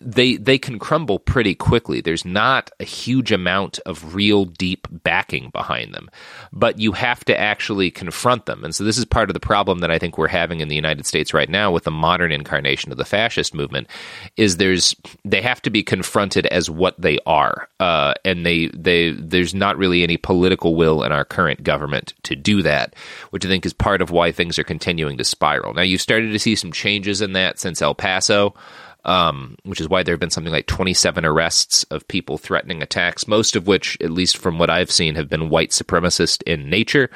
they 0.00 0.36
they 0.36 0.58
can 0.58 0.78
crumble 0.78 1.18
pretty 1.18 1.54
quickly. 1.54 2.00
There's 2.00 2.24
not 2.24 2.70
a 2.80 2.84
huge 2.84 3.32
amount 3.32 3.78
of 3.86 4.14
real 4.14 4.44
deep 4.44 4.86
backing 4.90 5.50
behind 5.50 5.94
them, 5.94 6.10
but 6.52 6.78
you 6.78 6.92
have 6.92 7.24
to 7.26 7.38
actually 7.38 7.90
confront 7.90 8.46
them. 8.46 8.64
And 8.64 8.74
so 8.74 8.84
this 8.84 8.98
is 8.98 9.04
part 9.04 9.30
of 9.30 9.34
the 9.34 9.40
problem 9.40 9.78
that 9.80 9.90
I 9.90 9.98
think 9.98 10.18
we're 10.18 10.28
having 10.28 10.60
in 10.60 10.68
the 10.68 10.74
United 10.74 11.06
States 11.06 11.34
right 11.34 11.48
now 11.48 11.70
with 11.70 11.84
the 11.84 11.90
modern 11.90 12.32
incarnation 12.32 12.92
of 12.92 12.98
the 12.98 13.04
fascist 13.04 13.54
movement 13.54 13.88
is 14.36 14.56
there's 14.56 14.94
they 15.24 15.42
have 15.42 15.62
to 15.62 15.70
be 15.70 15.82
confronted 15.82 16.46
as 16.46 16.70
what 16.70 17.00
they 17.00 17.18
are, 17.26 17.68
uh, 17.80 18.14
and 18.24 18.44
they 18.44 18.68
they 18.68 19.12
there's 19.12 19.54
not 19.54 19.76
really 19.76 20.02
any 20.02 20.16
political 20.16 20.74
will 20.74 21.02
in 21.02 21.12
our 21.12 21.24
current 21.24 21.62
government 21.62 22.14
to 22.24 22.36
do 22.36 22.62
that, 22.62 22.94
which 23.30 23.44
I 23.44 23.48
think 23.48 23.66
is 23.66 23.72
part 23.72 24.02
of 24.02 24.10
why 24.10 24.32
things 24.32 24.58
are 24.58 24.64
continuing 24.64 25.18
to 25.18 25.24
spiral. 25.24 25.74
Now 25.74 25.82
you've 25.82 26.00
started 26.00 26.32
to 26.32 26.38
see 26.38 26.54
some 26.54 26.72
changes 26.72 27.20
in 27.20 27.32
that 27.32 27.58
since 27.58 27.82
El 27.82 27.94
Paso. 27.94 28.54
Um, 29.04 29.56
which 29.64 29.80
is 29.80 29.88
why 29.88 30.02
there 30.02 30.12
have 30.12 30.20
been 30.20 30.30
something 30.30 30.52
like 30.52 30.66
27 30.66 31.24
arrests 31.24 31.84
of 31.84 32.06
people 32.08 32.36
threatening 32.36 32.82
attacks, 32.82 33.28
most 33.28 33.56
of 33.56 33.66
which, 33.66 33.96
at 34.00 34.10
least 34.10 34.36
from 34.36 34.58
what 34.58 34.70
I've 34.70 34.90
seen, 34.90 35.14
have 35.14 35.28
been 35.28 35.48
white 35.48 35.70
supremacist 35.70 36.42
in 36.42 36.68
nature. 36.68 37.10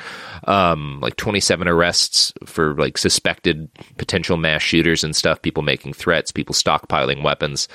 Um, 0.45 1.01
like 1.01 1.16
27 1.16 1.68
arrests 1.68 2.33
for 2.47 2.74
like 2.74 2.99
suspected 2.99 3.68
potential 3.99 4.37
mass 4.37 4.62
shooters 4.62 5.05
and 5.05 5.14
stuff, 5.14 5.43
people 5.43 5.62
making 5.62 5.93
threats, 5.95 6.33
people 6.33 6.55
stockpiling 6.55 7.22
weapons. 7.22 7.68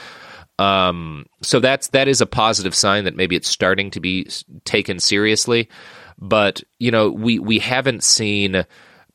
Um, 0.60 1.28
so 1.41 1.60
that's 1.60 1.89
that 1.89 2.08
is 2.08 2.22
a 2.22 2.26
positive 2.26 2.74
sign 2.74 3.03
that 3.03 3.16
maybe 3.16 3.36
it's 3.36 3.47
starting 3.47 3.91
to 3.91 3.99
be 3.99 4.28
taken 4.66 4.99
seriously. 4.99 5.70
But 6.18 6.64
you 6.80 6.89
know, 6.89 7.12
we 7.12 7.39
we 7.39 7.60
haven't 7.60 8.03
seen 8.03 8.66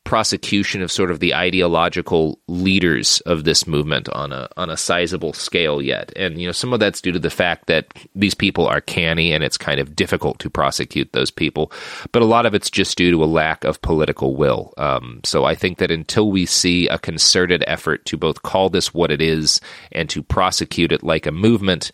prosecution 0.03 0.81
of 0.81 0.91
sort 0.91 1.11
of 1.11 1.19
the 1.19 1.33
ideological 1.33 2.39
leaders 2.47 3.21
of 3.21 3.45
this 3.45 3.65
movement 3.65 4.09
on 4.09 4.31
a 4.31 4.49
on 4.57 4.69
a 4.69 4.77
sizable 4.77 5.33
scale 5.33 5.81
yet. 5.81 6.11
And 6.15 6.39
you 6.39 6.47
know, 6.47 6.51
some 6.51 6.73
of 6.73 6.79
that's 6.79 7.01
due 7.01 7.11
to 7.11 7.19
the 7.19 7.29
fact 7.29 7.67
that 7.67 7.87
these 8.13 8.33
people 8.33 8.67
are 8.67 8.81
canny 8.81 9.31
and 9.31 9.43
it's 9.43 9.57
kind 9.57 9.79
of 9.79 9.95
difficult 9.95 10.39
to 10.39 10.49
prosecute 10.49 11.13
those 11.13 11.31
people. 11.31 11.71
But 12.11 12.21
a 12.21 12.25
lot 12.25 12.45
of 12.45 12.53
it's 12.53 12.69
just 12.69 12.97
due 12.97 13.11
to 13.11 13.23
a 13.23 13.25
lack 13.25 13.63
of 13.63 13.81
political 13.81 14.35
will. 14.35 14.73
Um, 14.77 15.21
so 15.23 15.45
I 15.45 15.55
think 15.55 15.77
that 15.77 15.91
until 15.91 16.29
we 16.29 16.45
see 16.45 16.87
a 16.87 16.99
concerted 16.99 17.63
effort 17.65 18.05
to 18.05 18.17
both 18.17 18.43
call 18.43 18.69
this 18.69 18.93
what 18.93 19.11
it 19.11 19.21
is 19.21 19.61
and 19.91 20.09
to 20.09 20.21
prosecute 20.21 20.91
it 20.91 21.03
like 21.03 21.25
a 21.25 21.31
movement, 21.31 21.91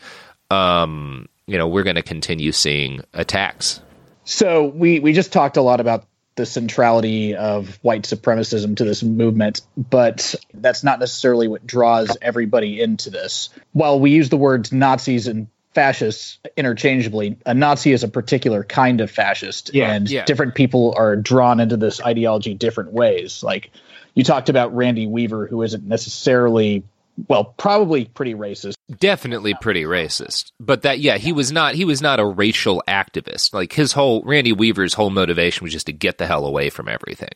um, 0.49 1.29
you 1.45 1.57
know, 1.57 1.67
we're 1.67 1.83
going 1.83 1.95
to 1.95 2.03
continue 2.03 2.51
seeing 2.51 3.01
attacks. 3.13 3.81
So 4.23 4.65
we 4.65 4.99
we 4.99 5.13
just 5.13 5.33
talked 5.33 5.57
a 5.57 5.61
lot 5.61 5.79
about 5.79 6.05
the 6.35 6.45
centrality 6.45 7.35
of 7.35 7.77
white 7.81 8.03
supremacism 8.03 8.77
to 8.77 8.85
this 8.85 9.03
movement, 9.03 9.61
but 9.75 10.35
that's 10.53 10.83
not 10.83 10.99
necessarily 10.99 11.47
what 11.47 11.67
draws 11.67 12.15
everybody 12.21 12.81
into 12.81 13.09
this. 13.09 13.49
While 13.73 13.99
we 13.99 14.11
use 14.11 14.29
the 14.29 14.37
words 14.37 14.71
Nazis 14.71 15.27
and 15.27 15.47
fascists 15.73 16.39
interchangeably, 16.55 17.37
a 17.45 17.53
Nazi 17.53 17.91
is 17.91 18.03
a 18.03 18.07
particular 18.07 18.63
kind 18.63 19.01
of 19.01 19.11
fascist, 19.11 19.71
Yeah, 19.73 19.91
and 19.91 20.09
yeah. 20.09 20.25
different 20.25 20.55
people 20.55 20.93
are 20.97 21.15
drawn 21.15 21.59
into 21.59 21.77
this 21.77 22.01
ideology 22.01 22.53
different 22.53 22.93
ways. 22.93 23.43
Like 23.43 23.71
you 24.13 24.23
talked 24.23 24.49
about 24.49 24.75
Randy 24.75 25.07
Weaver, 25.07 25.47
who 25.47 25.61
isn't 25.61 25.85
necessarily 25.85 26.83
well, 27.27 27.53
probably 27.57 28.05
pretty 28.05 28.33
racist. 28.33 28.75
definitely 28.99 29.53
pretty 29.61 29.83
racist. 29.83 30.51
But 30.59 30.83
that 30.83 30.99
yeah 30.99 31.17
he 31.17 31.31
was 31.31 31.51
not 31.51 31.75
he 31.75 31.85
was 31.85 32.01
not 32.01 32.19
a 32.19 32.25
racial 32.25 32.83
activist. 32.87 33.53
Like 33.53 33.73
his 33.73 33.91
whole 33.93 34.23
randy 34.23 34.53
weaver's 34.53 34.93
whole 34.93 35.09
motivation 35.09 35.63
was 35.63 35.73
just 35.73 35.87
to 35.87 35.93
get 35.93 36.17
the 36.17 36.27
hell 36.27 36.45
away 36.45 36.69
from 36.69 36.87
everything 36.87 37.29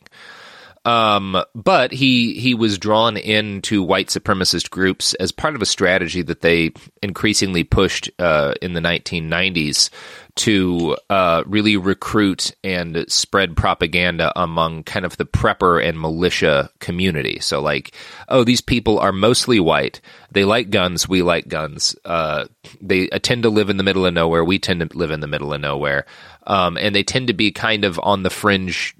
um 0.84 1.42
but 1.54 1.92
he 1.92 2.38
he 2.38 2.54
was 2.54 2.78
drawn 2.78 3.16
into 3.16 3.82
white 3.82 4.08
supremacist 4.08 4.70
groups 4.70 5.14
as 5.14 5.32
part 5.32 5.54
of 5.54 5.62
a 5.62 5.66
strategy 5.66 6.22
that 6.22 6.42
they 6.42 6.72
increasingly 7.02 7.64
pushed 7.64 8.10
uh 8.18 8.54
in 8.60 8.74
the 8.74 8.80
1990s 8.80 9.90
to 10.36 10.96
uh 11.10 11.42
really 11.46 11.76
recruit 11.76 12.54
and 12.64 13.04
spread 13.08 13.56
propaganda 13.56 14.32
among 14.36 14.82
kind 14.82 15.06
of 15.06 15.16
the 15.16 15.24
prepper 15.24 15.82
and 15.82 16.00
militia 16.00 16.70
community. 16.80 17.38
So 17.40 17.60
like 17.60 17.94
oh 18.28 18.44
these 18.44 18.60
people 18.60 18.98
are 18.98 19.12
mostly 19.12 19.60
white. 19.60 20.00
They 20.32 20.44
like 20.44 20.70
guns. 20.70 21.08
We 21.08 21.22
like 21.22 21.48
guns. 21.48 21.94
Uh 22.04 22.46
they 22.80 23.08
uh, 23.10 23.20
tend 23.20 23.44
to 23.44 23.50
live 23.50 23.70
in 23.70 23.76
the 23.76 23.84
middle 23.84 24.06
of 24.06 24.12
nowhere. 24.14 24.44
We 24.44 24.58
tend 24.58 24.80
to 24.80 24.98
live 24.98 25.12
in 25.12 25.20
the 25.20 25.28
middle 25.28 25.54
of 25.54 25.60
nowhere. 25.60 26.04
Um 26.46 26.76
and 26.76 26.94
they 26.94 27.04
tend 27.04 27.28
to 27.28 27.34
be 27.34 27.52
kind 27.52 27.84
of 27.84 28.00
on 28.02 28.22
the 28.22 28.30
fringe 28.30 28.96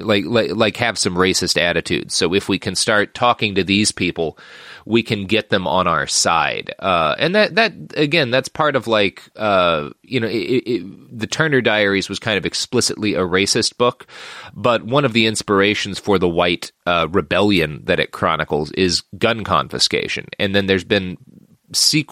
like, 0.00 0.24
like 0.24 0.50
like 0.52 0.76
have 0.78 0.98
some 0.98 1.14
racist 1.14 1.60
attitudes. 1.60 2.14
So 2.14 2.34
if 2.34 2.48
we 2.48 2.58
can 2.58 2.74
start 2.74 3.14
talking 3.14 3.54
to 3.54 3.64
these 3.64 3.92
people, 3.92 4.38
we 4.84 5.02
can 5.02 5.26
get 5.26 5.50
them 5.50 5.66
on 5.66 5.86
our 5.86 6.06
side. 6.06 6.74
Uh, 6.78 7.14
and 7.18 7.34
that 7.34 7.54
that 7.54 7.72
again, 7.96 8.30
that's 8.30 8.48
part 8.48 8.76
of 8.76 8.86
like 8.86 9.22
uh, 9.36 9.90
you 10.02 10.20
know, 10.20 10.28
it, 10.28 10.62
it, 10.66 11.18
the 11.18 11.26
Turner 11.26 11.60
Diaries 11.60 12.08
was 12.08 12.18
kind 12.18 12.38
of 12.38 12.46
explicitly 12.46 13.14
a 13.14 13.20
racist 13.20 13.76
book, 13.78 14.06
but 14.54 14.84
one 14.84 15.04
of 15.04 15.12
the 15.12 15.26
inspirations 15.26 15.98
for 15.98 16.18
the 16.18 16.28
white 16.28 16.72
uh, 16.86 17.08
rebellion 17.10 17.82
that 17.84 18.00
it 18.00 18.12
chronicles 18.12 18.70
is 18.72 19.02
gun 19.18 19.44
confiscation. 19.44 20.26
And 20.38 20.54
then 20.54 20.66
there's 20.66 20.84
been 20.84 21.16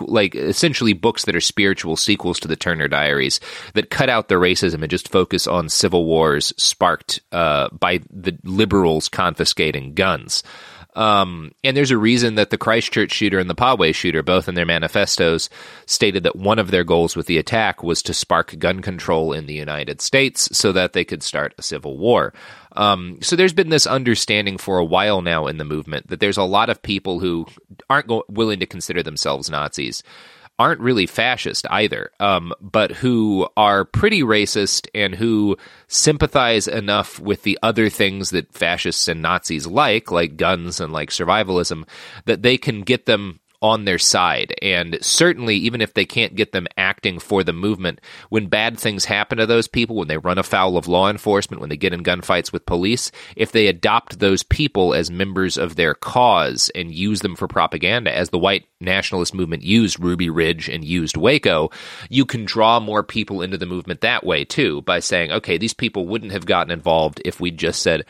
like 0.09 0.35
essentially 0.35 0.93
books 0.93 1.25
that 1.25 1.37
are 1.37 1.41
spiritual 1.41 1.97
sequels 1.97 2.41
to 2.41 2.49
the 2.49 2.57
Turner 2.57 2.89
Diaries 2.89 3.41
that 3.75 3.91
cut 3.91 4.09
out 4.09 4.29
the 4.29 4.37
racism 4.37 4.83
and 4.83 4.91
just 4.91 5.11
focus 5.11 5.47
on 5.47 5.69
civil 5.69 6.05
wars 6.05 6.53
sparked 6.57 7.21
uh, 7.33 7.69
by 7.71 8.01
the 8.11 8.37
liberals 8.45 9.09
confiscating 9.09 9.95
guns. 9.95 10.43
Um, 10.95 11.53
and 11.65 11.77
there's 11.77 11.91
a 11.91 11.99
reason 11.99 12.35
that 12.35 12.51
the 12.51 12.59
Christchurch 12.59 13.13
shooter 13.13 13.39
and 13.39 13.49
the 13.49 13.55
Poway 13.55 13.95
shooter, 13.95 14.23
both 14.23 14.49
in 14.49 14.55
their 14.55 14.67
manifestos, 14.67 15.49
stated 15.87 16.23
that 16.25 16.37
one 16.37 16.59
of 16.59 16.71
their 16.71 16.85
goals 16.85 17.17
with 17.17 17.27
the 17.27 17.39
attack 17.39 17.83
was 17.83 18.03
to 18.03 18.15
spark 18.15 18.59
gun 18.59 18.83
control 18.83 19.33
in 19.33 19.47
the 19.47 19.55
United 19.55 20.01
States 20.01 20.49
so 20.57 20.73
that 20.73 20.93
they 20.93 21.05
could 21.05 21.23
start 21.23 21.55
a 21.57 21.63
civil 21.63 21.97
war. 21.97 22.35
Um, 22.73 23.19
so 23.23 23.37
there's 23.37 23.53
been 23.53 23.71
this 23.71 23.87
understanding 23.87 24.59
for 24.59 24.79
a 24.79 24.85
while 24.85 25.23
now 25.23 25.47
in 25.47 25.59
the 25.59 25.65
movement 25.65 26.09
that 26.09 26.21
there's 26.21 26.39
a 26.39 26.43
lot 26.43 26.71
of 26.71 26.83
people 26.83 27.21
who 27.21 27.47
aren't 27.89 28.07
go- 28.07 28.25
willing 28.29 28.61
to 28.61 28.67
consider 28.67 29.03
themselves 29.03 29.51
Nazis 29.51 30.03
aren't 30.63 30.81
really 30.81 31.07
fascist 31.07 31.67
either, 31.71 32.13
um, 32.21 32.53
but 32.61 32.93
who 32.93 33.49
are 33.57 33.85
pretty 33.85 34.23
racist 34.23 34.87
and 34.95 35.13
who 35.13 35.57
sympathize 35.89 36.69
enough 36.69 37.19
with 37.19 37.43
the 37.43 37.59
other 37.65 37.89
things 37.89 38.31
that 38.31 38.55
fascists 38.55 39.09
and 39.09 39.21
Nazis 39.21 39.67
like, 39.67 40.13
like 40.13 40.37
guns 40.37 40.79
and 40.79 40.93
like 40.93 41.11
survivalism, 41.11 41.85
that 42.27 42.43
they 42.43 42.57
can 42.57 42.83
get 42.83 43.07
them 43.07 43.41
on 43.63 43.85
their 43.85 43.99
side. 43.99 44.55
And 44.61 44.99
certainly, 45.01 45.57
even 45.57 45.81
if 45.81 45.95
they 45.95 46.05
can't 46.05 46.35
get 46.35 46.53
them 46.53 46.67
acting 46.77 47.21
for 47.21 47.45
the 47.45 47.53
movement, 47.53 48.01
when 48.29 48.49
bad 48.49 48.79
things 48.79 49.05
happen 49.05 49.39
to 49.39 49.47
those 49.47 49.69
people, 49.69 49.97
when 49.97 50.09
they 50.09 50.19
run 50.19 50.39
afoul 50.39 50.77
of 50.77 50.89
law 50.89 51.09
enforcement, 51.09 51.61
when 51.61 51.71
they 51.71 51.77
get 51.77 51.93
in 51.93 52.03
gunfights 52.03 52.53
with 52.53 52.67
police, 52.67 53.13
if 53.37 53.53
they 53.53 53.69
adopt 53.69 54.19
those 54.19 54.43
people 54.43 54.93
as 54.93 55.11
members 55.11 55.57
of 55.57 55.77
their 55.77 55.95
cause 55.95 56.71
and 56.75 56.93
use 56.93 57.21
them 57.21 57.37
for 57.37 57.47
propaganda, 57.47 58.15
as 58.15 58.31
the 58.31 58.39
white 58.39 58.67
nationalist 58.81 59.33
movement 59.33 59.63
used 59.63 60.01
Ruby 60.01 60.29
Ridge 60.29 60.69
and 60.69 60.85
used 60.85 61.17
Waco, 61.17 61.71
you 62.11 62.27
can 62.27 62.45
draw 62.45 62.81
more 62.81 63.05
people 63.05 63.43
into 63.43 63.57
the 63.57 63.67
movement 63.67 64.01
that 64.01 64.25
way 64.27 64.45
too 64.45 64.83
by 64.83 64.99
saying, 64.99 65.31
okay, 65.31 65.57
these 65.57 65.75
people 65.75 66.07
wouldn't 66.07 66.33
have 66.33 66.47
gotten 66.47 66.73
involved 66.73 67.23
if 67.25 67.41
we 67.41 67.53
just 67.53 67.81
said, 67.81 68.05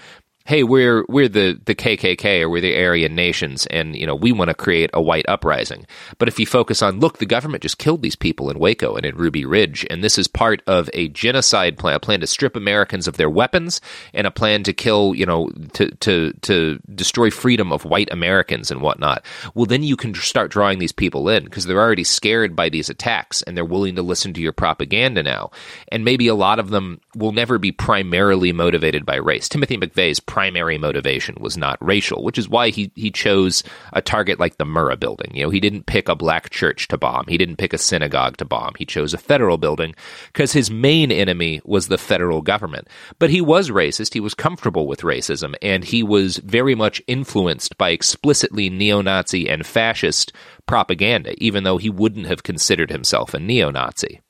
hey, 0.44 0.62
we're 0.62 1.04
we're 1.08 1.28
the 1.28 1.60
the 1.64 1.74
KKK 1.74 2.42
or 2.42 2.48
we're 2.48 2.60
the 2.60 2.76
Aryan 2.76 3.14
nations, 3.14 3.66
and 3.66 3.96
you 3.96 4.06
know 4.06 4.14
we 4.14 4.32
want 4.32 4.48
to 4.48 4.54
create 4.54 4.90
a 4.92 5.02
white 5.02 5.24
uprising. 5.28 5.86
But 6.18 6.28
if 6.28 6.38
you 6.38 6.46
focus 6.46 6.82
on, 6.82 7.00
look, 7.00 7.18
the 7.18 7.26
government 7.26 7.62
just 7.62 7.78
killed 7.78 8.02
these 8.02 8.16
people 8.16 8.50
in 8.50 8.58
Waco 8.58 8.96
and 8.96 9.06
in 9.06 9.16
Ruby 9.16 9.44
Ridge, 9.44 9.86
and 9.90 10.02
this 10.02 10.18
is 10.18 10.28
part 10.28 10.62
of 10.66 10.88
a 10.94 11.08
genocide 11.08 11.78
plan, 11.78 11.94
a 11.94 12.00
plan 12.00 12.20
to 12.20 12.26
strip 12.26 12.56
Americans 12.56 13.06
of 13.06 13.16
their 13.16 13.30
weapons, 13.30 13.80
and 14.12 14.26
a 14.26 14.30
plan 14.30 14.62
to 14.64 14.72
kill, 14.72 15.14
you 15.14 15.26
know, 15.26 15.50
to 15.74 15.90
to 15.96 16.32
to 16.42 16.78
destroy 16.94 17.30
freedom 17.30 17.72
of 17.72 17.84
white 17.84 18.12
Americans 18.12 18.70
and 18.70 18.80
whatnot. 18.80 19.24
Well, 19.54 19.66
then 19.66 19.82
you 19.82 19.96
can 19.96 20.14
start 20.14 20.50
drawing 20.50 20.78
these 20.78 20.92
people 20.92 21.28
in 21.28 21.44
because 21.44 21.66
they're 21.66 21.80
already 21.80 22.04
scared 22.04 22.56
by 22.56 22.68
these 22.68 22.88
attacks, 22.88 23.42
and 23.42 23.56
they're 23.56 23.64
willing 23.64 23.96
to 23.96 24.02
listen 24.02 24.32
to 24.34 24.40
your 24.40 24.52
propaganda 24.52 25.22
now. 25.22 25.50
And 25.88 26.04
maybe 26.04 26.28
a 26.28 26.34
lot 26.34 26.58
of 26.58 26.70
them 26.70 27.00
will 27.14 27.32
never 27.32 27.58
be 27.58 27.72
primarily 27.72 28.52
motivated 28.52 29.04
by 29.04 29.16
race. 29.16 29.48
Timothy 29.48 29.76
McVeigh's 29.76 30.20
primary 30.32 30.78
motivation 30.78 31.36
was 31.40 31.58
not 31.58 31.76
racial, 31.82 32.24
which 32.24 32.38
is 32.38 32.48
why 32.48 32.70
he 32.70 32.90
he 32.94 33.10
chose 33.10 33.62
a 33.92 34.00
target 34.00 34.40
like 34.40 34.56
the 34.56 34.64
Murrah 34.64 34.98
building. 34.98 35.30
You 35.34 35.42
know, 35.42 35.50
he 35.50 35.60
didn't 35.60 35.84
pick 35.84 36.08
a 36.08 36.16
black 36.16 36.48
church 36.48 36.88
to 36.88 36.96
bomb. 36.96 37.26
He 37.28 37.36
didn't 37.36 37.58
pick 37.58 37.74
a 37.74 37.78
synagogue 37.78 38.38
to 38.38 38.46
bomb. 38.46 38.72
He 38.78 38.86
chose 38.86 39.12
a 39.12 39.18
federal 39.18 39.58
building 39.58 39.94
because 40.28 40.50
his 40.50 40.70
main 40.70 41.12
enemy 41.12 41.60
was 41.66 41.88
the 41.88 41.98
federal 41.98 42.40
government. 42.40 42.88
But 43.18 43.28
he 43.28 43.42
was 43.42 43.68
racist. 43.68 44.14
He 44.14 44.20
was 44.20 44.32
comfortable 44.32 44.86
with 44.86 45.02
racism, 45.02 45.54
and 45.60 45.84
he 45.84 46.02
was 46.02 46.38
very 46.38 46.74
much 46.74 47.02
influenced 47.06 47.76
by 47.76 47.90
explicitly 47.90 48.70
neo-Nazi 48.70 49.50
and 49.50 49.66
fascist 49.66 50.32
propaganda, 50.64 51.34
even 51.44 51.64
though 51.64 51.76
he 51.76 51.90
wouldn't 51.90 52.26
have 52.26 52.42
considered 52.42 52.90
himself 52.90 53.34
a 53.34 53.38
neo-Nazi. 53.38 54.22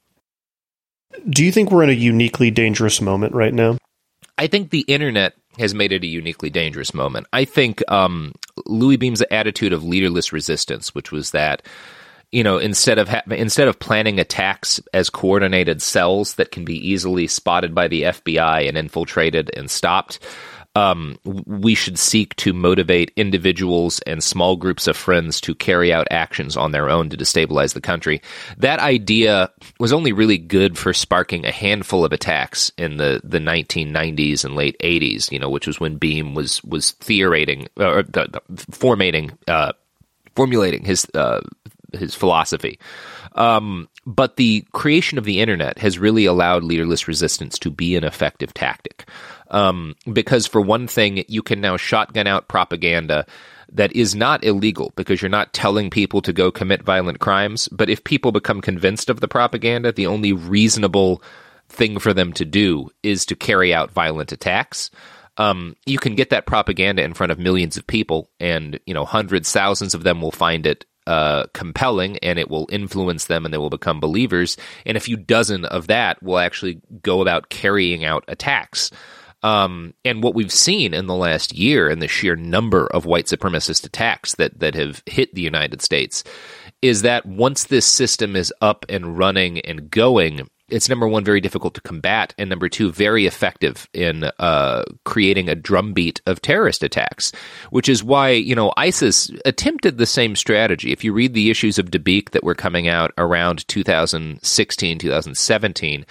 Do 1.30 1.44
you 1.44 1.52
think 1.52 1.70
we're 1.70 1.84
in 1.84 1.90
a 1.90 1.92
uniquely 1.92 2.50
dangerous 2.50 3.00
moment 3.00 3.36
right 3.36 3.54
now? 3.54 3.78
I 4.36 4.48
think 4.48 4.70
the 4.70 4.80
internet 4.88 5.34
has 5.58 5.74
made 5.74 5.92
it 5.92 6.04
a 6.04 6.06
uniquely 6.06 6.50
dangerous 6.50 6.94
moment. 6.94 7.26
I 7.32 7.44
think 7.44 7.82
um, 7.90 8.32
Louis 8.66 8.96
Beam's 8.96 9.22
attitude 9.30 9.72
of 9.72 9.84
leaderless 9.84 10.32
resistance, 10.32 10.94
which 10.94 11.12
was 11.12 11.32
that 11.32 11.62
you 12.30 12.42
know 12.42 12.58
instead 12.58 12.98
of 12.98 13.08
ha- 13.08 13.22
instead 13.30 13.68
of 13.68 13.78
planning 13.78 14.18
attacks 14.18 14.80
as 14.94 15.10
coordinated 15.10 15.82
cells 15.82 16.34
that 16.36 16.50
can 16.50 16.64
be 16.64 16.76
easily 16.88 17.26
spotted 17.26 17.74
by 17.74 17.88
the 17.88 18.02
FBI 18.02 18.68
and 18.68 18.76
infiltrated 18.76 19.50
and 19.56 19.70
stopped. 19.70 20.18
Um, 20.74 21.18
we 21.24 21.74
should 21.74 21.98
seek 21.98 22.34
to 22.36 22.54
motivate 22.54 23.12
individuals 23.16 24.00
and 24.00 24.24
small 24.24 24.56
groups 24.56 24.86
of 24.86 24.96
friends 24.96 25.40
to 25.42 25.54
carry 25.54 25.92
out 25.92 26.06
actions 26.10 26.56
on 26.56 26.72
their 26.72 26.88
own 26.88 27.10
to 27.10 27.16
destabilize 27.16 27.74
the 27.74 27.80
country. 27.80 28.22
That 28.56 28.80
idea 28.80 29.50
was 29.78 29.92
only 29.92 30.12
really 30.12 30.38
good 30.38 30.78
for 30.78 30.94
sparking 30.94 31.44
a 31.44 31.52
handful 31.52 32.06
of 32.06 32.12
attacks 32.12 32.72
in 32.78 32.96
the, 32.96 33.20
the 33.22 33.38
1990s 33.38 34.44
and 34.44 34.56
late 34.56 34.76
80s, 34.80 35.30
you 35.30 35.38
know, 35.38 35.50
which 35.50 35.66
was 35.66 35.78
when 35.78 35.96
Beam 35.96 36.34
was 36.34 36.64
was 36.64 36.92
theorating 36.92 37.68
or 37.76 38.02
the, 38.02 38.40
the, 38.48 38.66
formating 38.70 39.30
uh, 39.48 39.72
formulating 40.34 40.84
his 40.84 41.06
uh, 41.14 41.40
his 41.92 42.14
philosophy. 42.14 42.78
Um, 43.34 43.88
but 44.06 44.36
the 44.36 44.64
creation 44.72 45.18
of 45.18 45.24
the 45.24 45.40
internet 45.40 45.78
has 45.78 45.98
really 45.98 46.24
allowed 46.24 46.64
leaderless 46.64 47.08
resistance 47.08 47.58
to 47.60 47.70
be 47.70 47.96
an 47.96 48.04
effective 48.04 48.52
tactic. 48.52 49.06
Um, 49.52 49.94
because 50.12 50.46
for 50.46 50.60
one 50.60 50.88
thing, 50.88 51.24
you 51.28 51.42
can 51.42 51.60
now 51.60 51.76
shotgun 51.76 52.26
out 52.26 52.48
propaganda 52.48 53.26
that 53.72 53.94
is 53.94 54.14
not 54.14 54.44
illegal 54.44 54.92
because 54.96 55.22
you're 55.22 55.28
not 55.28 55.52
telling 55.52 55.90
people 55.90 56.20
to 56.22 56.32
go 56.32 56.50
commit 56.50 56.82
violent 56.82 57.20
crimes. 57.20 57.68
But 57.68 57.88
if 57.88 58.04
people 58.04 58.32
become 58.32 58.60
convinced 58.60 59.08
of 59.08 59.20
the 59.20 59.28
propaganda, 59.28 59.92
the 59.92 60.06
only 60.06 60.32
reasonable 60.32 61.22
thing 61.68 61.98
for 61.98 62.12
them 62.12 62.32
to 62.34 62.44
do 62.44 62.90
is 63.02 63.24
to 63.26 63.36
carry 63.36 63.72
out 63.72 63.90
violent 63.90 64.32
attacks. 64.32 64.90
Um, 65.38 65.74
you 65.86 65.98
can 65.98 66.14
get 66.14 66.30
that 66.30 66.46
propaganda 66.46 67.02
in 67.02 67.14
front 67.14 67.32
of 67.32 67.38
millions 67.38 67.78
of 67.78 67.86
people, 67.86 68.30
and 68.38 68.78
you 68.86 68.92
know 68.92 69.06
hundreds, 69.06 69.50
thousands 69.50 69.94
of 69.94 70.02
them 70.02 70.20
will 70.20 70.32
find 70.32 70.66
it 70.66 70.84
uh, 71.06 71.46
compelling 71.52 72.18
and 72.18 72.38
it 72.38 72.50
will 72.50 72.68
influence 72.70 73.24
them 73.24 73.44
and 73.44 73.52
they 73.52 73.58
will 73.58 73.70
become 73.70 73.98
believers. 73.98 74.56
And 74.86 74.96
a 74.96 75.00
few 75.00 75.16
dozen 75.16 75.64
of 75.64 75.88
that 75.88 76.22
will 76.22 76.38
actually 76.38 76.80
go 77.02 77.22
about 77.22 77.48
carrying 77.48 78.04
out 78.04 78.24
attacks. 78.28 78.90
Um, 79.42 79.94
and 80.04 80.22
what 80.22 80.34
we've 80.34 80.52
seen 80.52 80.94
in 80.94 81.06
the 81.06 81.14
last 81.14 81.54
year 81.54 81.88
and 81.88 82.00
the 82.00 82.08
sheer 82.08 82.36
number 82.36 82.86
of 82.86 83.06
white 83.06 83.26
supremacist 83.26 83.84
attacks 83.84 84.36
that, 84.36 84.60
that 84.60 84.74
have 84.74 85.02
hit 85.06 85.34
the 85.34 85.42
United 85.42 85.82
States 85.82 86.22
is 86.80 87.02
that 87.02 87.26
once 87.26 87.64
this 87.64 87.86
system 87.86 88.36
is 88.36 88.52
up 88.60 88.84
and 88.88 89.18
running 89.18 89.60
and 89.60 89.90
going, 89.90 90.48
it's 90.72 90.88
number 90.88 91.06
one 91.06 91.24
very 91.24 91.40
difficult 91.40 91.74
to 91.74 91.80
combat 91.82 92.34
and 92.38 92.48
number 92.50 92.68
two 92.68 92.90
very 92.90 93.26
effective 93.26 93.88
in 93.92 94.24
uh, 94.38 94.84
creating 95.04 95.48
a 95.48 95.54
drumbeat 95.54 96.20
of 96.26 96.40
terrorist 96.40 96.82
attacks 96.82 97.32
which 97.70 97.88
is 97.88 98.02
why 98.02 98.30
you 98.30 98.54
know 98.54 98.72
isis 98.76 99.30
attempted 99.44 99.98
the 99.98 100.06
same 100.06 100.34
strategy. 100.34 100.92
If 100.92 101.04
you 101.04 101.12
read 101.12 101.34
the 101.34 101.50
issues 101.50 101.78
of 101.78 101.90
dabiq 101.90 102.30
that 102.30 102.44
were 102.44 102.54
coming 102.54 102.88
out 102.88 103.12
around 103.18 103.66
2016 103.68 104.98
2017 104.98 106.06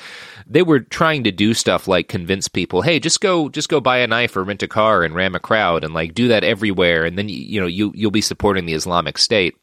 they 0.48 0.62
were 0.62 0.80
trying 0.80 1.24
to 1.24 1.32
do 1.32 1.54
stuff 1.54 1.88
like 1.88 2.08
convince 2.08 2.48
people 2.48 2.82
hey 2.82 3.00
just 3.00 3.22
go 3.22 3.50
just 3.50 3.70
go 3.70 3.80
buy 3.80 3.98
a 3.98 4.08
knife 4.08 4.36
or 4.36 4.44
rent 4.44 4.64
a 4.64 4.68
car 4.68 5.04
and 5.04 5.16
ram 5.16 5.36
a 5.36 5.40
crowd 5.40 5.84
and 5.84 5.94
like 5.94 6.14
do 6.14 6.28
that 6.28 6.44
everywhere 6.44 7.06
and 7.06 7.18
then 7.18 7.30
you 7.30 7.60
know 7.60 7.68
you 7.68 7.92
you'll 7.96 8.12
be 8.12 8.22
supporting 8.22 8.66
the 8.66 8.74
islamic 8.74 9.18
state 9.18 9.56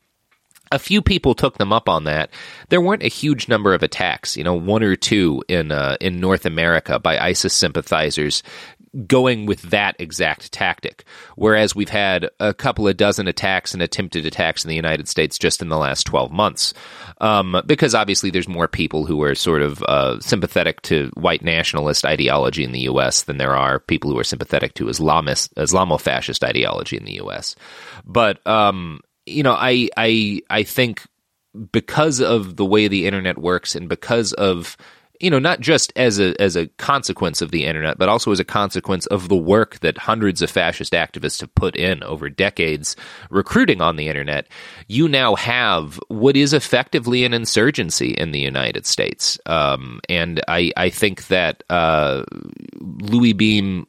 a 0.72 0.78
few 0.78 1.02
people 1.02 1.34
took 1.34 1.58
them 1.58 1.72
up 1.72 1.88
on 1.88 2.04
that. 2.04 2.30
There 2.68 2.80
weren't 2.80 3.02
a 3.02 3.08
huge 3.08 3.48
number 3.48 3.74
of 3.74 3.82
attacks, 3.82 4.36
you 4.36 4.44
know, 4.44 4.54
one 4.54 4.82
or 4.82 4.96
two 4.96 5.42
in 5.48 5.72
uh, 5.72 5.96
in 6.00 6.20
North 6.20 6.46
America 6.46 6.98
by 6.98 7.18
ISIS 7.18 7.54
sympathizers 7.54 8.42
going 9.06 9.46
with 9.46 9.62
that 9.62 9.96
exact 9.98 10.52
tactic. 10.52 11.04
Whereas 11.36 11.74
we've 11.74 11.88
had 11.88 12.30
a 12.40 12.54
couple 12.54 12.88
of 12.88 12.96
dozen 12.96 13.28
attacks 13.28 13.74
and 13.74 13.82
attempted 13.82 14.26
attacks 14.26 14.64
in 14.64 14.68
the 14.68 14.76
United 14.76 15.08
States 15.08 15.38
just 15.38 15.62
in 15.62 15.68
the 15.68 15.78
last 15.78 16.04
12 16.04 16.32
months. 16.32 16.74
Um, 17.20 17.60
because 17.66 17.94
obviously 17.94 18.30
there's 18.30 18.48
more 18.48 18.68
people 18.68 19.06
who 19.06 19.22
are 19.22 19.34
sort 19.34 19.62
of 19.62 19.82
uh, 19.84 20.20
sympathetic 20.20 20.82
to 20.82 21.10
white 21.14 21.42
nationalist 21.42 22.04
ideology 22.04 22.64
in 22.64 22.72
the 22.72 22.80
U.S. 22.80 23.22
than 23.22 23.38
there 23.38 23.56
are 23.56 23.78
people 23.78 24.10
who 24.10 24.18
are 24.18 24.24
sympathetic 24.24 24.74
to 24.74 24.86
Islamist, 24.86 25.52
Islamo-fascist 25.54 26.44
ideology 26.44 26.96
in 26.96 27.04
the 27.04 27.14
U.S. 27.14 27.56
But 28.04 28.44
um, 28.46 29.00
you 29.28 29.42
know, 29.42 29.54
I 29.54 29.88
I 29.96 30.40
I 30.50 30.62
think 30.62 31.06
because 31.72 32.20
of 32.20 32.56
the 32.56 32.64
way 32.64 32.88
the 32.88 33.06
internet 33.06 33.38
works 33.38 33.74
and 33.74 33.88
because 33.88 34.32
of 34.34 34.76
you 35.20 35.30
know 35.30 35.38
not 35.38 35.60
just 35.60 35.92
as 35.96 36.20
a 36.20 36.40
as 36.40 36.56
a 36.56 36.68
consequence 36.76 37.42
of 37.42 37.50
the 37.50 37.64
internet 37.64 37.98
but 37.98 38.08
also 38.08 38.30
as 38.30 38.38
a 38.38 38.44
consequence 38.44 39.06
of 39.06 39.28
the 39.28 39.36
work 39.36 39.80
that 39.80 39.98
hundreds 39.98 40.42
of 40.42 40.50
fascist 40.50 40.92
activists 40.92 41.40
have 41.40 41.52
put 41.56 41.74
in 41.74 42.02
over 42.04 42.28
decades 42.28 42.94
recruiting 43.30 43.80
on 43.80 43.96
the 43.96 44.08
internet 44.08 44.46
you 44.86 45.08
now 45.08 45.34
have 45.34 45.98
what 46.08 46.36
is 46.36 46.52
effectively 46.52 47.24
an 47.24 47.34
insurgency 47.34 48.10
in 48.10 48.32
the 48.32 48.38
United 48.38 48.86
States. 48.86 49.38
Um, 49.46 50.00
and 50.08 50.42
I 50.48 50.72
I 50.76 50.90
think 50.90 51.28
that 51.28 51.62
uh, 51.70 52.24
Louis 52.80 53.32
Beam 53.32 53.86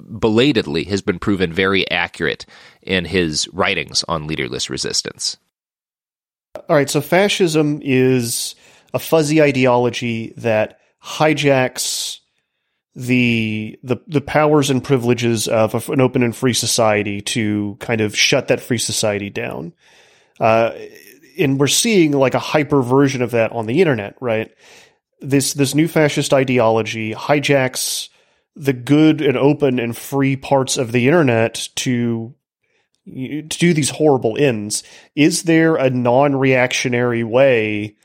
belatedly 0.00 0.84
has 0.84 1.02
been 1.02 1.18
proven 1.18 1.52
very 1.52 1.88
accurate 1.90 2.46
in 2.82 3.04
his 3.04 3.48
writings 3.52 4.04
on 4.08 4.26
leaderless 4.26 4.70
resistance. 4.70 5.36
All 6.68 6.76
right, 6.76 6.90
so 6.90 7.00
fascism 7.00 7.80
is 7.82 8.54
a 8.94 8.98
fuzzy 8.98 9.42
ideology 9.42 10.32
that 10.36 10.80
hijacks 11.04 12.18
the 12.94 13.78
the 13.84 13.98
the 14.08 14.20
powers 14.20 14.70
and 14.70 14.82
privileges 14.82 15.46
of 15.46 15.88
an 15.88 16.00
open 16.00 16.22
and 16.22 16.34
free 16.34 16.52
society 16.52 17.20
to 17.20 17.76
kind 17.78 18.00
of 18.00 18.16
shut 18.16 18.48
that 18.48 18.60
free 18.60 18.78
society 18.78 19.30
down. 19.30 19.72
Uh, 20.40 20.72
and 21.38 21.60
we're 21.60 21.68
seeing 21.68 22.12
like 22.12 22.34
a 22.34 22.40
hyper 22.40 22.82
version 22.82 23.22
of 23.22 23.30
that 23.30 23.52
on 23.52 23.66
the 23.66 23.80
internet, 23.80 24.16
right? 24.20 24.52
This 25.20 25.52
this 25.52 25.74
new 25.74 25.86
fascist 25.86 26.32
ideology 26.32 27.14
hijacks 27.14 28.08
the 28.58 28.72
good 28.72 29.20
and 29.20 29.36
open 29.36 29.78
and 29.78 29.96
free 29.96 30.36
parts 30.36 30.76
of 30.76 30.92
the 30.92 31.06
internet 31.06 31.68
to 31.76 32.34
to 33.06 33.42
do 33.42 33.72
these 33.72 33.90
horrible 33.90 34.36
ends. 34.38 34.82
Is 35.16 35.44
there 35.44 35.76
a 35.76 35.88
non-reactionary 35.88 37.24
way 37.24 37.96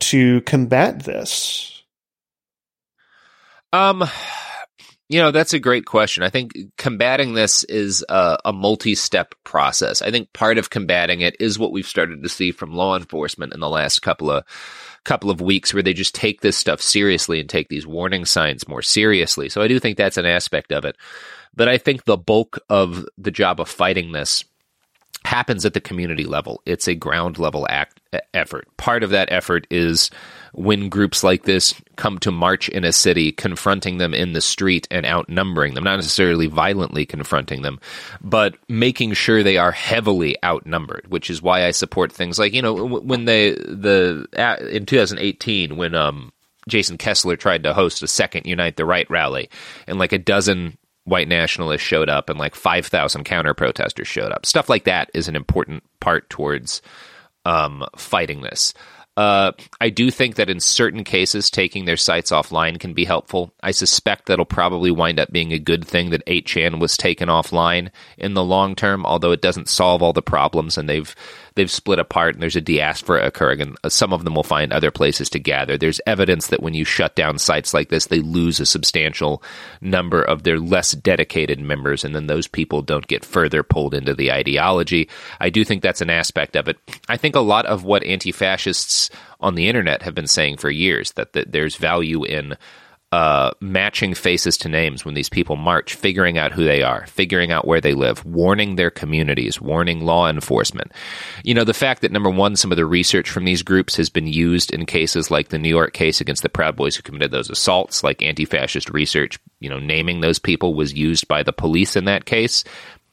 to 0.00 0.40
combat 0.40 1.04
this? 1.04 1.82
Um 3.72 4.04
you 5.12 5.18
know, 5.18 5.30
that's 5.30 5.52
a 5.52 5.58
great 5.58 5.84
question. 5.84 6.22
I 6.22 6.30
think 6.30 6.54
combating 6.78 7.34
this 7.34 7.64
is 7.64 8.02
a, 8.08 8.38
a 8.46 8.52
multi 8.52 8.94
step 8.94 9.34
process. 9.44 10.00
I 10.00 10.10
think 10.10 10.32
part 10.32 10.56
of 10.56 10.70
combating 10.70 11.20
it 11.20 11.36
is 11.38 11.58
what 11.58 11.70
we've 11.70 11.86
started 11.86 12.22
to 12.22 12.28
see 12.30 12.50
from 12.50 12.72
law 12.72 12.96
enforcement 12.96 13.52
in 13.52 13.60
the 13.60 13.68
last 13.68 14.00
couple 14.00 14.30
of 14.30 14.42
couple 15.04 15.28
of 15.28 15.42
weeks 15.42 15.74
where 15.74 15.82
they 15.82 15.92
just 15.92 16.14
take 16.14 16.40
this 16.40 16.56
stuff 16.56 16.80
seriously 16.80 17.40
and 17.40 17.50
take 17.50 17.68
these 17.68 17.86
warning 17.86 18.24
signs 18.24 18.66
more 18.66 18.80
seriously. 18.80 19.50
So 19.50 19.60
I 19.60 19.68
do 19.68 19.78
think 19.78 19.98
that's 19.98 20.16
an 20.16 20.24
aspect 20.24 20.72
of 20.72 20.86
it. 20.86 20.96
But 21.54 21.68
I 21.68 21.76
think 21.76 22.04
the 22.04 22.16
bulk 22.16 22.58
of 22.70 23.04
the 23.18 23.32
job 23.32 23.60
of 23.60 23.68
fighting 23.68 24.12
this 24.12 24.44
happens 25.32 25.64
at 25.64 25.72
the 25.72 25.80
community 25.80 26.24
level. 26.24 26.60
It's 26.66 26.86
a 26.86 26.94
ground 26.94 27.38
level 27.38 27.66
act 27.70 28.02
effort. 28.34 28.68
Part 28.76 29.02
of 29.02 29.08
that 29.10 29.32
effort 29.32 29.66
is 29.70 30.10
when 30.52 30.90
groups 30.90 31.24
like 31.24 31.44
this 31.44 31.74
come 31.96 32.18
to 32.18 32.30
march 32.30 32.68
in 32.68 32.84
a 32.84 32.92
city, 32.92 33.32
confronting 33.32 33.96
them 33.96 34.12
in 34.12 34.34
the 34.34 34.42
street 34.42 34.86
and 34.90 35.06
outnumbering 35.06 35.72
them, 35.72 35.84
not 35.84 35.96
necessarily 35.96 36.48
violently 36.48 37.06
confronting 37.06 37.62
them, 37.62 37.80
but 38.20 38.58
making 38.68 39.14
sure 39.14 39.42
they 39.42 39.56
are 39.56 39.72
heavily 39.72 40.36
outnumbered, 40.44 41.06
which 41.08 41.30
is 41.30 41.40
why 41.40 41.64
I 41.64 41.70
support 41.70 42.12
things 42.12 42.38
like, 42.38 42.52
you 42.52 42.60
know, 42.60 42.84
when 42.84 43.24
they, 43.24 43.52
the, 43.52 44.26
in 44.70 44.84
2018, 44.84 45.78
when, 45.78 45.94
um, 45.94 46.30
Jason 46.68 46.98
Kessler 46.98 47.36
tried 47.36 47.62
to 47.62 47.74
host 47.74 48.02
a 48.02 48.06
second 48.06 48.46
Unite 48.46 48.76
the 48.76 48.84
Right 48.84 49.08
rally, 49.10 49.48
and 49.88 49.98
like 49.98 50.12
a 50.12 50.18
dozen 50.18 50.76
white 51.04 51.28
nationalists 51.28 51.82
showed 51.82 52.08
up 52.08 52.30
and 52.30 52.38
like 52.38 52.54
5,000 52.54 53.24
counter 53.24 53.54
protesters 53.54 54.08
showed 54.08 54.32
up. 54.32 54.46
Stuff 54.46 54.68
like 54.68 54.84
that 54.84 55.10
is 55.14 55.28
an 55.28 55.36
important 55.36 55.82
part 56.00 56.28
towards 56.30 56.82
um, 57.44 57.84
fighting 57.96 58.42
this. 58.42 58.72
Uh, 59.14 59.52
I 59.78 59.90
do 59.90 60.10
think 60.10 60.36
that 60.36 60.48
in 60.48 60.58
certain 60.58 61.04
cases, 61.04 61.50
taking 61.50 61.84
their 61.84 61.98
sites 61.98 62.30
offline 62.30 62.80
can 62.80 62.94
be 62.94 63.04
helpful. 63.04 63.52
I 63.62 63.72
suspect 63.72 64.26
that'll 64.26 64.46
probably 64.46 64.90
wind 64.90 65.20
up 65.20 65.30
being 65.30 65.52
a 65.52 65.58
good 65.58 65.86
thing 65.86 66.10
that 66.10 66.24
8chan 66.24 66.80
was 66.80 66.96
taken 66.96 67.28
offline 67.28 67.90
in 68.16 68.32
the 68.32 68.44
long 68.44 68.74
term, 68.74 69.04
although 69.04 69.32
it 69.32 69.42
doesn't 69.42 69.68
solve 69.68 70.02
all 70.02 70.14
the 70.14 70.22
problems, 70.22 70.78
and 70.78 70.88
they've 70.88 71.14
they've 71.54 71.70
split 71.70 71.98
apart 71.98 72.34
and 72.34 72.42
there's 72.42 72.56
a 72.56 72.60
diaspora 72.60 73.26
occurring, 73.26 73.60
and 73.60 73.76
uh, 73.84 73.88
some 73.88 74.12
of 74.12 74.24
them 74.24 74.34
will 74.34 74.42
find 74.42 74.72
other 74.72 74.90
places 74.90 75.30
to 75.30 75.38
gather. 75.38 75.76
There's 75.76 76.00
evidence 76.06 76.48
that 76.48 76.62
when 76.62 76.74
you 76.74 76.84
shut 76.84 77.14
down 77.16 77.38
sites 77.38 77.74
like 77.74 77.88
this, 77.88 78.06
they 78.06 78.20
lose 78.20 78.60
a 78.60 78.66
substantial 78.66 79.42
number 79.80 80.22
of 80.22 80.42
their 80.42 80.58
less 80.58 80.92
dedicated 80.92 81.60
members, 81.60 82.04
and 82.04 82.14
then 82.14 82.26
those 82.26 82.48
people 82.48 82.82
don't 82.82 83.06
get 83.06 83.24
further 83.24 83.62
pulled 83.62 83.94
into 83.94 84.14
the 84.14 84.32
ideology. 84.32 85.08
I 85.40 85.50
do 85.50 85.64
think 85.64 85.82
that's 85.82 86.00
an 86.00 86.10
aspect 86.10 86.56
of 86.56 86.68
it. 86.68 86.78
I 87.08 87.16
think 87.16 87.36
a 87.36 87.40
lot 87.40 87.66
of 87.66 87.84
what 87.84 88.04
anti 88.04 88.32
fascists 88.32 89.10
on 89.40 89.54
the 89.54 89.68
internet 89.68 90.02
have 90.02 90.14
been 90.14 90.26
saying 90.26 90.56
for 90.56 90.70
years 90.70 91.12
that, 91.12 91.32
that 91.32 91.52
there's 91.52 91.76
value 91.76 92.24
in 92.24 92.56
uh, 93.12 93.50
matching 93.60 94.14
faces 94.14 94.56
to 94.56 94.70
names 94.70 95.04
when 95.04 95.14
these 95.14 95.28
people 95.28 95.54
march, 95.54 95.94
figuring 95.94 96.38
out 96.38 96.50
who 96.50 96.64
they 96.64 96.82
are, 96.82 97.06
figuring 97.06 97.52
out 97.52 97.66
where 97.66 97.80
they 97.80 97.92
live, 97.92 98.24
warning 98.24 98.76
their 98.76 98.90
communities, 98.90 99.60
warning 99.60 100.00
law 100.00 100.30
enforcement. 100.30 100.90
You 101.44 101.52
know, 101.52 101.64
the 101.64 101.74
fact 101.74 102.00
that 102.00 102.10
number 102.10 102.30
one, 102.30 102.56
some 102.56 102.72
of 102.72 102.76
the 102.76 102.86
research 102.86 103.28
from 103.28 103.44
these 103.44 103.62
groups 103.62 103.96
has 103.96 104.08
been 104.08 104.26
used 104.26 104.72
in 104.72 104.86
cases 104.86 105.30
like 105.30 105.50
the 105.50 105.58
New 105.58 105.68
York 105.68 105.92
case 105.92 106.22
against 106.22 106.42
the 106.42 106.48
Proud 106.48 106.74
Boys 106.74 106.96
who 106.96 107.02
committed 107.02 107.30
those 107.30 107.50
assaults, 107.50 108.02
like 108.02 108.22
anti 108.22 108.46
fascist 108.46 108.88
research, 108.88 109.38
you 109.60 109.68
know, 109.68 109.78
naming 109.78 110.22
those 110.22 110.38
people 110.38 110.72
was 110.72 110.94
used 110.94 111.28
by 111.28 111.42
the 111.42 111.52
police 111.52 111.96
in 111.96 112.06
that 112.06 112.24
case 112.24 112.64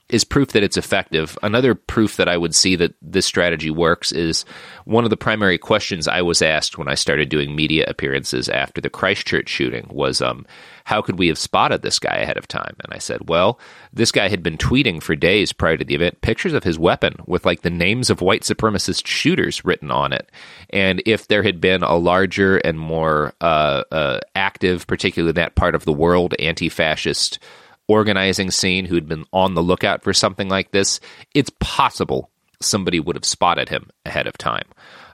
is 0.10 0.24
proof 0.24 0.50
that 0.50 0.64
it's 0.64 0.78
effective. 0.78 1.38
Another 1.44 1.76
proof 1.76 2.18
that 2.18 2.28
I 2.28 2.36
would 2.36 2.56
see 2.56 2.76
that 2.76 2.96
this 3.02 3.26
strategy 3.26 3.70
works 3.70 4.12
is 4.12 4.44
one 4.86 5.04
of 5.04 5.12
the 5.12 5.18
primary 5.18 5.58
questions 5.58 6.08
I 6.08 6.22
was 6.22 6.42
asked 6.42 6.78
when 6.78 6.88
I 6.88 6.96
started 6.96 7.30
doing 7.30 7.56
media 7.56 7.86
appearances 7.88 8.50
after 8.50 8.82
the 8.82 8.90
Christchurch 8.90 9.48
shooting 9.48 9.88
was, 9.92 10.22
um, 10.22 10.46
how 10.86 11.04
could 11.04 11.20
we 11.20 11.28
have 11.28 11.38
spotted 11.38 11.84
this 11.84 12.00
guy 12.00 12.18
ahead 12.18 12.38
of 12.38 12.48
time? 12.48 12.76
And 12.84 12.92
I 12.92 12.98
said, 12.98 13.30
well, 13.30 13.60
this 13.94 14.12
guy 14.12 14.28
had 14.28 14.42
been 14.42 14.58
tweeting 14.58 15.04
for 15.04 15.16
days 15.16 15.54
prior 15.54 15.78
to 15.78 15.86
the 15.86 15.94
event 15.94 16.22
pictures 16.22 16.54
of 16.54 16.64
his 16.64 16.80
weapon 16.80 17.14
with 17.28 17.46
like 17.46 17.62
the 17.62 17.70
names 17.70 18.10
of 18.10 18.22
white 18.22 18.42
supremacist 18.42 19.06
shooters 19.06 19.64
written 19.64 19.92
on 19.92 20.12
it. 20.12 20.32
And 20.72 21.04
if 21.06 21.28
there 21.28 21.44
had 21.44 21.62
been 21.62 21.84
a 21.84 21.96
larger 21.96 22.58
and 22.58 22.80
more 22.80 23.34
uh, 23.42 23.84
uh, 23.92 24.20
active, 24.34 24.88
particularly 24.88 25.30
in 25.30 25.36
that 25.36 25.56
part 25.56 25.76
of 25.76 25.86
the 25.86 25.94
world, 25.94 26.34
anti 26.40 26.70
fascist 26.70 27.38
organizing 27.90 28.52
scene 28.52 28.86
who'd 28.86 29.08
been 29.08 29.26
on 29.34 29.56
the 29.56 29.64
lookout 29.64 30.04
for 30.04 30.14
something 30.14 30.48
like 30.48 30.72
this, 30.72 31.02
it's 31.34 31.52
possible 31.60 32.30
somebody 32.62 33.00
would 33.00 33.16
have 33.16 33.26
spotted 33.26 33.68
him 33.68 33.90
ahead 34.06 34.28
of 34.28 34.38
time. 34.38 34.68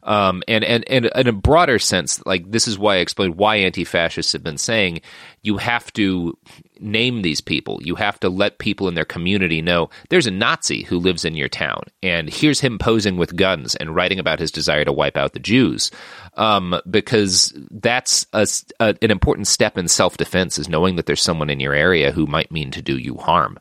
Um, 0.04 0.44
and, 0.48 0.64
and, 0.64 0.88
and 0.88 1.06
in 1.06 1.28
a 1.28 1.32
broader 1.32 1.80
sense, 1.80 2.24
like 2.26 2.52
this 2.52 2.68
is 2.68 2.78
why 2.78 2.96
I 2.96 3.00
explained 3.00 3.36
why 3.36 3.56
anti-fascists 3.56 4.34
have 4.34 4.44
been 4.44 4.60
saying 4.60 5.02
you 5.42 5.58
have 5.58 5.92
to 5.94 6.38
name 6.80 7.22
these 7.22 7.42
people. 7.42 7.80
You 7.82 7.96
have 7.96 8.20
to 8.22 8.30
let 8.30 8.60
people 8.60 8.88
in 8.88 8.96
their 8.96 9.06
community 9.06 9.62
know 9.62 9.90
there's 10.10 10.28
a 10.28 10.32
Nazi 10.32 10.84
who 10.84 11.00
lives 11.00 11.26
in 11.26 11.36
your 11.36 11.50
town, 11.50 11.84
and 12.02 12.30
here's 12.30 12.60
him 12.60 12.78
posing 12.78 13.18
with 13.18 13.36
guns 13.36 13.76
and 13.76 13.96
writing 13.96 14.20
about 14.20 14.40
his 14.40 14.52
desire 14.52 14.86
to 14.86 14.94
wipe 14.94 15.18
out 15.18 15.34
the 15.34 15.40
Jews. 15.40 15.92
Um, 16.38 16.82
because 16.90 17.54
that's 17.72 18.26
a, 18.34 18.46
a, 18.82 18.96
an 19.02 19.10
important 19.10 19.48
step 19.48 19.78
in 19.78 19.88
self-defense 19.88 20.60
is 20.60 20.68
knowing 20.68 20.98
that 20.98 21.06
there's 21.06 21.22
someone 21.22 21.50
in 21.50 21.62
your 21.62 21.74
area 21.74 22.12
who 22.12 22.26
might 22.26 22.52
mean 22.52 22.72
to 22.72 22.82
do 22.82 22.98
you 22.98 23.16
harm. 23.16 23.58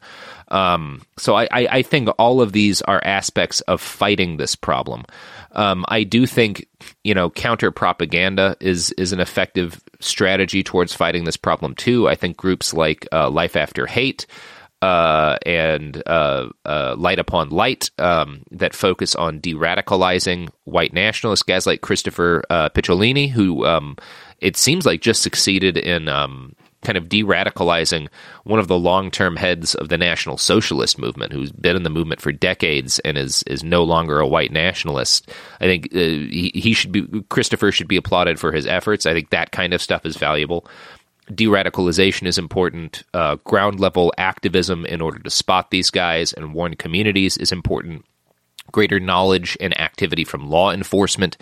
Um, 0.49 1.03
so 1.17 1.35
I, 1.37 1.45
I, 1.51 1.67
I, 1.71 1.83
think 1.83 2.09
all 2.19 2.41
of 2.41 2.53
these 2.53 2.83
are 2.83 3.01
aspects 3.03 3.61
of 3.63 3.81
fighting 3.81 4.37
this 4.37 4.55
problem. 4.55 5.05
Um, 5.53 5.85
I 5.89 6.05
do 6.05 6.27
think 6.27 6.67
you 7.03 7.15
know 7.15 7.31
counter 7.31 7.71
propaganda 7.71 8.57
is 8.61 8.93
is 8.93 9.13
an 9.13 9.21
effective 9.21 9.81
strategy 10.05 10.63
towards 10.63 10.95
fighting 10.95 11.25
this 11.25 11.37
problem 11.37 11.75
too. 11.75 12.09
I 12.09 12.15
think 12.15 12.37
groups 12.37 12.73
like 12.75 13.07
uh, 13.13 13.31
Life 13.31 13.57
After 13.57 13.87
Hate. 13.87 14.27
Uh, 14.83 15.39
and 15.47 16.03
uh, 16.05 16.51
uh 16.67 16.95
Light 16.99 17.19
Upon 17.19 17.49
Light 17.49 17.91
um, 17.99 18.43
that 18.51 18.75
focus 18.75 19.15
on 19.15 19.41
de 19.41 19.55
radicalizing 19.55 20.51
white 20.65 20.93
nationalists, 20.93 21.43
guys 21.43 21.67
like 21.67 21.81
Christopher 21.81 22.45
uh, 22.51 22.69
Picciolini, 22.69 23.31
who 23.31 23.65
um, 23.65 23.97
it 24.41 24.59
seems 24.59 24.85
like 24.85 25.01
just 25.01 25.23
succeeded 25.23 25.79
in 25.79 26.07
um, 26.09 26.55
kind 26.85 26.97
of 26.97 27.09
de-radicalizing 27.09 28.09
one 28.45 28.61
of 28.61 28.69
the 28.69 28.79
long-term 28.79 29.37
heads 29.37 29.75
of 29.75 29.89
the 29.89 29.99
National 29.99 30.39
Socialist 30.39 30.99
movement, 30.99 31.33
who's 31.33 31.51
been 31.51 31.77
in 31.77 31.83
the 31.83 31.91
movement 31.91 32.21
for 32.21 32.31
decades 32.31 32.99
and 33.01 33.19
is 33.19 33.43
is 33.45 33.65
no 33.65 33.83
longer 33.83 34.21
a 34.21 34.29
white 34.29 34.53
nationalist. 34.53 35.31
I 35.61 35.65
think 35.65 35.87
uh, 35.95 35.99
he, 35.99 36.53
he 36.55 36.73
should 36.73 36.93
be 36.93 37.07
Christopher 37.29 37.73
should 37.73 37.89
be 37.89 37.97
applauded 37.97 38.39
for 38.39 38.53
his 38.53 38.67
efforts. 38.67 39.07
I 39.07 39.15
think 39.15 39.31
that 39.31 39.51
kind 39.51 39.75
of 39.75 39.83
stuff 39.83 40.07
is 40.07 40.17
valuable. 40.17 40.69
De-radicalization 41.35 42.27
is 42.27 42.37
important. 42.37 43.03
Uh, 43.15 43.37
ground 43.45 43.81
level 43.81 44.13
activism 44.19 44.85
in 44.85 45.01
order 45.01 45.19
to 45.19 45.31
spot 45.31 45.71
these 45.71 45.91
guys 45.91 46.35
and 46.35 46.53
warn 46.53 46.77
communities 46.77 47.39
is 47.39 47.51
important. 47.51 48.05
Greater 48.73 48.99
knowledge 48.99 49.57
and 49.61 49.79
activity 49.81 50.25
from 50.25 50.51
law 50.51 50.73
enforcement 50.73 51.37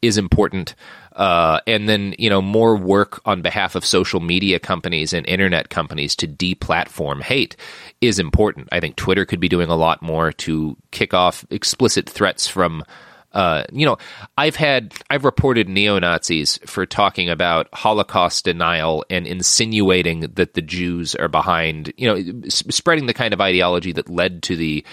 is 0.00 0.16
important. 0.16 0.74
Uh, 1.18 1.58
and 1.66 1.88
then 1.88 2.14
you 2.16 2.30
know 2.30 2.40
more 2.40 2.76
work 2.76 3.20
on 3.26 3.42
behalf 3.42 3.74
of 3.74 3.84
social 3.84 4.20
media 4.20 4.60
companies 4.60 5.12
and 5.12 5.26
internet 5.26 5.68
companies 5.68 6.14
to 6.14 6.28
deplatform 6.28 7.20
hate 7.20 7.56
is 8.00 8.20
important. 8.20 8.68
I 8.70 8.78
think 8.78 8.94
Twitter 8.94 9.24
could 9.24 9.40
be 9.40 9.48
doing 9.48 9.68
a 9.68 9.74
lot 9.74 10.00
more 10.00 10.30
to 10.32 10.76
kick 10.92 11.12
off 11.12 11.44
explicit 11.50 12.08
threats 12.08 12.46
from. 12.46 12.84
Uh, 13.30 13.62
you 13.70 13.84
know, 13.84 13.98
I've 14.38 14.56
had 14.56 14.94
I've 15.10 15.24
reported 15.24 15.68
neo 15.68 15.98
Nazis 15.98 16.58
for 16.64 16.86
talking 16.86 17.28
about 17.28 17.68
Holocaust 17.74 18.44
denial 18.46 19.04
and 19.10 19.26
insinuating 19.26 20.20
that 20.20 20.54
the 20.54 20.62
Jews 20.62 21.14
are 21.14 21.28
behind. 21.28 21.92
You 21.98 22.08
know, 22.08 22.42
spreading 22.48 23.06
the 23.06 23.12
kind 23.12 23.34
of 23.34 23.40
ideology 23.40 23.92
that 23.92 24.08
led 24.08 24.42
to 24.44 24.56
the 24.56 24.84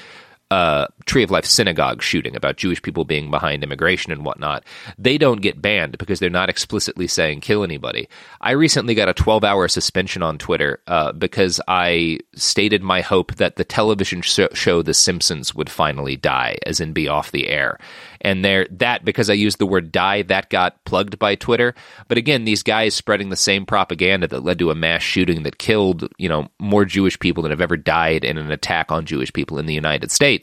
uh, 0.51 0.87
Tree 1.05 1.23
of 1.23 1.31
Life 1.31 1.45
synagogue 1.45 2.01
shooting 2.01 2.35
about 2.35 2.57
Jewish 2.57 2.81
people 2.81 3.03
being 3.03 3.31
behind 3.31 3.63
immigration 3.63 4.11
and 4.11 4.23
whatnot, 4.23 4.63
they 4.97 5.17
don't 5.17 5.41
get 5.41 5.61
banned 5.61 5.97
because 5.97 6.19
they're 6.19 6.29
not 6.29 6.49
explicitly 6.49 7.07
saying 7.07 7.41
kill 7.41 7.63
anybody. 7.63 8.07
I 8.41 8.51
recently 8.51 8.95
got 8.95 9.09
a 9.09 9.13
12 9.13 9.43
hour 9.43 9.67
suspension 9.67 10.21
on 10.21 10.37
Twitter 10.37 10.81
uh, 10.87 11.11
because 11.13 11.59
I 11.67 12.19
stated 12.35 12.83
my 12.83 13.01
hope 13.01 13.35
that 13.35 13.55
the 13.55 13.63
television 13.63 14.21
sh- 14.21 14.41
show 14.53 14.81
The 14.81 14.93
Simpsons 14.93 15.55
would 15.55 15.69
finally 15.69 16.15
die, 16.15 16.57
as 16.65 16.79
in 16.79 16.93
be 16.93 17.07
off 17.07 17.31
the 17.31 17.49
air 17.49 17.79
and 18.25 18.43
there 18.43 18.65
that 18.71 19.05
because 19.05 19.29
I 19.29 19.33
used 19.33 19.59
the 19.59 19.67
word 19.67 19.91
die 19.91 20.23
that 20.23 20.49
got 20.49 20.83
plugged 20.83 21.19
by 21.19 21.35
Twitter. 21.35 21.75
But 22.07 22.17
again, 22.17 22.43
these 22.43 22.63
guys 22.63 22.95
spreading 22.95 23.29
the 23.29 23.35
same 23.35 23.67
propaganda 23.67 24.27
that 24.29 24.43
led 24.43 24.57
to 24.59 24.71
a 24.71 24.75
mass 24.75 25.03
shooting 25.03 25.43
that 25.43 25.59
killed 25.59 26.09
you 26.17 26.27
know 26.27 26.47
more 26.59 26.85
Jewish 26.85 27.19
people 27.19 27.43
than 27.43 27.51
have 27.51 27.61
ever 27.61 27.77
died 27.77 28.23
in 28.25 28.39
an 28.39 28.51
attack 28.51 28.91
on 28.91 29.05
Jewish 29.05 29.31
people 29.31 29.59
in 29.59 29.67
the 29.67 29.75
United 29.75 30.09
States. 30.09 30.34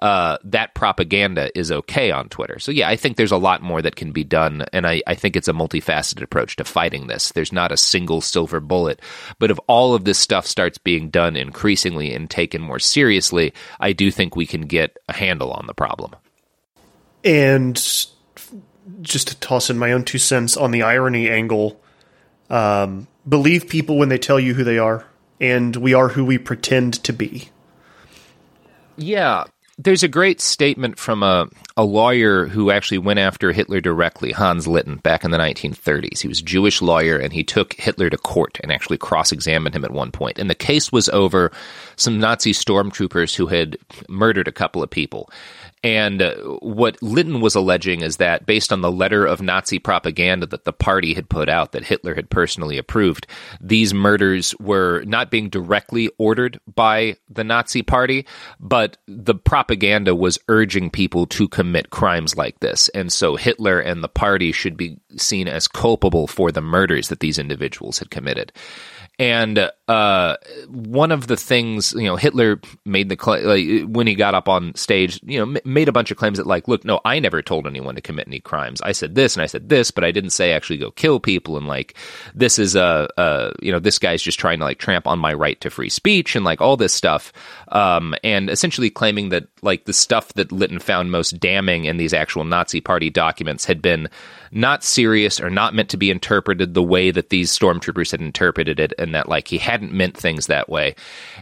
Uh, 0.00 0.38
that 0.44 0.74
propaganda 0.74 1.50
is 1.58 1.72
okay 1.72 2.12
on 2.12 2.28
Twitter. 2.28 2.60
So 2.60 2.70
yeah, 2.70 2.88
I 2.88 2.94
think 2.94 3.16
there's 3.16 3.32
a 3.32 3.36
lot 3.36 3.62
more 3.62 3.82
that 3.82 3.96
can 3.96 4.12
be 4.12 4.22
done, 4.22 4.64
and 4.72 4.86
I, 4.86 5.02
I 5.08 5.16
think 5.16 5.34
it's 5.34 5.48
a 5.48 5.52
multifaceted 5.52 6.22
approach 6.22 6.54
to 6.56 6.64
fighting 6.64 7.08
this. 7.08 7.32
There's 7.32 7.52
not 7.52 7.72
a 7.72 7.76
single 7.76 8.20
silver 8.20 8.60
bullet, 8.60 9.02
but 9.40 9.50
if 9.50 9.58
all 9.66 9.94
of 9.94 10.04
this 10.04 10.20
stuff 10.20 10.46
starts 10.46 10.78
being 10.78 11.10
done 11.10 11.34
increasingly 11.34 12.14
and 12.14 12.30
taken 12.30 12.62
more 12.62 12.78
seriously, 12.78 13.52
I 13.80 13.92
do 13.92 14.12
think 14.12 14.36
we 14.36 14.46
can 14.46 14.62
get 14.62 14.96
a 15.08 15.14
handle 15.14 15.50
on 15.50 15.66
the 15.66 15.74
problem. 15.74 16.14
And 17.24 17.74
just 19.02 19.28
to 19.28 19.36
toss 19.40 19.68
in 19.68 19.78
my 19.78 19.90
own 19.90 20.04
two 20.04 20.18
cents 20.18 20.56
on 20.56 20.70
the 20.70 20.82
irony 20.82 21.28
angle, 21.28 21.80
um, 22.50 23.08
believe 23.28 23.68
people 23.68 23.98
when 23.98 24.10
they 24.10 24.18
tell 24.18 24.38
you 24.38 24.54
who 24.54 24.62
they 24.62 24.78
are, 24.78 25.06
and 25.40 25.74
we 25.74 25.92
are 25.92 26.08
who 26.10 26.24
we 26.24 26.38
pretend 26.38 27.02
to 27.02 27.12
be. 27.12 27.48
Yeah, 28.98 29.44
there's 29.78 30.02
a 30.02 30.08
great 30.08 30.40
statement 30.40 30.98
from 30.98 31.22
a, 31.22 31.48
a 31.76 31.84
lawyer 31.84 32.46
who 32.46 32.72
actually 32.72 32.98
went 32.98 33.20
after 33.20 33.52
Hitler 33.52 33.80
directly, 33.80 34.32
Hans 34.32 34.66
Litten, 34.66 34.96
back 34.96 35.24
in 35.24 35.30
the 35.30 35.38
1930s. 35.38 36.18
He 36.18 36.26
was 36.26 36.40
a 36.40 36.44
Jewish 36.44 36.82
lawyer 36.82 37.16
and 37.16 37.32
he 37.32 37.44
took 37.44 37.74
Hitler 37.74 38.10
to 38.10 38.18
court 38.18 38.58
and 38.60 38.72
actually 38.72 38.98
cross 38.98 39.30
examined 39.30 39.76
him 39.76 39.84
at 39.84 39.92
one 39.92 40.10
point. 40.10 40.40
And 40.40 40.50
the 40.50 40.56
case 40.56 40.90
was 40.90 41.08
over 41.10 41.52
some 41.94 42.18
Nazi 42.18 42.52
stormtroopers 42.52 43.36
who 43.36 43.46
had 43.46 43.78
murdered 44.08 44.48
a 44.48 44.52
couple 44.52 44.82
of 44.82 44.90
people. 44.90 45.30
And 45.82 46.20
uh, 46.22 46.34
what 46.60 47.00
Litten 47.00 47.40
was 47.40 47.54
alleging 47.54 48.00
is 48.00 48.16
that, 48.16 48.46
based 48.46 48.72
on 48.72 48.80
the 48.80 48.90
letter 48.90 49.24
of 49.24 49.40
Nazi 49.40 49.78
propaganda 49.78 50.46
that 50.46 50.64
the 50.64 50.72
party 50.72 51.14
had 51.14 51.28
put 51.28 51.48
out, 51.48 51.72
that 51.72 51.84
Hitler 51.84 52.14
had 52.14 52.30
personally 52.30 52.78
approved, 52.78 53.26
these 53.60 53.94
murders 53.94 54.54
were 54.58 55.02
not 55.04 55.30
being 55.30 55.48
directly 55.48 56.10
ordered 56.18 56.60
by 56.74 57.16
the 57.28 57.44
Nazi 57.44 57.82
party, 57.82 58.26
but 58.58 58.96
the 59.06 59.34
propaganda 59.34 60.14
was 60.14 60.38
urging 60.48 60.90
people 60.90 61.26
to 61.26 61.48
commit 61.48 61.90
crimes 61.90 62.36
like 62.36 62.58
this. 62.60 62.88
And 62.90 63.12
so 63.12 63.36
Hitler 63.36 63.78
and 63.78 64.02
the 64.02 64.08
party 64.08 64.52
should 64.52 64.76
be 64.76 64.98
seen 65.16 65.48
as 65.48 65.68
culpable 65.68 66.26
for 66.26 66.50
the 66.50 66.60
murders 66.60 67.08
that 67.08 67.20
these 67.20 67.38
individuals 67.38 67.98
had 67.98 68.10
committed. 68.10 68.52
And 69.20 69.68
uh, 69.88 70.36
one 70.68 71.10
of 71.10 71.26
the 71.26 71.36
things, 71.36 71.92
you 71.94 72.04
know, 72.04 72.14
Hitler 72.14 72.60
made 72.84 73.08
the 73.08 73.16
claim 73.16 73.44
like, 73.44 73.88
when 73.92 74.06
he 74.06 74.14
got 74.14 74.36
up 74.36 74.48
on 74.48 74.76
stage, 74.76 75.18
you 75.24 75.38
know, 75.38 75.56
m- 75.56 75.62
made 75.64 75.88
a 75.88 75.92
bunch 75.92 76.12
of 76.12 76.16
claims 76.16 76.38
that, 76.38 76.46
like, 76.46 76.68
look, 76.68 76.84
no, 76.84 77.00
I 77.04 77.18
never 77.18 77.42
told 77.42 77.66
anyone 77.66 77.96
to 77.96 78.00
commit 78.00 78.28
any 78.28 78.38
crimes. 78.38 78.80
I 78.80 78.92
said 78.92 79.16
this 79.16 79.34
and 79.34 79.42
I 79.42 79.46
said 79.46 79.68
this, 79.68 79.90
but 79.90 80.04
I 80.04 80.12
didn't 80.12 80.30
say 80.30 80.52
actually 80.52 80.76
go 80.76 80.92
kill 80.92 81.18
people. 81.18 81.56
And 81.56 81.66
like, 81.66 81.96
this 82.32 82.60
is 82.60 82.76
a, 82.76 83.08
uh, 83.18 83.52
you 83.60 83.72
know, 83.72 83.80
this 83.80 83.98
guy's 83.98 84.22
just 84.22 84.38
trying 84.38 84.60
to 84.60 84.64
like 84.64 84.78
tramp 84.78 85.08
on 85.08 85.18
my 85.18 85.34
right 85.34 85.60
to 85.62 85.70
free 85.70 85.88
speech 85.88 86.36
and 86.36 86.44
like 86.44 86.60
all 86.60 86.76
this 86.76 86.94
stuff. 86.94 87.32
Um, 87.72 88.14
and 88.22 88.48
essentially 88.48 88.88
claiming 88.88 89.30
that 89.30 89.48
like 89.62 89.84
the 89.84 89.92
stuff 89.92 90.32
that 90.34 90.52
Litten 90.52 90.78
found 90.78 91.10
most 91.10 91.40
damning 91.40 91.86
in 91.86 91.96
these 91.96 92.14
actual 92.14 92.44
Nazi 92.44 92.80
Party 92.80 93.10
documents 93.10 93.64
had 93.64 93.82
been 93.82 94.08
not 94.50 94.84
serious 94.84 95.40
or 95.40 95.50
not 95.50 95.74
meant 95.74 95.90
to 95.90 95.96
be 95.96 96.10
interpreted 96.10 96.74
the 96.74 96.82
way 96.82 97.10
that 97.10 97.30
these 97.30 97.56
stormtroopers 97.56 98.10
had 98.10 98.20
interpreted 98.20 98.80
it, 98.80 98.92
and 98.98 99.14
that 99.14 99.28
like 99.28 99.48
he 99.48 99.58
hadn't 99.58 99.92
meant 99.92 100.16
things 100.16 100.46
that 100.46 100.68
way. 100.68 100.94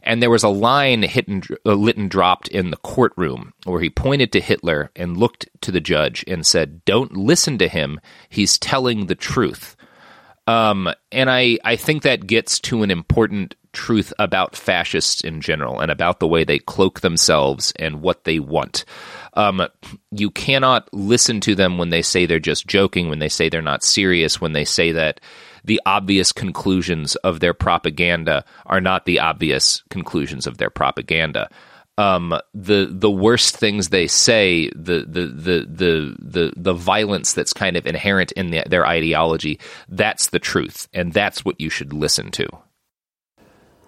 And 0.02 0.22
there 0.22 0.30
was 0.30 0.42
a 0.42 0.48
line 0.48 1.02
hidden, 1.02 1.42
uh, 1.64 1.74
Litten 1.74 2.08
dropped 2.08 2.48
in 2.48 2.70
the 2.70 2.76
courtroom 2.78 3.52
where 3.64 3.80
he 3.80 3.90
pointed 3.90 4.32
to 4.32 4.40
Hitler 4.40 4.90
and 4.96 5.16
looked 5.16 5.48
to 5.60 5.70
the 5.70 5.80
judge 5.80 6.24
and 6.26 6.46
said, 6.46 6.84
"Don't 6.84 7.16
listen 7.16 7.58
to 7.58 7.68
him. 7.68 8.00
He's 8.28 8.58
telling 8.58 9.06
the 9.06 9.14
truth." 9.14 9.75
Um, 10.46 10.88
and 11.10 11.28
I, 11.30 11.58
I 11.64 11.76
think 11.76 12.02
that 12.02 12.26
gets 12.26 12.60
to 12.60 12.82
an 12.82 12.90
important 12.90 13.54
truth 13.72 14.12
about 14.18 14.56
fascists 14.56 15.20
in 15.20 15.40
general 15.40 15.80
and 15.80 15.90
about 15.90 16.18
the 16.18 16.26
way 16.26 16.44
they 16.44 16.58
cloak 16.58 17.00
themselves 17.00 17.72
and 17.78 18.00
what 18.00 18.24
they 18.24 18.38
want. 18.38 18.84
Um, 19.34 19.68
you 20.10 20.30
cannot 20.30 20.88
listen 20.94 21.40
to 21.42 21.54
them 21.54 21.76
when 21.76 21.90
they 21.90 22.00
say 22.00 22.24
they're 22.24 22.38
just 22.38 22.66
joking, 22.66 23.08
when 23.08 23.18
they 23.18 23.28
say 23.28 23.48
they're 23.48 23.60
not 23.60 23.84
serious, 23.84 24.40
when 24.40 24.52
they 24.52 24.64
say 24.64 24.92
that 24.92 25.20
the 25.64 25.80
obvious 25.84 26.32
conclusions 26.32 27.16
of 27.16 27.40
their 27.40 27.52
propaganda 27.52 28.44
are 28.64 28.80
not 28.80 29.04
the 29.04 29.20
obvious 29.20 29.82
conclusions 29.90 30.46
of 30.46 30.56
their 30.56 30.70
propaganda. 30.70 31.50
Um, 31.98 32.38
the 32.52 32.88
the 32.90 33.10
worst 33.10 33.56
things 33.56 33.88
they 33.88 34.06
say, 34.06 34.68
the 34.70 35.04
the 35.06 35.26
the 35.26 35.66
the 35.68 36.16
the 36.18 36.52
the 36.56 36.74
violence 36.74 37.32
that's 37.32 37.52
kind 37.52 37.76
of 37.76 37.86
inherent 37.86 38.32
in 38.32 38.50
the, 38.50 38.64
their 38.68 38.86
ideology, 38.86 39.58
that's 39.88 40.28
the 40.28 40.38
truth, 40.38 40.88
and 40.92 41.12
that's 41.12 41.44
what 41.44 41.60
you 41.60 41.70
should 41.70 41.92
listen 41.92 42.30
to. 42.32 42.48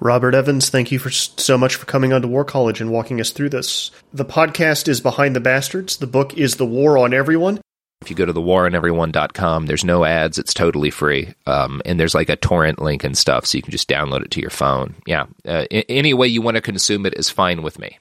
Robert 0.00 0.34
Evans, 0.34 0.70
thank 0.70 0.92
you 0.92 0.98
for 0.98 1.10
so 1.10 1.58
much 1.58 1.74
for 1.74 1.84
coming 1.84 2.12
on 2.12 2.22
to 2.22 2.28
War 2.28 2.44
College 2.44 2.80
and 2.80 2.90
walking 2.90 3.20
us 3.20 3.30
through 3.30 3.48
this. 3.48 3.90
The 4.12 4.24
podcast 4.24 4.86
is 4.86 5.00
Behind 5.00 5.34
the 5.34 5.40
Bastards. 5.40 5.96
The 5.96 6.06
book 6.06 6.38
is 6.38 6.54
The 6.54 6.66
War 6.66 6.96
on 6.96 7.12
Everyone. 7.12 7.60
If 8.08 8.12
you 8.12 8.16
go 8.16 8.24
to 8.24 8.32
thewaroneveryone.com, 8.32 9.66
there's 9.66 9.84
no 9.84 10.02
ads. 10.02 10.38
It's 10.38 10.54
totally 10.54 10.88
free. 10.88 11.34
Um, 11.44 11.82
and 11.84 12.00
there's 12.00 12.14
like 12.14 12.30
a 12.30 12.36
torrent 12.36 12.80
link 12.80 13.04
and 13.04 13.14
stuff, 13.14 13.44
so 13.44 13.58
you 13.58 13.62
can 13.62 13.70
just 13.70 13.86
download 13.86 14.24
it 14.24 14.30
to 14.30 14.40
your 14.40 14.48
phone. 14.48 14.94
Yeah. 15.04 15.26
Uh, 15.46 15.66
any 15.70 16.14
way 16.14 16.26
you 16.26 16.40
want 16.40 16.54
to 16.54 16.62
consume 16.62 17.04
it 17.04 17.12
is 17.18 17.28
fine 17.28 17.60
with 17.60 17.78
me. 17.78 17.98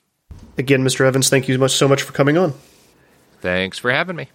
Again, 0.57 0.81
Mr. 0.81 1.05
Evans, 1.05 1.27
thank 1.27 1.49
you 1.49 1.59
much, 1.59 1.73
so 1.73 1.89
much 1.89 2.03
for 2.03 2.13
coming 2.13 2.37
on. 2.37 2.53
Thanks 3.41 3.79
for 3.79 3.91
having 3.91 4.15
me. 4.15 4.29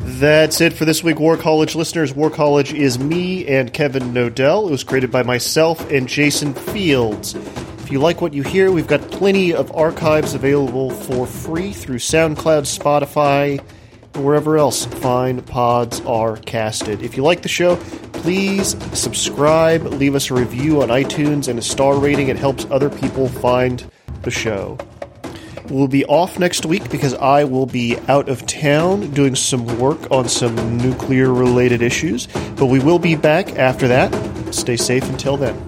That's 0.00 0.60
it 0.60 0.72
for 0.72 0.84
this 0.84 1.04
week, 1.04 1.20
War 1.20 1.36
College 1.36 1.76
listeners. 1.76 2.12
War 2.12 2.28
College 2.28 2.74
is 2.74 2.98
me 2.98 3.46
and 3.46 3.72
Kevin 3.72 4.12
Knodell. 4.12 4.66
It 4.66 4.72
was 4.72 4.82
created 4.82 5.12
by 5.12 5.22
myself 5.22 5.88
and 5.92 6.08
Jason 6.08 6.54
Fields. 6.54 7.36
If 7.36 7.92
you 7.92 8.00
like 8.00 8.20
what 8.20 8.34
you 8.34 8.42
hear, 8.42 8.72
we've 8.72 8.88
got 8.88 9.12
plenty 9.12 9.54
of 9.54 9.70
archives 9.76 10.34
available 10.34 10.90
for 10.90 11.24
free 11.24 11.72
through 11.72 11.98
SoundCloud, 11.98 12.66
Spotify, 12.66 13.62
wherever 14.16 14.56
else 14.56 14.86
fine 14.86 15.42
pods 15.42 16.00
are 16.00 16.36
casted. 16.36 17.02
If 17.02 17.16
you 17.16 17.22
like 17.22 17.42
the 17.42 17.48
show, 17.48 17.76
please 18.12 18.76
subscribe, 18.98 19.82
leave 19.84 20.14
us 20.14 20.30
a 20.30 20.34
review 20.34 20.82
on 20.82 20.88
iTunes 20.88 21.48
and 21.48 21.58
a 21.58 21.62
star 21.62 21.98
rating. 21.98 22.28
It 22.28 22.36
helps 22.36 22.66
other 22.70 22.90
people 22.90 23.28
find 23.28 23.84
the 24.22 24.30
show. 24.30 24.78
We'll 25.70 25.88
be 25.88 26.04
off 26.06 26.38
next 26.38 26.64
week 26.64 26.90
because 26.90 27.12
I 27.14 27.44
will 27.44 27.66
be 27.66 27.98
out 28.08 28.28
of 28.28 28.46
town 28.46 29.10
doing 29.10 29.34
some 29.34 29.66
work 29.78 30.10
on 30.10 30.28
some 30.28 30.78
nuclear 30.78 31.32
related 31.32 31.82
issues, 31.82 32.26
but 32.56 32.66
we 32.66 32.80
will 32.80 32.98
be 32.98 33.14
back 33.16 33.58
after 33.58 33.86
that. 33.88 34.54
Stay 34.54 34.76
safe 34.76 35.04
until 35.10 35.36
then. 35.36 35.67